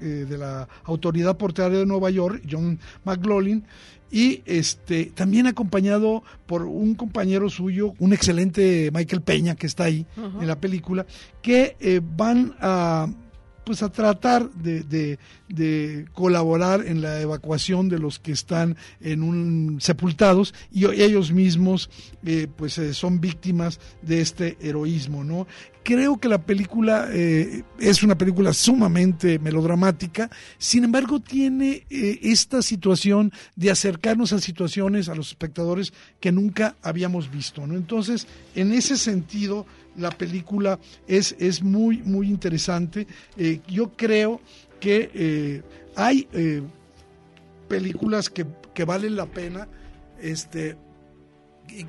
eh, 0.00 0.26
de 0.28 0.38
la 0.38 0.68
autoridad 0.84 1.38
portuaria 1.38 1.78
de 1.78 1.86
Nueva 1.86 2.10
York, 2.10 2.42
John 2.48 2.78
McLaughlin, 3.04 3.64
y 4.10 4.42
este 4.44 5.06
también 5.06 5.46
acompañado 5.46 6.22
por 6.46 6.62
un 6.62 6.94
compañero 6.94 7.48
suyo, 7.48 7.94
un 7.98 8.12
excelente 8.12 8.90
Michael 8.92 9.22
Peña 9.22 9.54
que 9.54 9.66
está 9.66 9.84
ahí 9.84 10.06
en 10.16 10.46
la 10.46 10.60
película, 10.60 11.06
que 11.42 11.76
eh, 11.80 12.00
van 12.02 12.54
a 12.60 13.08
pues 13.68 13.82
a 13.82 13.92
tratar 13.92 14.50
de, 14.52 15.18
de, 15.50 16.06
colaborar 16.14 16.86
en 16.86 17.02
la 17.02 17.20
evacuación 17.20 17.90
de 17.90 17.98
los 17.98 18.18
que 18.18 18.32
están 18.32 18.78
en 19.02 19.22
un 19.22 19.76
sepultados 19.78 20.54
y 20.72 20.86
ellos 20.86 21.32
mismos 21.32 21.90
eh, 22.24 22.46
pues 22.56 22.78
eh, 22.78 22.94
son 22.94 23.20
víctimas 23.20 23.78
de 24.00 24.22
este 24.22 24.56
heroísmo 24.62 25.22
no 25.22 25.46
creo 25.82 26.16
que 26.16 26.30
la 26.30 26.46
película 26.46 27.08
eh, 27.12 27.62
es 27.78 28.02
una 28.02 28.16
película 28.16 28.54
sumamente 28.54 29.38
melodramática 29.38 30.30
sin 30.56 30.84
embargo 30.84 31.20
tiene 31.20 31.84
esta 31.90 32.62
situación 32.62 33.32
de 33.54 33.70
acercarnos 33.70 34.32
a 34.32 34.40
situaciones 34.40 35.10
a 35.10 35.14
los 35.14 35.28
espectadores 35.28 35.92
que 36.20 36.32
nunca 36.32 36.74
habíamos 36.80 37.30
visto 37.30 37.66
no 37.66 37.74
entonces 37.74 38.26
en 38.54 38.72
ese 38.72 38.96
sentido 38.96 39.66
la 39.98 40.10
película 40.10 40.78
es, 41.06 41.36
es 41.38 41.62
muy, 41.62 41.98
muy 42.02 42.28
interesante. 42.28 43.06
Eh, 43.36 43.60
yo 43.68 43.92
creo 43.96 44.40
que 44.80 45.10
eh, 45.12 45.62
hay 45.96 46.28
eh, 46.32 46.62
películas 47.68 48.30
que, 48.30 48.46
valen 48.86 49.16
la 49.16 49.26
pena 49.26 49.66
este, 50.22 50.76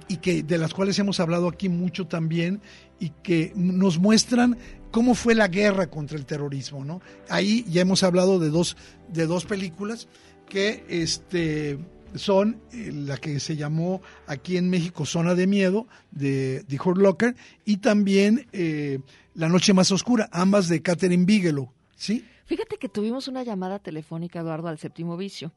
y, 0.08 0.18
que 0.18 0.42
de 0.42 0.58
las 0.58 0.74
cuales 0.74 0.98
hemos 0.98 1.20
hablado 1.20 1.48
aquí 1.48 1.70
mucho 1.70 2.08
también 2.08 2.62
y 3.00 3.12
que 3.22 3.54
nos 3.56 4.00
muestran 4.00 4.58
cómo 4.90 5.14
fue 5.14 5.36
la 5.36 5.50
guerra 5.50 5.92
contra 5.92 6.18
el 6.18 6.26
terrorismo, 6.26 6.84
¿no? 6.84 7.00
Ahí 7.30 7.64
ya 7.70 7.82
hemos 7.82 8.02
hablado 8.02 8.40
de 8.40 8.50
dos, 8.50 8.76
de 9.14 9.28
dos 9.28 9.46
películas 9.46 10.08
que 10.50 10.84
este 10.90 11.78
son 12.16 12.62
eh, 12.72 12.92
la 12.94 13.18
que 13.18 13.40
se 13.40 13.56
llamó 13.56 14.02
aquí 14.28 14.58
en 14.58 14.70
México 14.70 15.06
Zona 15.06 15.36
de 15.36 15.48
Miedo 15.48 15.88
de, 16.12 16.64
Hurt 16.84 16.98
Locker 16.98 17.36
y 17.66 17.78
también 17.78 18.48
eh, 18.52 19.00
La 19.36 19.50
Noche 19.50 19.74
Más 19.74 19.92
Oscura, 19.92 20.30
ambas 20.32 20.68
de 20.68 20.82
Catherine 20.82 21.26
Bigelow, 21.26 21.72
¿sí? 21.96 22.26
Fíjate 22.46 22.78
que 22.78 22.90
tuvimos 22.90 23.28
una 23.28 23.44
llamada 23.44 23.78
telefónica, 23.78 24.40
Eduardo, 24.40 24.70
al 24.70 24.80
séptimo 24.80 25.18
vicio, 25.18 25.52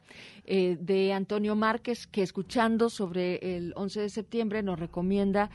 eh, 0.44 0.76
de 0.78 1.14
Antonio 1.14 1.56
Márquez, 1.56 2.06
que 2.06 2.22
escuchando 2.22 2.90
sobre 2.90 3.56
el 3.56 3.72
11 3.76 4.02
de 4.02 4.08
septiembre 4.10 4.62
nos 4.62 4.78
recomienda 4.78 5.50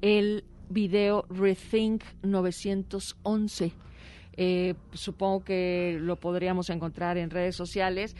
el 0.00 0.44
video 0.68 1.26
Rethink 1.30 2.02
911. 2.22 3.72
supongo 4.94 5.44
que 5.44 5.98
lo 6.00 6.16
podríamos 6.16 6.70
encontrar 6.70 7.18
en 7.18 7.30
redes 7.30 7.54
sociales 7.54 8.16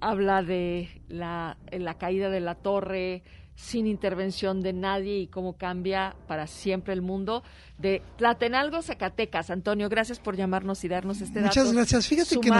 habla 0.00 0.42
de 0.42 0.88
la, 1.08 1.56
la 1.70 1.94
caída 1.98 2.30
de 2.30 2.40
la 2.40 2.54
torre 2.54 3.22
sin 3.58 3.88
intervención 3.88 4.62
de 4.62 4.72
nadie 4.72 5.18
y 5.18 5.26
cómo 5.26 5.54
cambia 5.54 6.14
para 6.28 6.46
siempre 6.46 6.92
el 6.92 7.02
mundo 7.02 7.42
de 7.76 8.02
Tlatenalgo, 8.16 8.82
Zacatecas. 8.82 9.50
Antonio, 9.50 9.88
gracias 9.88 10.20
por 10.20 10.36
llamarnos 10.36 10.84
y 10.84 10.88
darnos 10.88 11.20
este 11.20 11.40
dato. 11.40 11.58
Muchas 11.58 11.72
gracias. 11.72 12.06
Fíjate 12.06 12.38
que 12.38 12.50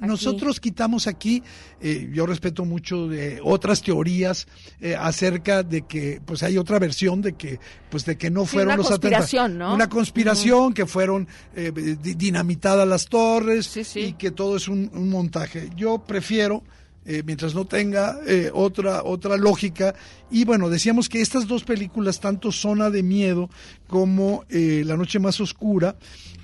nosotros 0.00 0.58
quitamos 0.58 1.06
aquí, 1.06 1.42
eh, 1.82 2.08
yo 2.14 2.24
respeto 2.24 2.64
mucho 2.64 3.08
de 3.08 3.40
otras 3.44 3.82
teorías 3.82 4.48
eh, 4.80 4.96
acerca 4.98 5.62
de 5.62 5.82
que, 5.82 6.22
pues 6.24 6.42
hay 6.42 6.56
otra 6.56 6.78
versión 6.78 7.20
de 7.20 7.34
que, 7.34 7.60
pues 7.90 8.06
de 8.06 8.16
que 8.16 8.30
no 8.30 8.46
fueron 8.46 8.78
los 8.78 8.90
atentados. 8.90 9.50
¿no? 9.50 9.74
Una 9.74 9.90
conspiración, 9.90 10.72
que 10.72 10.86
fueron 10.86 11.28
eh, 11.56 11.72
dinamitadas 11.72 12.88
las 12.88 13.06
torres 13.06 13.96
y 13.96 14.14
que 14.14 14.30
todo 14.30 14.56
es 14.56 14.66
un 14.66 15.10
montaje. 15.10 15.68
Yo 15.76 15.98
prefiero 15.98 16.62
eh, 17.10 17.22
mientras 17.24 17.54
no 17.54 17.64
tenga 17.64 18.18
eh, 18.26 18.50
otra, 18.52 19.02
otra 19.02 19.38
lógica. 19.38 19.94
Y 20.30 20.44
bueno, 20.44 20.68
decíamos 20.68 21.08
que 21.08 21.22
estas 21.22 21.48
dos 21.48 21.64
películas, 21.64 22.20
tanto 22.20 22.52
Zona 22.52 22.90
de 22.90 23.02
Miedo 23.02 23.48
como 23.86 24.44
eh, 24.50 24.82
La 24.84 24.94
Noche 24.94 25.18
Más 25.18 25.40
Oscura, 25.40 25.96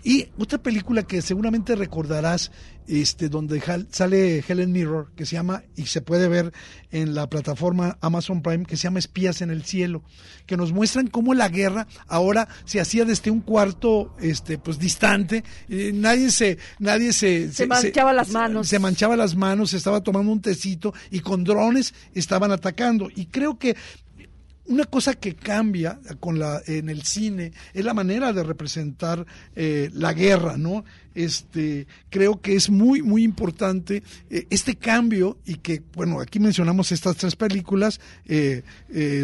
y 0.02 0.28
otra 0.38 0.56
película 0.56 1.02
que 1.02 1.20
seguramente 1.20 1.76
recordarás, 1.76 2.50
este, 2.86 3.28
donde 3.28 3.62
sale 3.90 4.44
Helen 4.46 4.72
Mirror, 4.72 5.12
que 5.16 5.26
se 5.26 5.36
llama, 5.36 5.62
y 5.76 5.86
se 5.86 6.02
puede 6.02 6.28
ver 6.28 6.52
en 6.90 7.14
la 7.14 7.28
plataforma 7.28 7.98
Amazon 8.00 8.42
Prime, 8.42 8.66
que 8.66 8.76
se 8.76 8.84
llama 8.84 8.98
Espías 8.98 9.42
en 9.42 9.50
el 9.50 9.64
Cielo, 9.64 10.02
que 10.46 10.56
nos 10.56 10.72
muestran 10.72 11.08
cómo 11.08 11.34
la 11.34 11.48
guerra 11.48 11.86
ahora 12.06 12.48
se 12.64 12.80
hacía 12.80 13.04
desde 13.04 13.30
un 13.30 13.40
cuarto, 13.40 14.14
este, 14.20 14.58
pues 14.58 14.78
distante, 14.78 15.44
nadie 15.68 16.30
se, 16.30 16.58
nadie 16.78 17.12
se, 17.12 17.52
se, 17.52 17.66
manchaba 17.66 18.12
las 18.12 18.30
manos. 18.30 18.68
Se, 18.68 18.78
manchaba 18.78 19.16
las 19.16 19.34
manos, 19.36 19.70
se 19.70 19.76
estaba 19.76 20.02
tomando 20.02 20.30
un 20.30 20.40
tecito 20.40 20.94
y 21.10 21.20
con 21.20 21.44
drones 21.44 21.94
estaban 22.14 22.52
atacando. 22.52 23.08
Y 23.14 23.26
creo 23.26 23.58
que 23.58 23.76
una 24.66 24.84
cosa 24.84 25.14
que 25.14 25.34
cambia 25.34 26.00
con 26.20 26.38
la, 26.38 26.62
en 26.66 26.88
el 26.88 27.02
cine 27.02 27.52
es 27.72 27.84
la 27.84 27.94
manera 27.94 28.32
de 28.32 28.42
representar 28.42 29.26
eh, 29.54 29.90
la 29.92 30.12
guerra, 30.12 30.56
¿no? 30.56 30.84
Este, 31.14 31.86
creo 32.10 32.40
que 32.40 32.56
es 32.56 32.70
muy, 32.70 33.02
muy 33.02 33.22
importante 33.22 34.02
eh, 34.30 34.46
este 34.50 34.76
cambio 34.76 35.38
y 35.44 35.56
que, 35.56 35.82
bueno, 35.94 36.20
aquí 36.20 36.40
mencionamos 36.40 36.92
estas 36.92 37.16
tres 37.16 37.36
películas, 37.36 38.00
eh, 38.26 38.62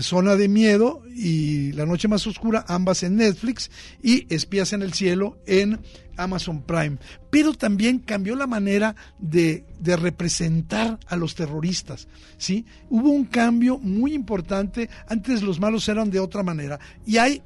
Zona 0.03 0.37
de 0.37 0.49
Miedo 0.49 1.03
y 1.15 1.73
La 1.73 1.87
Noche 1.87 2.09
Más 2.09 2.27
Oscura, 2.27 2.65
ambas 2.69 3.03
en 3.03 3.17
Netflix, 3.17 3.71
y 4.03 4.27
Espías 4.33 4.73
en 4.73 4.83
el 4.83 4.93
Cielo 4.93 5.39
en 5.47 5.81
Amazon 6.17 6.63
Prime. 6.63 6.99
Pero 7.31 7.55
también 7.55 7.99
cambió 7.99 8.37
la 8.37 8.47
manera 8.47 8.95
de, 9.19 9.65
de, 9.81 9.97
representar 9.97 10.99
a 11.07 11.17
los 11.17 11.35
terroristas. 11.35 12.09
¿sí? 12.37 12.67
Hubo 12.89 13.11
un 13.11 13.25
cambio 13.25 13.79
muy 13.79 14.15
importante. 14.15 14.89
Antes 15.09 15.43
los 15.43 15.61
malos 15.61 15.89
eran 15.89 16.11
de 16.11 16.21
otra 16.21 16.43
manera. 16.43 16.79
Y 17.07 17.17
hay 17.19 17.43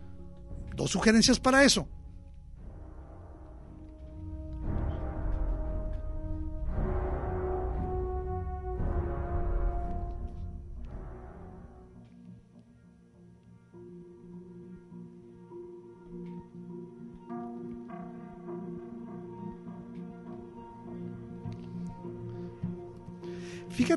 dos 0.76 0.90
sugerencias 0.90 1.38
para 1.38 1.64
eso. 1.64 1.88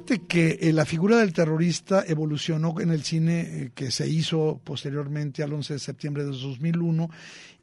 Que 0.07 0.57
eh, 0.61 0.71
la 0.71 0.85
figura 0.85 1.17
del 1.17 1.33
terrorista 1.33 2.03
evolucionó 2.07 2.79
en 2.79 2.91
el 2.91 3.03
cine 3.03 3.41
eh, 3.41 3.71
que 3.75 3.91
se 3.91 4.07
hizo 4.07 4.61
posteriormente 4.63 5.43
al 5.43 5.51
11 5.51 5.73
de 5.73 5.79
septiembre 5.79 6.23
de 6.23 6.31
2001 6.31 7.09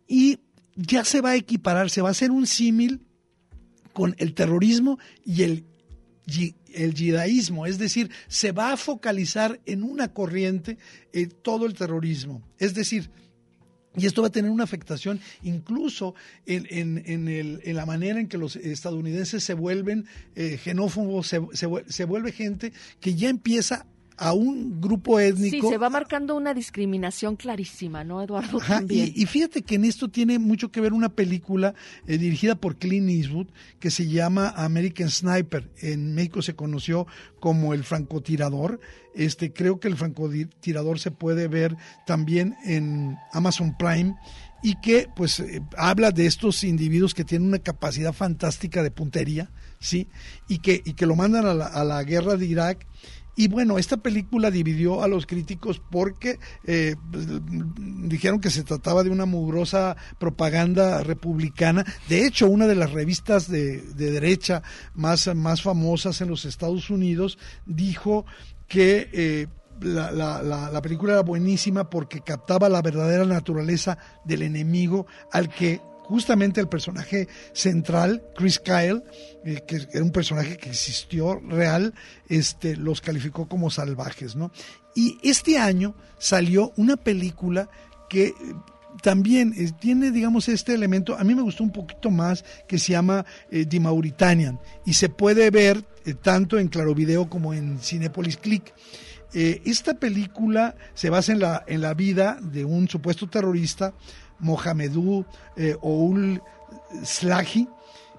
y 0.06 0.40
ya 0.76 1.04
se 1.04 1.22
va 1.22 1.30
a 1.30 1.36
equiparar, 1.36 1.88
se 1.88 2.02
va 2.02 2.08
a 2.08 2.10
hacer 2.10 2.30
un 2.30 2.46
símil 2.46 3.00
con 3.94 4.14
el 4.18 4.34
terrorismo 4.34 4.98
y 5.24 5.42
el, 5.42 5.64
el 6.74 6.94
yidaísmo, 6.94 7.64
es 7.64 7.78
decir, 7.78 8.10
se 8.28 8.52
va 8.52 8.72
a 8.72 8.76
focalizar 8.76 9.60
en 9.64 9.82
una 9.82 10.12
corriente 10.12 10.76
eh, 11.12 11.26
todo 11.26 11.64
el 11.64 11.74
terrorismo. 11.74 12.42
Es 12.58 12.74
decir, 12.74 13.10
y 13.96 14.06
esto 14.06 14.22
va 14.22 14.28
a 14.28 14.32
tener 14.32 14.50
una 14.50 14.64
afectación 14.64 15.20
incluso 15.42 16.14
en, 16.46 16.66
en, 17.06 17.76
la 17.76 17.86
manera 17.86 18.20
en 18.20 18.28
que 18.28 18.38
los 18.38 18.56
estadounidenses 18.56 19.44
se 19.44 19.54
vuelven 19.54 20.06
eh, 20.34 20.58
xenófobos, 20.62 21.28
se, 21.28 22.04
vuelve 22.04 22.32
gente 22.32 22.72
que 23.00 23.14
ya 23.14 23.28
empieza 23.28 23.86
a 24.16 24.32
un 24.32 24.80
grupo 24.80 25.18
étnico. 25.18 25.68
Sí, 25.68 25.72
se 25.72 25.78
va 25.78 25.90
marcando 25.90 26.36
una 26.36 26.54
discriminación 26.54 27.36
clarísima, 27.36 28.04
¿no, 28.04 28.22
Eduardo? 28.22 28.58
Ajá, 28.58 28.76
También. 28.76 29.12
Y, 29.14 29.22
y, 29.22 29.26
fíjate 29.26 29.62
que 29.62 29.74
en 29.74 29.84
esto 29.84 30.08
tiene 30.08 30.38
mucho 30.38 30.70
que 30.70 30.80
ver 30.80 30.92
una 30.92 31.08
película 31.08 31.74
eh, 32.06 32.18
dirigida 32.18 32.54
por 32.54 32.76
Clint 32.76 33.10
Eastwood 33.10 33.48
que 33.80 33.90
se 33.90 34.06
llama 34.08 34.52
American 34.56 35.10
Sniper. 35.10 35.70
En 35.78 36.14
México 36.14 36.42
se 36.42 36.54
conoció 36.54 37.06
como 37.40 37.74
el 37.74 37.84
francotirador. 37.84 38.80
Este, 39.14 39.52
creo 39.52 39.80
que 39.80 39.88
el 39.88 39.96
francotirador 39.96 40.98
se 41.00 41.10
puede 41.10 41.48
ver 41.48 41.76
también 42.06 42.56
en 42.64 43.16
Amazon 43.32 43.76
Prime 43.76 44.14
y 44.62 44.76
que 44.80 45.08
pues 45.14 45.40
eh, 45.40 45.60
habla 45.76 46.10
de 46.10 46.26
estos 46.26 46.64
individuos 46.64 47.14
que 47.14 47.24
tienen 47.24 47.48
una 47.48 47.58
capacidad 47.58 48.12
fantástica 48.12 48.82
de 48.82 48.90
puntería, 48.90 49.50
¿sí? 49.78 50.08
Y 50.48 50.58
que, 50.58 50.82
y 50.84 50.94
que 50.94 51.04
lo 51.04 51.16
mandan 51.16 51.46
a 51.46 51.52
la, 51.52 51.66
a 51.66 51.84
la 51.84 52.02
guerra 52.02 52.36
de 52.36 52.46
Irak 52.46 52.86
y 53.36 53.48
bueno, 53.48 53.78
esta 53.78 53.96
película 53.96 54.50
dividió 54.50 55.02
a 55.02 55.08
los 55.08 55.26
críticos 55.26 55.80
porque 55.90 56.38
eh, 56.64 56.94
dijeron 58.04 58.40
que 58.40 58.50
se 58.50 58.62
trataba 58.62 59.02
de 59.02 59.10
una 59.10 59.26
mugrosa 59.26 59.96
propaganda 60.18 61.02
republicana. 61.02 61.84
De 62.08 62.26
hecho, 62.26 62.48
una 62.48 62.66
de 62.66 62.76
las 62.76 62.92
revistas 62.92 63.50
de, 63.50 63.80
de 63.80 64.10
derecha 64.12 64.62
más, 64.94 65.34
más 65.34 65.62
famosas 65.62 66.20
en 66.20 66.28
los 66.28 66.44
Estados 66.44 66.90
Unidos 66.90 67.38
dijo 67.66 68.24
que... 68.68 69.08
Eh, 69.12 69.46
la, 69.80 70.12
la, 70.12 70.40
la, 70.40 70.82
película 70.82 71.14
era 71.14 71.22
buenísima 71.22 71.90
porque 71.90 72.20
captaba 72.20 72.68
la 72.68 72.80
verdadera 72.80 73.24
naturaleza 73.24 73.98
del 74.24 74.42
enemigo 74.42 75.08
al 75.32 75.48
que 75.48 75.80
justamente 76.04 76.60
el 76.60 76.68
personaje 76.68 77.28
central, 77.52 78.22
Chris 78.36 78.58
Kyle, 78.60 79.02
eh, 79.44 79.62
que 79.66 79.86
era 79.92 80.04
un 80.04 80.12
personaje 80.12 80.56
que 80.56 80.70
existió 80.70 81.40
real, 81.40 81.94
este, 82.28 82.76
los 82.76 83.00
calificó 83.00 83.48
como 83.48 83.70
salvajes, 83.70 84.36
¿no? 84.36 84.52
Y 84.94 85.18
este 85.22 85.58
año 85.58 85.94
salió 86.18 86.72
una 86.76 86.96
película 86.96 87.68
que 88.08 88.34
también 89.02 89.54
eh, 89.56 89.72
tiene, 89.80 90.10
digamos, 90.10 90.48
este 90.48 90.74
elemento, 90.74 91.16
a 91.16 91.24
mí 91.24 91.34
me 91.34 91.42
gustó 91.42 91.64
un 91.64 91.72
poquito 91.72 92.10
más, 92.10 92.44
que 92.68 92.78
se 92.78 92.92
llama 92.92 93.24
eh, 93.50 93.66
The 93.66 93.80
Mauritanian, 93.80 94.60
y 94.84 94.94
se 94.94 95.08
puede 95.08 95.50
ver 95.50 95.84
eh, 96.04 96.14
tanto 96.14 96.58
en 96.58 96.68
Claro 96.68 96.94
Video 96.94 97.28
como 97.28 97.54
en 97.54 97.78
Cinepolis 97.80 98.36
Click. 98.36 98.72
Eh, 99.32 99.62
esta 99.64 99.94
película 99.94 100.76
se 100.94 101.10
basa 101.10 101.32
en 101.32 101.40
la, 101.40 101.64
en 101.66 101.80
la 101.80 101.92
vida 101.94 102.38
de 102.40 102.64
un 102.64 102.88
supuesto 102.88 103.28
terrorista, 103.28 103.92
Mohamedou 104.44 105.24
eh, 105.56 105.76
Oul 105.80 106.40
Slahi, 107.02 107.66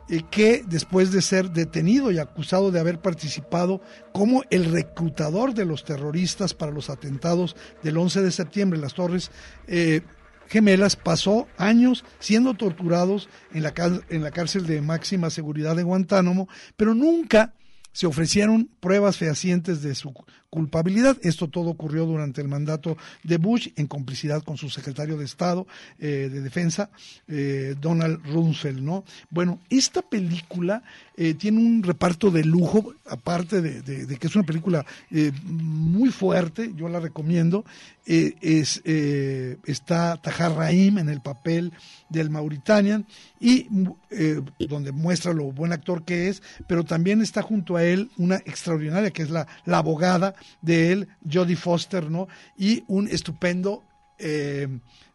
eh, 0.10 0.22
que 0.30 0.64
después 0.68 1.12
de 1.12 1.22
ser 1.22 1.52
detenido 1.52 2.12
y 2.12 2.18
acusado 2.18 2.72
de 2.72 2.80
haber 2.80 3.00
participado 3.00 3.82
como 4.12 4.44
el 4.50 4.72
reclutador 4.72 5.54
de 5.54 5.66
los 5.66 5.86
terroristas 5.86 6.54
para 6.54 6.72
los 6.72 6.90
atentados 6.90 7.56
del 7.84 7.98
11 7.98 8.24
de 8.24 8.32
septiembre 8.32 8.78
en 8.78 8.82
las 8.82 8.96
Torres 8.96 9.32
eh, 9.68 10.02
Gemelas, 10.48 10.96
pasó 10.96 11.48
años 11.58 12.04
siendo 12.20 12.54
torturados 12.54 13.30
en 13.52 13.64
la, 13.64 13.74
en 14.10 14.22
la 14.22 14.32
cárcel 14.32 14.68
de 14.68 14.82
máxima 14.82 15.32
seguridad 15.32 15.76
de 15.76 15.84
Guantánamo, 15.84 16.48
pero 16.78 16.94
nunca 16.94 17.54
se 17.92 18.06
ofrecieron 18.08 18.70
pruebas 18.80 19.18
fehacientes 19.18 19.82
de 19.82 19.96
su 19.96 20.14
culpabilidad. 20.56 21.18
Esto 21.22 21.50
todo 21.50 21.70
ocurrió 21.70 22.06
durante 22.06 22.42
el 22.42 22.48
mandato 22.48 22.98
de 23.24 23.38
Bush 23.38 23.68
en 23.76 23.88
complicidad 23.88 24.42
con 24.42 24.56
su 24.56 24.70
secretario 24.70 25.18
de 25.18 25.26
Estado 25.26 25.68
eh, 26.00 26.30
de 26.32 26.42
Defensa, 26.42 26.90
eh, 27.28 27.76
Donald 27.80 28.26
Rumsfeld, 28.26 28.80
¿no? 28.80 29.04
Bueno, 29.30 29.60
esta 29.70 30.02
película 30.02 30.82
eh, 31.18 31.34
tiene 31.34 31.60
un 31.60 31.84
reparto 31.84 32.32
de 32.32 32.46
lujo, 32.46 32.94
aparte 33.06 33.62
de, 33.62 34.18
que 34.18 34.28
es 34.28 34.36
una 34.36 34.46
película 34.46 34.86
muy 35.44 36.10
fuerte, 36.10 36.72
yo 36.76 36.88
la 36.88 37.00
recomiendo. 37.02 37.66
es, 38.06 38.82
está 39.66 40.18
Tahar 40.18 40.54
Rahim 40.56 41.00
en 41.00 41.10
el 41.10 41.22
papel 41.22 41.74
del 42.10 42.30
Mauritanian 42.30 43.06
y 43.46 43.68
donde 44.66 44.92
muestra 44.92 45.32
lo 45.34 45.52
buen 45.52 45.72
actor 45.72 46.04
que 46.04 46.30
es, 46.30 46.42
pero 46.68 46.84
también 46.84 47.22
está 47.22 47.44
junto 47.44 47.76
a 47.76 47.84
él 47.84 48.10
una 48.18 48.38
extraordinaria 48.38 49.12
que 49.12 49.22
es 49.22 49.30
la, 49.30 49.48
la 49.66 49.78
abogada 49.78 50.34
de 50.62 50.92
él, 50.92 51.08
Jodie 51.32 51.56
Foster, 51.56 52.10
¿no? 52.10 52.28
Y 52.58 52.84
un 52.88 53.08
estupendo 53.08 53.84
eh, 54.18 54.68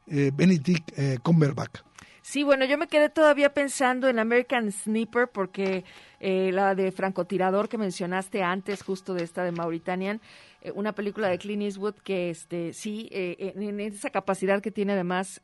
eh, 0.07 0.31
Benedict 0.33 0.97
eh, 0.97 1.19
Cumberbatch. 1.23 1.81
Sí, 2.23 2.45
bueno, 2.45 2.65
yo 2.65 2.79
me 2.79 2.87
quedé 2.87 3.09
todavía 3.09 3.53
pensando 3.53 4.09
en 4.09 4.21
American 4.21 4.71
Sniper 4.71 5.27
porque 5.27 5.85
eh, 6.21 6.53
la 6.53 6.77
de 6.77 6.93
francotirador 6.93 7.69
que 7.69 7.79
mencionaste 7.79 8.45
antes, 8.45 8.85
justo 8.85 9.15
de 9.15 9.25
esta 9.25 9.43
de 9.43 9.51
Mauritanian, 9.51 10.21
eh, 10.61 10.71
una 10.73 10.93
película 10.93 11.29
de 11.29 11.39
Clint 11.39 11.63
Eastwood 11.63 11.95
que 11.95 12.31
este 12.31 12.73
sí, 12.73 13.09
eh, 13.11 13.55
en, 13.57 13.81
esa 13.81 14.11
capacidad 14.11 14.61
que 14.61 14.71
tiene 14.71 14.93
además 14.93 15.41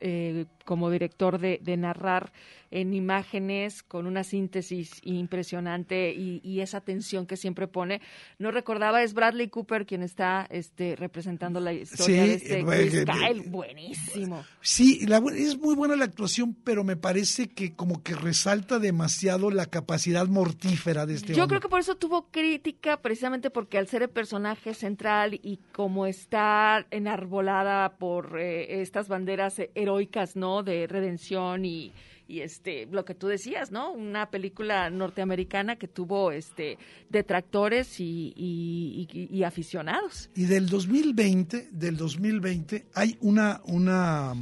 como 0.67 0.91
director 0.91 1.39
de, 1.39 1.61
de, 1.63 1.77
narrar 1.77 2.33
en 2.71 2.93
imágenes 2.93 3.83
con 3.83 4.05
una 4.05 4.25
síntesis 4.25 4.99
impresionante 5.03 6.11
y, 6.11 6.41
y, 6.43 6.59
esa 6.59 6.81
tensión 6.81 7.25
que 7.25 7.37
siempre 7.37 7.69
pone. 7.69 8.01
No 8.37 8.51
recordaba, 8.51 9.01
es 9.01 9.13
Bradley 9.13 9.47
Cooper 9.47 9.85
quien 9.85 10.03
está 10.03 10.45
este, 10.49 10.97
representando 10.97 11.61
la 11.61 11.71
historia 11.71 12.23
sí, 12.23 12.27
de 12.27 12.33
este 12.33 12.65
Chris 12.65 13.05
Kyle, 13.05 13.49
buenísimo. 13.49 14.43
Sí, 14.59 15.05
la, 15.05 15.23
es 15.33 15.57
muy 15.57 15.73
buena 15.73 15.95
la 15.95 16.03
actuación, 16.03 16.53
pero 16.65 16.83
me 16.83 16.97
parece 16.97 17.47
que 17.47 17.73
como 17.73 18.03
que 18.03 18.13
resalta 18.13 18.77
demasiado 18.77 19.49
la 19.49 19.67
capacidad 19.67 20.27
mortífera 20.27 21.05
de 21.05 21.13
este 21.13 21.33
Yo 21.33 21.43
hombre. 21.43 21.59
creo 21.59 21.61
que 21.61 21.69
por 21.69 21.79
eso 21.79 21.95
tuvo 21.95 22.27
crítica, 22.29 22.97
precisamente 23.01 23.49
porque 23.49 23.77
al 23.77 23.87
ser 23.87 24.01
el 24.01 24.09
personaje 24.09 24.73
central 24.73 25.39
y 25.41 25.61
como 25.71 26.05
está 26.05 26.85
enarbolada 26.91 27.95
por 27.97 28.37
eh, 28.37 28.81
estas 28.81 29.07
banderas 29.07 29.61
heroicas, 29.73 30.35
¿no? 30.35 30.56
De 30.63 30.87
redención 30.87 31.65
y, 31.65 31.91
y 32.27 32.41
este 32.41 32.87
lo 32.91 33.05
que 33.05 33.15
tú 33.15 33.27
decías, 33.27 33.71
¿no? 33.71 33.91
Una 33.91 34.29
película 34.29 34.89
norteamericana 34.89 35.77
que 35.77 35.87
tuvo 35.87 36.31
este 36.31 36.77
detractores 37.09 37.99
y, 37.99 38.33
y, 38.35 39.07
y, 39.11 39.37
y 39.37 39.43
aficionados. 39.43 40.29
Y 40.35 40.45
del 40.45 40.67
2020, 40.67 41.69
del 41.71 41.97
2020 41.97 42.85
hay 42.93 43.17
una 43.21 43.61
una 43.65 44.33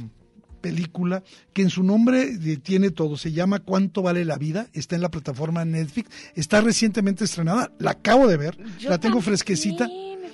película 0.66 1.22
que 1.52 1.62
en 1.62 1.70
su 1.70 1.84
nombre 1.84 2.38
tiene 2.58 2.90
todo, 2.90 3.16
se 3.16 3.30
llama 3.30 3.60
¿Cuánto 3.60 4.02
vale 4.02 4.24
la 4.24 4.36
vida? 4.36 4.66
Está 4.72 4.96
en 4.96 5.02
la 5.02 5.10
plataforma 5.10 5.64
Netflix, 5.64 6.10
está 6.34 6.60
recientemente 6.60 7.24
estrenada, 7.24 7.70
la 7.78 7.92
acabo 7.92 8.26
de 8.26 8.36
ver, 8.36 8.58
Yo 8.78 8.90
la 8.90 8.98
tengo 8.98 9.16
también, 9.18 9.22
fresquecita. 9.22 9.88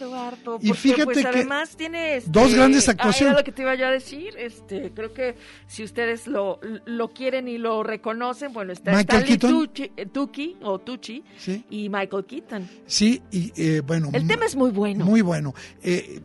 Eduardo, 0.05 0.59
Y 0.61 0.69
porque, 0.69 0.81
fíjate 0.81 1.05
pues, 1.05 1.19
que 1.19 1.27
además 1.27 1.77
tiene 1.77 2.17
este, 2.17 2.31
dos 2.31 2.55
grandes 2.55 2.89
ah, 2.89 2.93
actuaciones. 2.93 3.33
era 3.33 3.41
lo 3.41 3.45
que 3.45 3.53
te 3.53 3.63
iba 3.63 3.75
yo 3.75 3.87
a 3.87 3.91
decir, 3.91 4.35
este, 4.39 4.93
creo 4.95 5.13
que 5.13 5.37
si 5.67 5.83
ustedes 5.85 6.27
lo, 6.27 6.61
lo 6.85 7.09
quieren 7.13 7.49
y 7.49 7.59
lo 7.59 7.83
reconocen, 7.83 8.53
bueno, 8.53 8.73
está 8.73 8.93
Michael 8.93 9.23
Stanley 9.23 9.39
Keaton. 9.39 9.51
Tucci, 9.53 9.93
eh, 9.97 10.07
Tucci 10.07 10.57
o 10.63 10.79
Tucci 10.79 11.25
Sí. 11.39 11.65
y 11.71 11.89
Michael 11.89 12.25
Keaton. 12.25 12.69
Sí, 12.87 13.23
y 13.31 13.53
eh, 13.57 13.81
bueno. 13.81 14.11
El 14.13 14.27
tema 14.27 14.45
es 14.47 14.57
muy 14.57 14.71
bueno. 14.71 15.05
Muy 15.05 15.21
bueno. 15.21 15.55
Eh, 15.83 16.21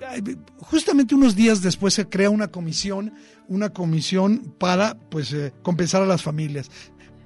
justamente 0.60 1.16
unos 1.16 1.36
días 1.36 1.62
después 1.62 1.94
se 1.94 2.08
crea 2.10 2.30
una 2.30 2.48
comisión, 2.50 3.14
una 3.48 3.70
comisión 3.70 4.54
para 4.58 4.96
pues 5.10 5.32
eh, 5.34 5.54
compensar 5.62 6.02
a 6.02 6.06
las 6.06 6.22
familias. 6.22 6.70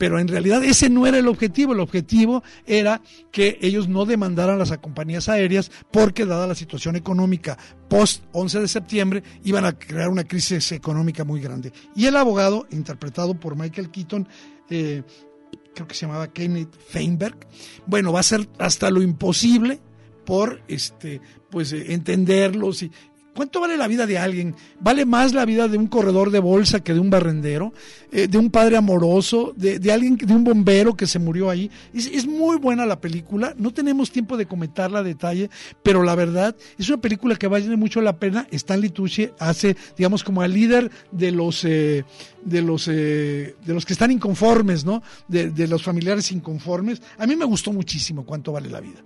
Pero 0.02 0.18
en 0.18 0.28
realidad 0.28 0.64
ese 0.64 0.90
no 0.90 1.06
era 1.06 1.20
el 1.20 1.28
objetivo. 1.28 1.74
El 1.74 1.80
objetivo 1.80 2.42
era 2.66 3.04
que 3.32 3.60
ellos 3.62 3.88
no 3.88 4.08
demandaran 4.08 4.58
las 4.58 4.76
compañías 4.80 5.30
aéreas 5.30 5.72
porque 5.92 6.26
dada 6.26 6.48
la 6.48 6.56
situación 6.56 6.96
económica 6.96 7.56
post 7.88 8.24
11 8.32 8.62
de 8.62 8.68
septiembre 8.68 9.24
iban 9.44 9.64
a 9.64 9.78
crear 9.78 10.10
una 10.10 10.24
crisis 10.24 10.72
económica 10.72 11.24
muy 11.24 11.40
grande. 11.40 11.72
Y 11.96 12.08
el 12.08 12.16
abogado, 12.16 12.66
interpretado 12.72 13.36
por 13.36 13.56
Michael 13.56 13.92
Keaton, 13.92 14.28
eh, 14.72 15.04
creo 15.76 15.88
que 15.88 15.94
se 15.94 16.08
llamaba 16.08 16.34
Kenneth 16.34 16.76
Feinberg, 16.80 17.38
bueno, 17.86 18.12
va 18.12 18.18
a 18.18 18.22
hacer 18.22 18.50
hasta 18.58 18.90
lo 18.90 19.04
imposible 19.04 19.80
por 20.26 20.64
este 20.68 21.22
pues 21.52 21.74
entenderlos 21.74 22.82
y 22.82 22.92
¿Cuánto 23.34 23.62
vale 23.62 23.78
la 23.78 23.88
vida 23.88 24.06
de 24.06 24.18
alguien? 24.18 24.56
¿Vale 24.82 25.06
más 25.06 25.34
la 25.34 25.46
vida 25.46 25.70
de 25.70 25.78
un 25.78 25.88
corredor 25.88 26.32
de 26.32 26.40
bolsa 26.40 26.82
que 26.82 26.94
de 26.94 27.00
un 27.00 27.10
barrendero? 27.10 27.74
Eh, 28.12 28.28
¿De 28.28 28.38
un 28.38 28.52
padre 28.52 28.76
amoroso? 28.76 29.54
De, 29.56 29.80
de, 29.80 29.92
alguien, 29.92 30.18
de 30.18 30.34
un 30.34 30.44
bombero 30.44 30.98
que 30.98 31.08
se 31.08 31.18
murió 31.18 31.50
ahí? 31.50 31.72
Es, 31.94 32.08
es, 32.08 32.28
muy 32.28 32.58
buena 32.58 32.86
la 32.86 33.00
película. 33.00 33.54
No 33.58 33.72
tenemos 33.72 34.12
tiempo 34.12 34.36
de 34.36 34.48
comentarla 34.48 35.00
a 35.00 35.04
detalle, 35.04 35.50
pero 35.82 36.04
la 36.04 36.14
verdad 36.16 36.58
es 36.78 36.90
una 36.90 37.00
película 37.00 37.38
que 37.38 37.48
vale 37.48 37.78
mucho 37.78 38.02
la 38.02 38.20
pena. 38.20 38.48
Stanley 38.52 38.90
Tucci 38.90 39.30
hace, 39.40 39.78
digamos, 39.96 40.26
como 40.26 40.42
al 40.42 40.54
líder 40.54 40.92
de 41.12 41.32
los, 41.32 41.64
eh, 41.64 42.04
de 42.44 42.62
los, 42.62 42.90
eh, 42.90 43.56
de 43.66 43.74
los 43.74 43.86
que 43.86 43.94
están 43.94 44.12
inconformes, 44.12 44.84
¿no? 44.84 45.04
De, 45.30 45.52
de 45.52 45.68
los 45.70 45.84
familiares 45.84 46.34
inconformes. 46.34 47.02
A 47.18 47.26
mí 47.26 47.38
me 47.38 47.46
gustó 47.46 47.72
muchísimo 47.72 48.26
cuánto 48.26 48.52
vale 48.52 48.70
la 48.70 48.82
vida. 48.82 49.00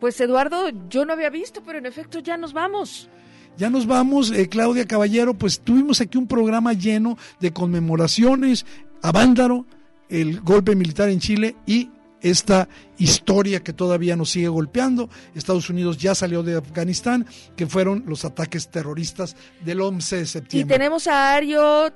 Pues 0.00 0.18
Eduardo, 0.18 0.70
yo 0.88 1.04
no 1.04 1.12
había 1.12 1.28
visto, 1.28 1.62
pero 1.62 1.78
en 1.78 1.84
efecto 1.84 2.20
ya 2.20 2.38
nos 2.38 2.54
vamos. 2.54 3.10
Ya 3.56 3.70
nos 3.70 3.86
vamos, 3.86 4.30
eh, 4.30 4.48
Claudia 4.48 4.86
Caballero, 4.86 5.34
pues 5.34 5.60
tuvimos 5.60 6.00
aquí 6.00 6.16
un 6.16 6.26
programa 6.26 6.72
lleno 6.72 7.18
de 7.40 7.52
conmemoraciones 7.52 8.64
a 9.02 9.12
Vándaro, 9.12 9.66
el 10.08 10.40
golpe 10.40 10.74
militar 10.74 11.08
en 11.08 11.20
Chile 11.20 11.56
y 11.66 11.90
esta 12.22 12.68
historia 12.98 13.60
que 13.60 13.72
todavía 13.72 14.16
nos 14.16 14.30
sigue 14.30 14.48
golpeando. 14.48 15.08
Estados 15.34 15.70
Unidos 15.70 15.98
ya 15.98 16.14
salió 16.14 16.42
de 16.42 16.56
Afganistán, 16.56 17.26
que 17.56 17.66
fueron 17.66 18.04
los 18.06 18.24
ataques 18.24 18.68
terroristas 18.68 19.36
del 19.64 19.80
11 19.80 20.16
de 20.16 20.26
septiembre. 20.26 20.74
Y 20.74 20.78
tenemos 20.78 21.06
a 21.06 21.34
Ario 21.34 21.92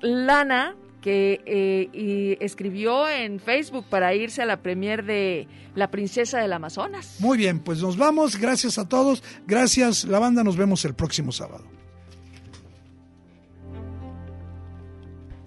Lana, 0.00 0.74
que 1.00 1.40
eh, 1.46 2.36
escribió 2.40 3.08
en 3.08 3.40
Facebook 3.40 3.86
para 3.88 4.14
irse 4.14 4.42
a 4.42 4.46
la 4.46 4.62
premier 4.62 5.04
de 5.04 5.48
La 5.74 5.90
Princesa 5.90 6.38
del 6.38 6.52
Amazonas. 6.52 7.16
Muy 7.18 7.38
bien, 7.38 7.60
pues 7.60 7.82
nos 7.82 7.96
vamos. 7.96 8.36
Gracias 8.36 8.78
a 8.78 8.88
todos. 8.88 9.22
Gracias, 9.46 10.04
la 10.04 10.18
banda. 10.18 10.44
Nos 10.44 10.56
vemos 10.56 10.84
el 10.84 10.94
próximo 10.94 11.32
sábado. 11.32 11.64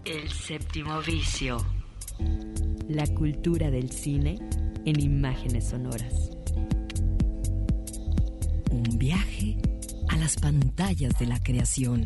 El 0.06 0.30
séptimo 0.30 1.02
vicio. 1.02 1.58
La 2.90 3.08
cultura 3.08 3.72
del 3.72 3.92
cine 3.92 4.38
en 4.86 5.00
imágenes 5.00 5.70
sonoras. 5.70 6.32
Un 8.70 8.98
viaje 8.98 9.58
a 10.10 10.18
las 10.18 10.36
pantallas 10.38 11.18
de 11.20 11.28
la 11.28 11.42
creación. 11.42 12.06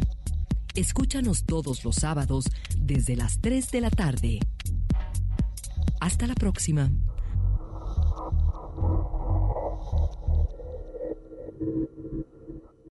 Escúchanos 0.77 1.43
todos 1.43 1.83
los 1.83 1.95
sábados 1.95 2.45
desde 2.77 3.15
las 3.15 3.41
3 3.41 3.71
de 3.71 3.81
la 3.81 3.89
tarde. 3.89 4.39
Hasta 5.99 6.27
la 6.27 6.35
próxima. 6.35 6.91